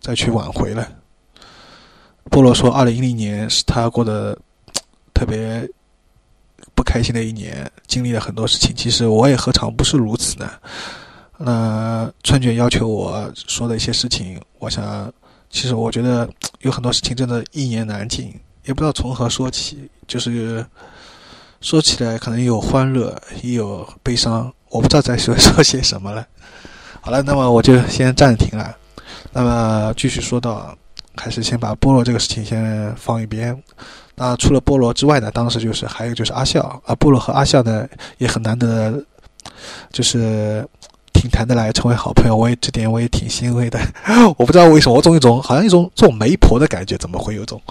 [0.02, 0.86] 再去挽回了。
[2.30, 4.38] 菠萝说，二零一零年是他过得
[5.14, 5.66] 特别
[6.82, 8.76] 不开心的一年，经历了很多事情。
[8.76, 10.49] 其实我也何尝不是如此呢？
[11.38, 15.14] 那春卷要求我说的一些事情，我想，
[15.52, 16.28] 其实我觉得
[16.62, 18.34] 有很多事情真的一言难尽，
[18.66, 20.66] 也不知道从何说起，就是。
[21.62, 26.26] 说起来可能有欢乐，也有悲伤，我不知道再说 说些什么了。
[27.02, 28.76] 好了，那么我就先暂停了。
[29.32, 30.76] 那么继续说到，
[31.16, 33.56] 还是先把菠萝这个事情先放一边。
[34.16, 39.04] 那除了菠萝之外呢，当时就是还有就是阿笑啊，菠萝和阿笑呢也很难得，
[39.92, 40.68] 就是
[41.14, 42.36] 挺谈得来，成为好朋友。
[42.36, 43.80] 我也这点我也挺欣慰的。
[44.38, 47.62] 我不知道为什么，我总有一种好像一种做媒婆的感觉，怎么会有种？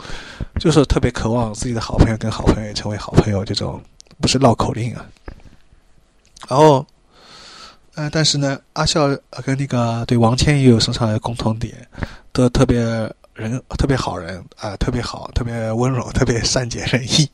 [0.58, 3.80] 就是特别渴望自己的好朋友跟好朋友成为好朋友，这种
[4.20, 5.06] 不是绕口令啊。
[6.48, 6.84] 然后，
[7.94, 9.08] 呃，但是呢，阿笑
[9.44, 11.74] 跟那个对王谦也有身上的共同点，
[12.32, 12.78] 都特别
[13.34, 17.28] 人，特别好人啊，特别好，特别温柔，特别善解人意。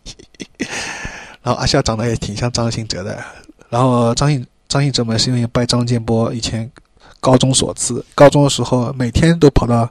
[1.42, 3.24] 然后阿笑长得也挺像张信哲的。
[3.68, 6.70] 然后张信张信哲嘛，是因为拜张建波以前
[7.20, 9.88] 高中所赐，高中的时候每天都跑到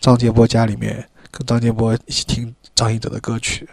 [0.00, 2.54] 张建波家里面跟张建波一起听。
[2.72, 3.68] 张信哲的歌曲，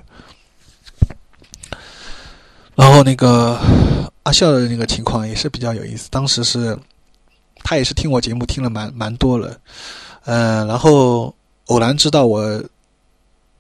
[2.76, 3.58] 然后那个
[4.24, 6.10] 阿笑的那个情况也是比较有意思。
[6.12, 6.78] 当时是，
[7.64, 9.58] 他也是听我节目听了蛮蛮多了，
[10.28, 11.34] 嗯，然后
[11.66, 12.62] 偶然知道我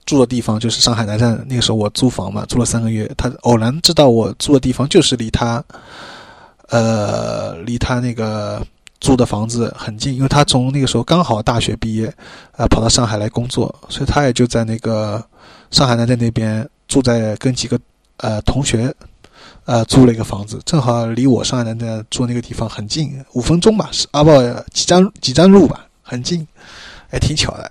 [0.06, 3.10] 住的地方就是上海南站，那个时候我租房嘛，租了三个月。
[3.18, 5.64] 他偶然知道我住的地方就是离他，
[6.70, 8.62] 呃，离他那个。
[9.00, 12.08] 租的房子很近，因为他从那个时候刚好大学毕业，
[12.58, 15.24] 啊，跑到上海来工作，所以他也就在那个
[15.70, 17.80] 上海南站那边住在跟几个
[18.18, 18.92] 呃同学
[19.66, 24.32] 呃租了一个房子，正好离我上海南站住那个地方很近，五分钟吧，是啊不
[24.74, 26.48] 几站几站路吧，很近，
[27.12, 27.70] 还挺巧的。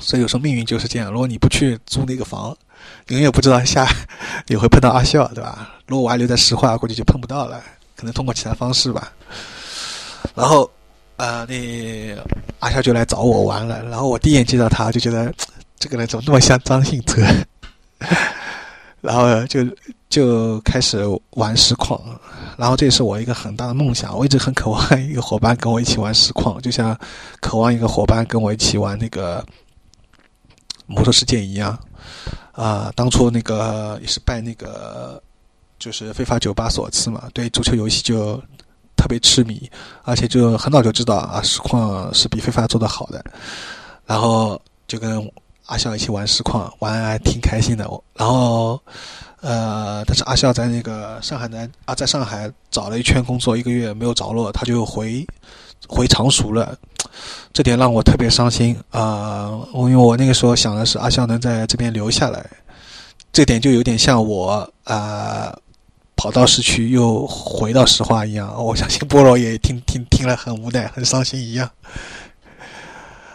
[0.00, 2.56] 所以有时候命运就是这样，如果你不去租那个房，
[3.08, 3.86] 永远不知道下
[4.46, 5.70] 你会碰到阿笑，对吧？
[5.86, 7.62] 如果我还留在石化，估计就碰不到了，
[7.96, 9.12] 可能通过其他方式吧。
[10.34, 10.70] 然后，
[11.16, 12.16] 呃，那
[12.60, 13.82] 阿笑就来找我玩了。
[13.84, 15.32] 然后我第一眼见到他，就觉得
[15.78, 17.22] 这个人怎么那么像张信哲？
[19.02, 19.60] 然后就
[20.08, 22.00] 就开始玩实况。
[22.56, 26.98] 然后这也是我一个很大的梦想，我一直很渴望一个伙伴跟我一起玩实况，就像
[27.40, 29.44] 渴望一个伙伴跟我一起玩那个
[30.86, 31.78] 魔兽世界一样。
[32.52, 35.22] 啊，当初那个也是拜那个
[35.78, 38.36] 就是非法酒吧所赐嘛，对足球游戏就
[38.94, 39.70] 特别痴迷，
[40.02, 43.24] 而且就很早就知道啊，实况是比非法做的好的，
[44.04, 45.26] 然后就跟
[45.66, 47.88] 阿笑一起玩实况，玩还挺开心的。
[48.14, 48.78] 然后
[49.42, 55.26] 呃，但是阿笑在那个上海南啊，在上海找了一圈工作，一个月没有着落，他就回
[55.88, 56.78] 回常熟了。
[57.52, 59.50] 这点让我特别伤心啊！
[59.72, 62.48] 我因为我那个时候想的是阿笑能在这边留下来，
[63.32, 65.52] 这点就有点像我啊
[66.16, 68.54] 跑到市区又回到石化一样。
[68.64, 71.68] 我相信菠萝也听听听了很无奈、很伤心一样。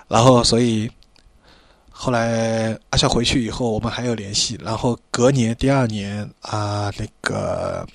[0.07, 0.89] 然后，所以
[1.99, 4.59] 后来阿笑回去以后，我们还有联系。
[4.63, 7.85] 然后隔年第二年啊，那个。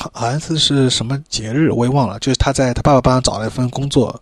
[0.00, 2.16] 好像是是什么节日，我也忘了。
[2.20, 4.14] 就是他在他爸爸帮他找了一份工作，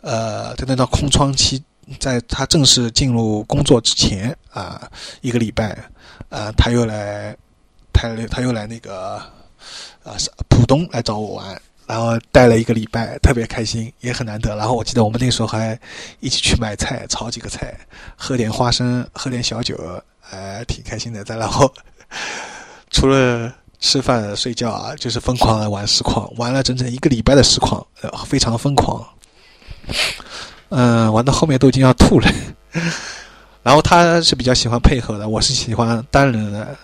[0.00, 1.62] 呃，在那段空窗期，
[1.98, 5.76] 在他正式进入工作之前啊，一个礼拜，
[6.30, 7.36] 啊，他又来，
[7.92, 9.16] 他他又来那个
[10.02, 10.16] 啊，
[10.48, 11.60] 浦东来找我玩，
[11.90, 14.54] 然后待了一个礼拜，特别开心，也很难得。
[14.56, 15.78] 然后我记得我们那时候还
[16.20, 17.74] 一起去买菜，炒几个菜，
[18.16, 19.76] 喝点花生，喝点小酒，
[20.30, 21.24] 呃，挺开心的。
[21.24, 21.72] 再然后
[22.90, 23.52] 除了。
[23.82, 29.02] 吃饭睡觉啊，就是疯狂的玩实况，玩了整整一个礼拜的实况，呃，非常疯狂。
[30.68, 32.30] 嗯，玩到后面都已经要吐了。
[33.64, 36.76] 然后他是比较喜欢配合的，我是喜欢单人的，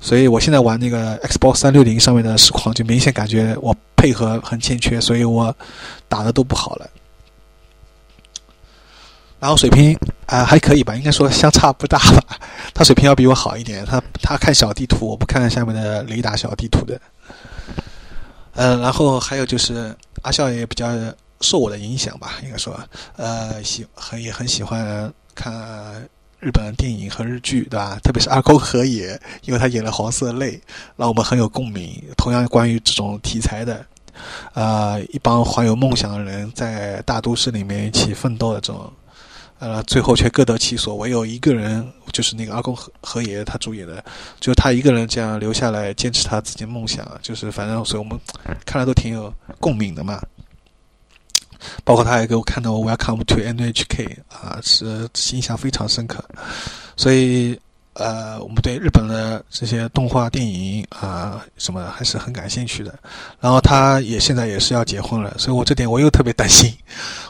[0.00, 5.54] 所以我现在玩那个 Xbox 三六零上面的实况，就明显感觉我配合很欠缺，所以我
[6.08, 6.88] 打的都不好了。
[9.38, 9.96] 然后水平
[10.26, 12.38] 啊还可以吧，应该说相差不大吧。
[12.72, 17.00] 他水平要比我好一点，他他看小地图，我不看下面的雷达小地图的。
[18.54, 20.88] 嗯，然后还有就是阿笑也比较
[21.42, 22.78] 受我的影响吧，应该说，
[23.16, 27.98] 呃，喜很也很喜欢看日本电影和日剧，对吧？
[28.02, 30.60] 特别是二宫和也，因为他演了黄色泪，
[30.96, 32.02] 让我们很有共鸣。
[32.16, 33.84] 同样关于这种题材的，
[34.54, 38.92] 呃，一帮怀有梦想的人在大都市里面一起奋斗的这种。
[39.58, 44.04] 呃，最后却各得其所，唯有一个人，就是那个阿公和和爷他主演的，
[44.38, 48.20] 就他一个人这样留下来坚持他自己的梦想，就是反正所以我们
[48.66, 50.22] 看了都挺有共鸣的嘛。
[51.84, 56.24] 包括他也给我看到 Welcome to NHK 啊，是印象非常深刻，
[56.96, 57.58] 所以。
[57.98, 62.94] 呃，我们对日本的这些动画电影啊什么还是很感兴趣的。
[63.40, 66.70] 然后他也现在也是要结婚了，所以我这点我又特别担心，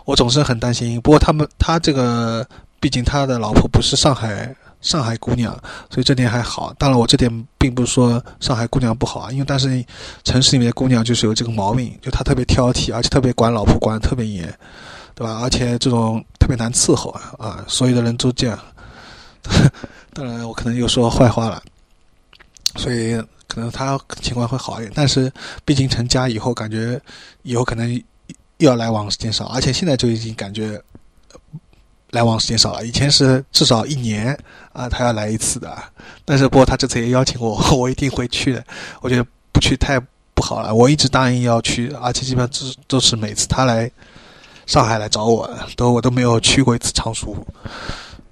[0.04, 1.00] 我总是很担心。
[1.02, 2.44] 不过他们他这个
[2.80, 4.52] 毕竟他的老婆不是上海
[4.86, 5.52] 上海姑娘，
[5.90, 6.72] 所以这点还好。
[6.78, 9.84] 当然我这点并不是说上海姑娘不好啊，因为但是
[10.22, 14.46] 城市里面的姑娘就是有这个毛病，就她特别挑剔，而且特别管老婆管得特别严，
[15.12, 15.40] 对吧？
[15.42, 18.56] 而且这种特别难伺候啊啊，所有的人都这样。
[20.14, 21.60] 当然，我可能又说坏话了，
[22.78, 24.92] 所以可能他情况会好一点。
[24.94, 25.32] 但是，
[25.64, 27.00] 毕竟成家以后，感觉
[27.42, 27.92] 以后可能
[28.58, 30.80] 又要来往时间少，而且现在就已经感觉
[32.16, 32.86] 来往时间少了。
[32.86, 34.36] 以前是至少一年
[34.72, 35.70] 啊，他要来一次的。
[36.24, 38.64] 但是，不过他这次也邀请我， 我一定会去的。
[39.02, 40.00] 我觉得不去太
[40.32, 40.74] 不好了。
[40.74, 43.90] 我一直答应要去，而且基本上都都是每次他来
[44.64, 47.36] 上海来找我，都我都没有去过一次常熟。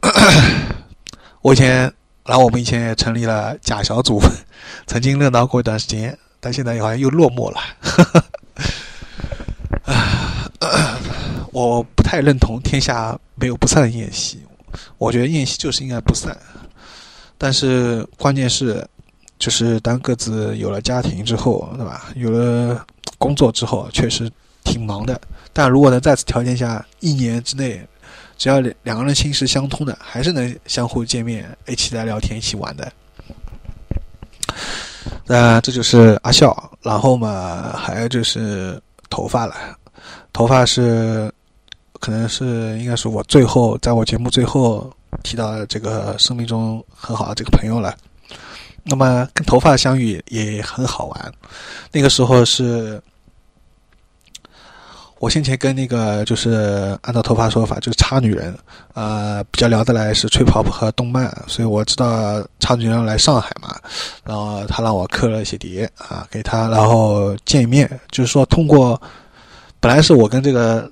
[1.43, 1.93] 我以前，
[2.24, 4.19] 然后我们以前也成立了假小组，
[4.89, 7.61] 曾经热闹过一段时间，但现在好像又落寞了。
[9.85, 9.93] 啊，
[11.52, 14.40] 我不太认同天下没有不散的宴席，
[14.98, 16.36] 我觉得宴席就是应该不散。
[17.39, 18.86] 但是关键是，
[19.39, 22.10] 就是当各自有了家庭之后，对吧？
[22.16, 22.85] 有了
[23.18, 24.31] 工作之后，确实
[24.62, 25.20] 挺忙的。
[25.52, 27.86] 但如果能在此条件下，一年之内。
[28.36, 32.93] 只要两两个人心是相通的，还是能相互见面，一起来聊天，一起玩的。
[35.24, 39.55] 那这就是阿笑，然后嘛，还有就是头发了。
[40.33, 41.33] 头发是，
[42.01, 44.91] 可能是应该是我最后在我节目最后
[45.23, 47.95] 提到这个生命中很好的这个朋友了。
[48.83, 51.33] 那么跟头发相遇也很好玩，
[51.93, 53.03] 那个时候是。
[55.21, 58.55] 我先前跟那个就是按照头发说法，就是差女人，
[58.93, 63.75] 呃，比较聊得来是吹泡泡和动漫，所以我知道差女人来上海嘛，
[64.23, 69.01] 然后他让我刻了一些碟啊给他，然后见面，就是说通过，
[69.80, 70.90] 本来是我跟这个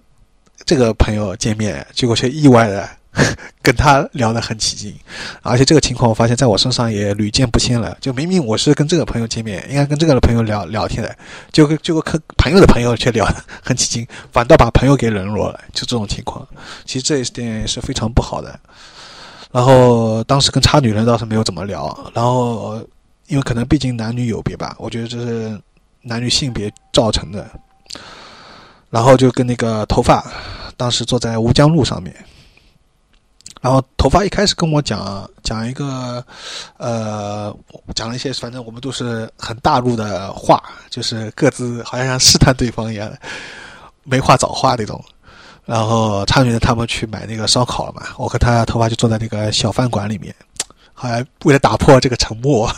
[0.65, 2.89] 这个朋友见面，结果却意外的。
[3.61, 4.95] 跟他聊得很起劲，
[5.43, 7.95] 而且这个情况我发现在我身上也屡见不鲜了。
[8.01, 11.15] 就明明我是跟这个朋友见面，应该跟这个的朋友聊聊天的，
[11.53, 15.61] 就跟就跟朋友的朋友却聊得很起劲，反倒把朋友给冷落了。
[15.75, 16.49] 就这种情况，
[16.87, 18.59] 其实这一点是非常不好的。
[19.51, 22.83] 然后当时跟差女人倒是没有怎么聊，然后
[23.27, 25.61] 因为可能毕竟男女有别吧，我觉得这是
[26.01, 27.47] 男女性别造成的。
[28.93, 30.23] 然后就跟那个头发，
[30.77, 32.15] 当时坐在吴江路上面。
[33.63, 36.23] 然后头发一开始跟我讲讲一个，
[36.77, 37.57] 呃，
[37.95, 43.11] 讲了一些，反正我们都是很大陆的话，就是各自好像像试探对方一样，
[44.05, 45.03] 没话找话那种。
[45.65, 50.35] 然后差女他们去买那个烧烤了嘛，我和他头发就坐在那个小饭馆里面，
[50.93, 52.71] 好像为了打破这个沉默，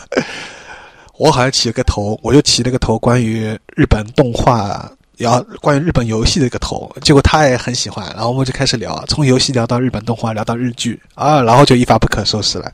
[1.18, 4.88] 我好像起了个头，我就起了个头，关于日本动画。
[5.16, 12.72] 聊关于日本游戏的一个头，结果他也很喜欢，然后我们就开始聊，从游戏聊到日本动画，聊到日剧啊，然后就一发不可收拾了，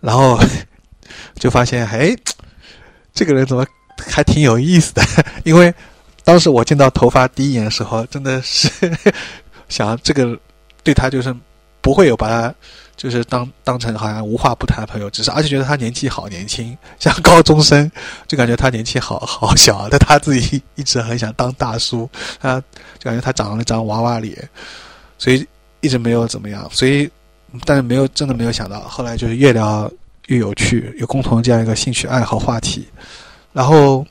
[0.00, 0.38] 然后
[1.38, 2.14] 就发现，哎，
[3.14, 3.66] 这个人怎么
[3.96, 5.02] 还挺有意思的？
[5.44, 5.72] 因为
[6.24, 8.68] 当时我见到头发第一眼的时候，真的是
[9.68, 10.38] 想这个
[10.82, 11.34] 对他就是
[11.80, 12.54] 不会有把他。
[13.04, 17.92] 就是当当成好像无话不谈的朋友，只是而且觉得他年纪好年轻，像高中生，
[18.26, 22.08] 就感觉他年纪好好小，但他自己一直很想当大叔，
[22.40, 22.58] 他
[22.98, 24.48] 就感觉他长了一张娃娃脸，
[25.18, 25.46] 所以
[25.82, 27.06] 一直没有怎么样，所以
[27.66, 29.92] 但是没有真的没有想到，后来就是越聊
[30.28, 32.88] 越有趣，有共同这样一个兴趣爱好话题，
[33.52, 34.02] 然后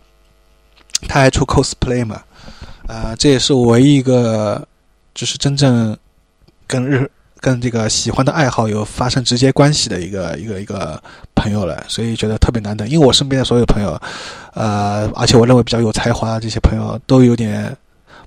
[1.07, 2.21] 他还出 cosplay 嘛，
[2.85, 4.63] 啊，这也是我唯一一个
[5.15, 5.97] 就是真正
[6.67, 7.09] 跟日。
[7.43, 11.03] 跟这个喜欢的爱好有发生直接关系的一个一个一个
[11.35, 12.87] 朋友了，所以觉得特别难得。
[12.87, 14.01] 因为我身边的所有朋友，
[14.53, 17.75] 呃，而且我认为比较有才华的这些朋友，都有点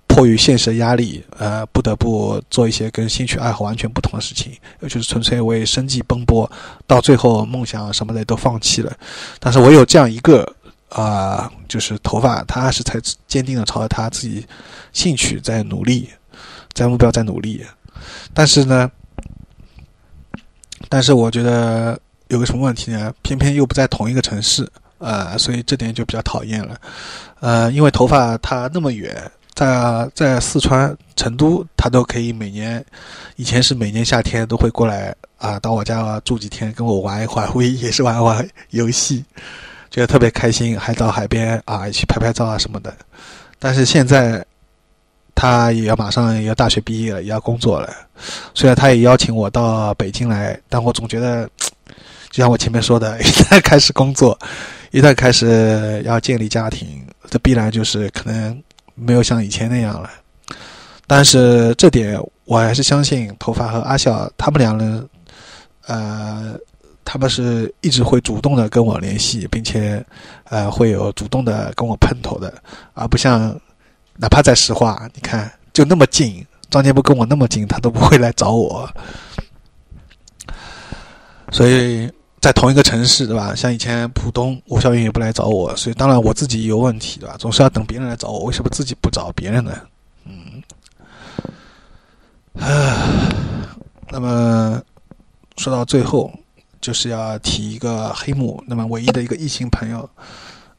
[0.06, 4.52] 迫于现实的压力，呃，不得不做一些跟兴趣爱好完全不同的事情，
[4.82, 6.51] 就是纯粹为生计奔波，
[6.86, 8.93] 到最后梦想什么的都放弃了。
[9.40, 10.47] 但是我有这样一个
[10.90, 14.47] 啊，就是头发，他是才坚定的朝着他自己
[14.93, 16.10] 兴趣在努力，
[16.74, 17.64] 在目标在努力，
[18.34, 18.90] 但是呢。
[20.89, 21.99] 但是我觉得
[22.29, 23.13] 有个什么问题呢？
[23.23, 24.69] 偏偏又不在同一个城市，
[24.99, 26.77] 呃，所以这点就比较讨厌了。
[27.41, 29.15] 呃，因为头发他那么远，
[29.55, 32.85] 在在四川成都，他都可以每年，
[33.37, 39.25] 以前是每年夏天都会过来啊，到我家住几天，跟我玩一会儿，也也是玩玩游戏，
[39.91, 42.95] 觉得特别开心，还到海边啊，一起拍拍照啊什么的。
[43.59, 44.45] 但是现在。
[45.37, 47.93] 他也要马上要大学毕业了，也要工作了。
[48.55, 51.47] 虽然他也邀请我到北京来，但我总觉得，
[52.33, 54.37] 就像我前面说的， 一旦开始工作，
[54.93, 58.61] 一旦开始要建立家庭，这必然就是可能
[58.95, 60.09] 没有像以前那样了。
[61.07, 65.07] 但是这点我还是相信，头发和阿笑他们两人，
[65.87, 66.55] 呃，
[67.05, 70.03] 他们是一直会主动的跟我联系，并且
[70.45, 72.55] 呃会有主动的跟我碰头的，
[72.95, 73.55] 而不像。
[74.18, 78.88] 哪怕在实话，你看就那么近，张建波跟我那么近，他都不会来找我。
[81.52, 82.10] 所以
[82.40, 83.55] 在同一个城市，对吧？
[83.55, 87.36] 像以前浦东吴小云也不来找我，所以当然我自己有问题，对吧？
[87.38, 89.72] 总是要等别人来找我，为什么自己不找别人呢？
[90.24, 90.62] 嗯，
[92.59, 92.97] 唉，
[94.10, 94.82] 那么
[95.56, 96.32] 说到最后，
[96.80, 100.09] 就是要提一个黑幕，那么唯一的一个异性朋友。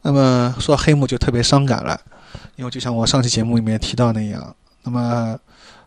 [0.01, 1.99] 那么说黑幕就特别伤感了。
[2.57, 5.39] 因为就像我上期节目里面提到那样，那么，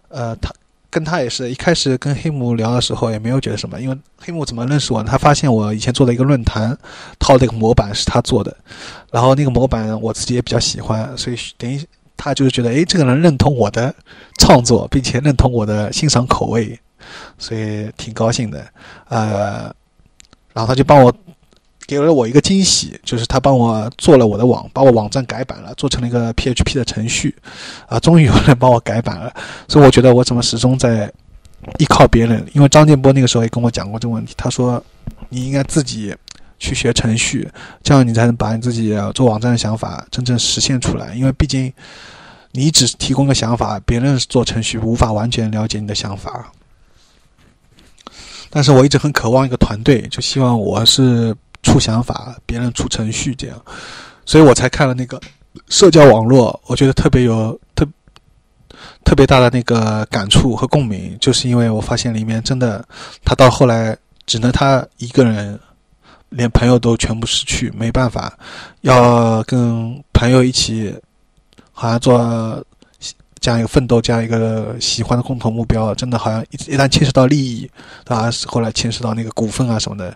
[0.08, 0.50] 呃，他
[0.88, 5.08] 跟他也是一开始跟黑木聊的时候也没有觉得什么，因为黑木怎么认识我呢？
[5.10, 6.76] 他发现我以前做的一个论坛
[7.18, 8.56] 套的一个模板是他做的，
[9.10, 11.84] 然后那个模板我自己也比较喜欢，所以等于
[12.16, 13.94] 他就是觉得，哎，这个人认同我的
[14.38, 16.78] 创作，并且认同我的欣赏口味，
[17.36, 18.64] 所以挺高兴的，
[19.08, 19.74] 呃，
[20.52, 21.12] 然后他就帮我。
[21.90, 27.34] 给了我一个惊喜，就是他帮我做了我的网，把我网站改版了，做成了一个 PHP 的程序，
[27.88, 29.34] 啊，终于有人帮我改版了。
[29.66, 31.12] 所以我觉得我怎么始终在
[31.78, 32.46] 依靠别人？
[32.54, 34.80] 因为张建波那个时候也跟我讲过这个问题，他说
[35.30, 36.14] 你应该自己
[36.60, 37.50] 去学程序，
[37.82, 41.12] 这样你才能把你自己做网站的想法真正实现出来。
[41.16, 41.72] 因为毕竟
[42.52, 46.52] 你只提供个想法，别人做程序无法完全了解你的想法。
[48.48, 53.62] 但是我一直很渴望一个团队，就希望我是出想法，别人出程序这样，
[54.24, 55.20] 所以我才看了那个
[55.68, 57.86] 社交网络，我觉得特别有特
[59.04, 62.84] 特别大的那个感触和共鸣，就是因为我发现里面真的，
[63.24, 63.96] 他到后来
[64.26, 65.58] 只能他一个人，
[66.30, 68.38] 连朋友都全部失去，没办法，
[68.82, 70.94] 要跟朋友一起，
[71.72, 72.64] 好像做。
[73.42, 77.70] 这样一个奋斗，这样一个喜欢的共同目标，真的好像一一旦牵涉到利益，
[78.04, 78.28] 啊？
[78.44, 80.14] 后来牵涉到那个股份啊什么的，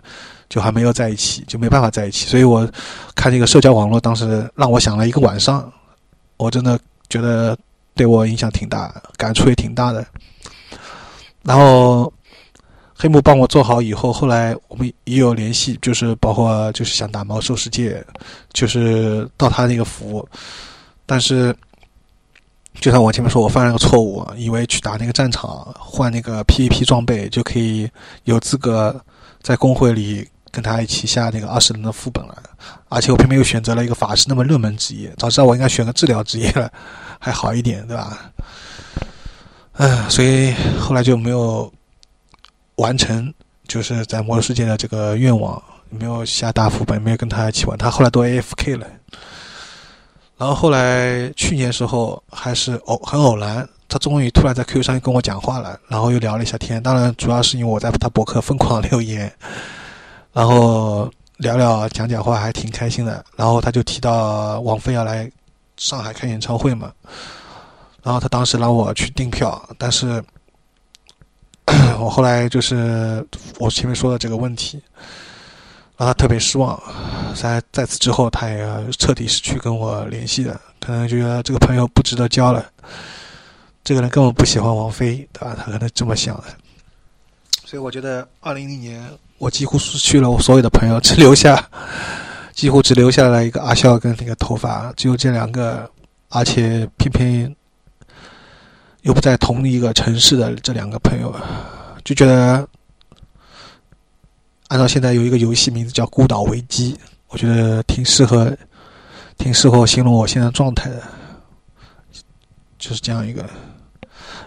[0.55, 2.27] 就还没有在一起，就没办法在一起。
[2.27, 2.65] 所以我
[3.13, 5.69] 看这个社交网络，当时让我想了一个晚上，
[6.37, 6.79] 我真的
[7.09, 7.57] 觉得
[7.93, 10.07] 对我影响挺大，感触也挺大的。
[11.43, 12.09] 然后
[12.95, 18.01] 黑幕帮我做好以后，后来我们也有联系，就是包括就是想打魔兽世界，
[18.53, 20.25] 就是到他那个服，
[21.05, 21.53] 但是。
[22.81, 25.49] 就像我前面说，我犯了个错误，以为去打那个战场
[25.79, 27.89] 换那个 PVP 装备就可以
[28.25, 28.93] 有资格
[29.41, 32.41] 在公会里跟他一起下那个二十人的副本了，
[32.87, 36.71] 而且我偏偏又选择了一个法师那么热门职业，早知道我应该选个治疗职业了，
[37.19, 38.31] 还好一点，对吧？
[39.73, 41.69] 嗯，所以后来就没有
[42.75, 43.33] 完成，
[43.67, 48.87] 就是在魔兽世界的这个愿望，没有下大副本，没有跟他一起玩，他后来都 AFK 了。
[50.37, 56.81] 然后后来去年时候还是偶很偶然，他终于突然在 QQ 上跟我讲话了，然后又聊了一下天。
[56.81, 59.33] 当然主要是因为我在他博客疯狂留言，
[60.35, 63.23] 然后聊聊讲讲话还挺开心的。
[63.37, 65.31] 然后他就提到王菲要来
[65.77, 66.91] 上海开演唱会嘛，
[68.03, 70.21] 然后他当时让我去订票，但是
[71.97, 73.25] 我后来就是
[73.59, 74.81] 我前面说的这个问题。
[75.97, 76.77] 让他特别失望，
[77.33, 82.65] 在在此之后，他也彻底失去跟我联系的，可能觉得这个朋友不值得交了。
[83.81, 85.55] 这个人根本不喜欢王菲，对吧？
[85.57, 86.43] 他可能这么想的。
[87.63, 91.67] 所以我觉得，二零零年我几乎失去了我所有的朋友，只留下，
[92.53, 95.89] 几乎只留下了一个阿笑跟那个头发，只有这两个，
[96.29, 97.55] 而且偏偏
[99.01, 101.33] 又不在同一个城市的这两个朋友，
[102.03, 102.67] 就觉得。
[104.69, 106.91] 按照现在有一个游戏名字叫《孤岛危机》，
[107.27, 108.51] 我觉得挺适合，
[109.37, 111.03] 挺适合形容我现在状态的，
[112.79, 113.47] 就是这样一个。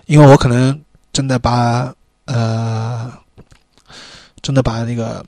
[0.06, 0.77] 因为我可能
[1.12, 1.94] 真的把
[2.24, 3.10] 呃，
[4.49, 5.23] 真的把那个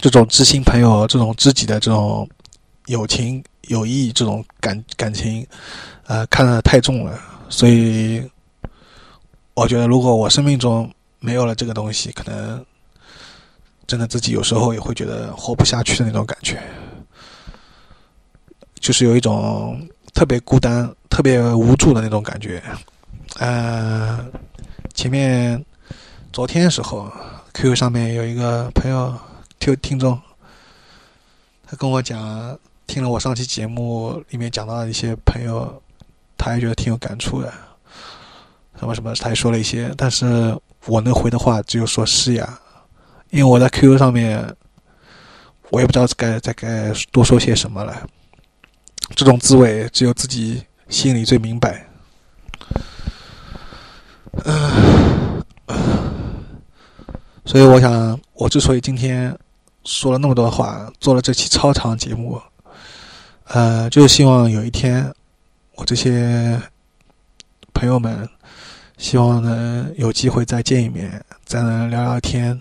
[0.00, 2.28] 这种知心朋友、这种知己的这种
[2.86, 5.46] 友情、友谊这种感感情，
[6.08, 7.16] 呃，看得太重了。
[7.48, 8.28] 所以，
[9.54, 12.66] 我觉得如果我生命中没有了这个东西，可能。
[13.86, 16.60] 真的自己有时候也会觉得活不下去的那种感觉，
[18.80, 19.80] 就是有一种
[20.12, 22.60] 特别孤单、特别无助的那种感觉。
[23.38, 24.26] 呃，
[24.92, 25.64] 前面
[26.32, 27.10] 昨天的时候
[27.60, 29.18] ，QQ 上面有一个朋友
[29.58, 30.16] 听听众，
[31.66, 32.56] 他跟我讲，
[32.86, 35.82] 听了我上期节目里面讲到的一些朋友，
[36.36, 37.52] 他也觉得挺有感触的。
[38.78, 40.56] 什么什么，他也说了一些，但是
[40.86, 42.60] 我能回的话只有说是呀。
[43.30, 44.54] 因为我在 QQ 上面，
[45.70, 48.08] 我也不知道该再该多说些什么了。
[49.16, 51.84] 这种滋味只有自己心里最明白。
[54.44, 55.07] 嗯，
[57.48, 59.34] 所以我想，我之所以今天
[59.82, 62.38] 说了那么多话，做了这期超长节目，
[63.44, 65.10] 呃，就是希望有一天，
[65.74, 66.60] 我这些
[67.72, 68.28] 朋友们，
[68.98, 72.60] 希望能有机会再见一面，再能聊聊天。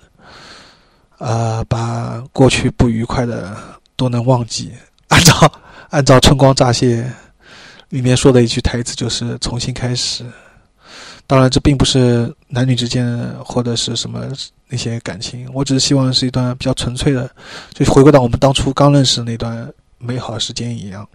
[1.18, 3.58] 呃，把过去不愉快的
[3.98, 4.72] 都能忘记。
[5.10, 5.52] 按照
[5.90, 7.04] 按照《春光乍泄》
[7.90, 10.24] 里面说的一句台词，就是重新开始。
[11.30, 14.26] 当然，这并不是男女之间或者是什么
[14.70, 17.30] 那些感情，我只是希望是一段比较纯粹的，
[17.74, 21.06] 就回归到我们当初刚认识那段美好时间一样。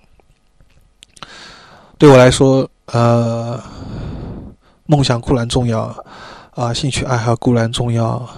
[1.97, 3.59] 对我来说，呃，
[4.85, 5.85] 梦想固然重要，
[6.51, 8.29] 啊，兴趣爱好固然重要。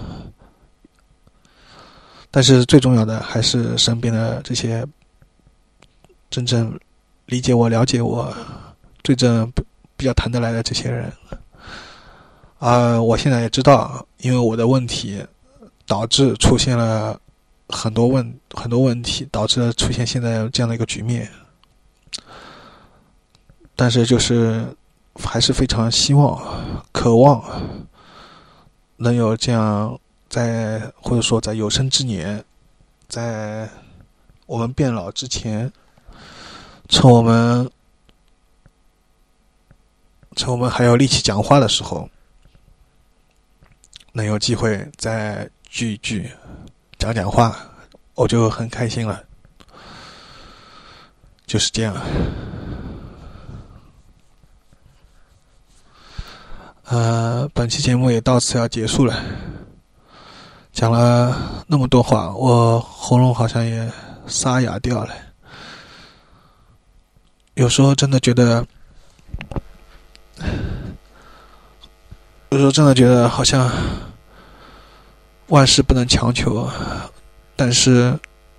[2.31, 4.87] 但是最重要的还是身边的这些
[6.31, 6.79] 真正
[7.27, 8.33] 理解我、了解我、
[9.03, 9.51] 最正
[9.97, 11.13] 比较谈得来的这些人。
[12.65, 15.23] 啊，我现在也知道，因为我的问题
[15.85, 17.21] 导致出现了
[17.69, 21.31] 很多问很多问题，导致了出现现在这样的一个局面。
[23.77, 24.67] 但是就是
[25.23, 26.43] 还是非常希望、
[26.91, 27.45] 渴望
[28.97, 30.01] 能有这样。
[30.27, 32.43] 在或者说在有生之年，
[33.07, 33.69] 在
[34.47, 35.71] 我们变老之前，
[36.89, 37.71] 趁我们
[40.35, 42.09] 趁我们还有力气讲话的时候，
[44.17, 46.31] 能有机会再聚一聚，
[46.99, 47.57] 讲讲话，
[48.15, 49.25] 我就很开心了。
[51.47, 51.93] 就是这样。
[56.85, 59.21] 呃，本期节目也到此要结束了。
[60.73, 63.91] 讲了那么多话，我喉咙好像也
[64.29, 65.13] 沙哑掉了。
[67.55, 68.65] 有时候真的觉得，
[72.55, 73.69] 有时候真的觉得好像
[75.49, 76.71] 万事不能强求，
[77.57, 78.17] 但是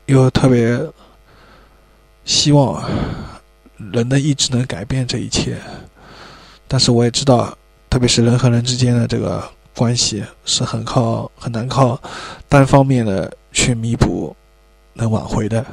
[0.08, 0.78] 又特别
[2.26, 2.84] 希望
[3.78, 5.58] 人的意志能改变这一切。
[6.68, 7.58] 但是我也知道。
[7.88, 9.42] 特别是人和人之间的这个
[9.74, 11.98] 关系是很靠很难靠
[12.50, 14.36] 单方面的去弥补
[14.92, 15.66] 能挽回的。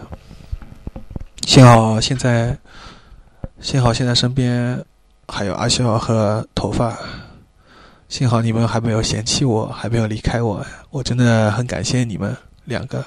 [1.44, 2.56] 幸好现在，
[3.60, 4.80] 幸好现在身边
[5.26, 6.96] 还有阿笑和头发，
[8.12, 12.36] 幸好你们还没有嫌弃我，还没有离开我，我真的很感谢你们
[12.66, 13.02] 两个。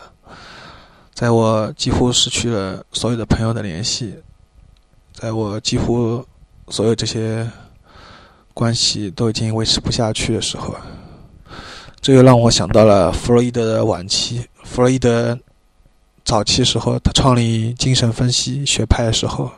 [1.14, 4.16] 在我几乎失去了所有的朋友的联系，
[5.14, 6.26] 在我几乎
[6.70, 7.48] 所有这些。
[8.52, 10.74] 关系都已经维持不下去的时候，
[12.00, 14.42] 这又让我想到了弗洛伊德的晚期。
[14.64, 15.38] 弗洛伊德
[16.24, 19.52] 早期时候，他创立精神分析学派的时候，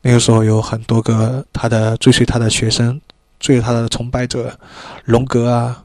[0.00, 3.00] 那个时候有很多个他的追随他的学生，
[3.40, 4.56] 追他的崇拜者，
[5.04, 5.82] 荣格啊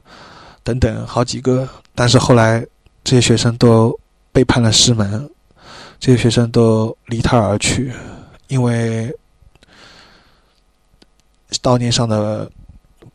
[0.62, 1.68] 等等好几个。
[1.96, 2.64] 但是后来
[3.02, 3.98] 这些学生都
[4.30, 5.28] 背叛了师门，
[5.98, 7.92] 这些学生都离他而去，
[8.46, 9.12] 因为。
[11.62, 12.48] 道念上的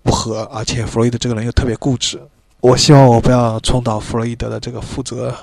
[0.01, 2.19] 不合，而且弗洛伊德这个人又特别固执。
[2.59, 5.33] 我希望我不要重蹈弗洛伊德的这个覆辙，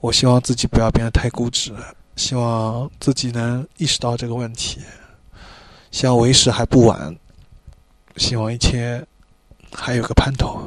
[0.00, 1.72] 我希望自己不要变得太固执，
[2.14, 4.80] 希望自己能意识到这个问题，
[5.90, 7.14] 希望为时还不晚，
[8.16, 9.04] 希望一切
[9.72, 10.60] 还有个盼头。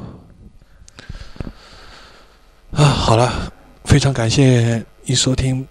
[2.72, 3.52] 啊，好了，
[3.84, 5.66] 非常感谢你收听，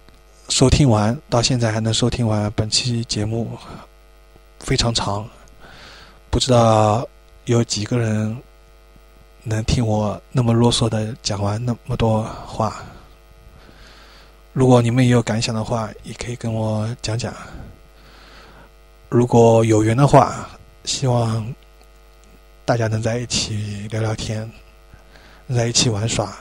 [0.48, 3.50] 收听完到现在还能收听完本期节目，
[4.58, 5.26] 非常长。
[6.28, 7.08] 不知道
[7.46, 8.36] 有几个人
[9.42, 12.82] 能听我那么啰嗦的讲完那么多话。
[14.52, 17.34] 如果你们也有感想的话，也可以跟我讲讲。
[19.08, 20.48] 如果有缘的话，
[20.84, 21.54] 希望
[22.70, 24.48] 大家能在一起聊聊天，
[25.52, 26.32] 在一起玩耍。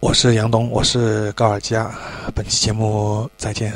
[0.00, 1.94] 我是杨东，我是高尔基亚，
[2.34, 3.70] 本期节目再见。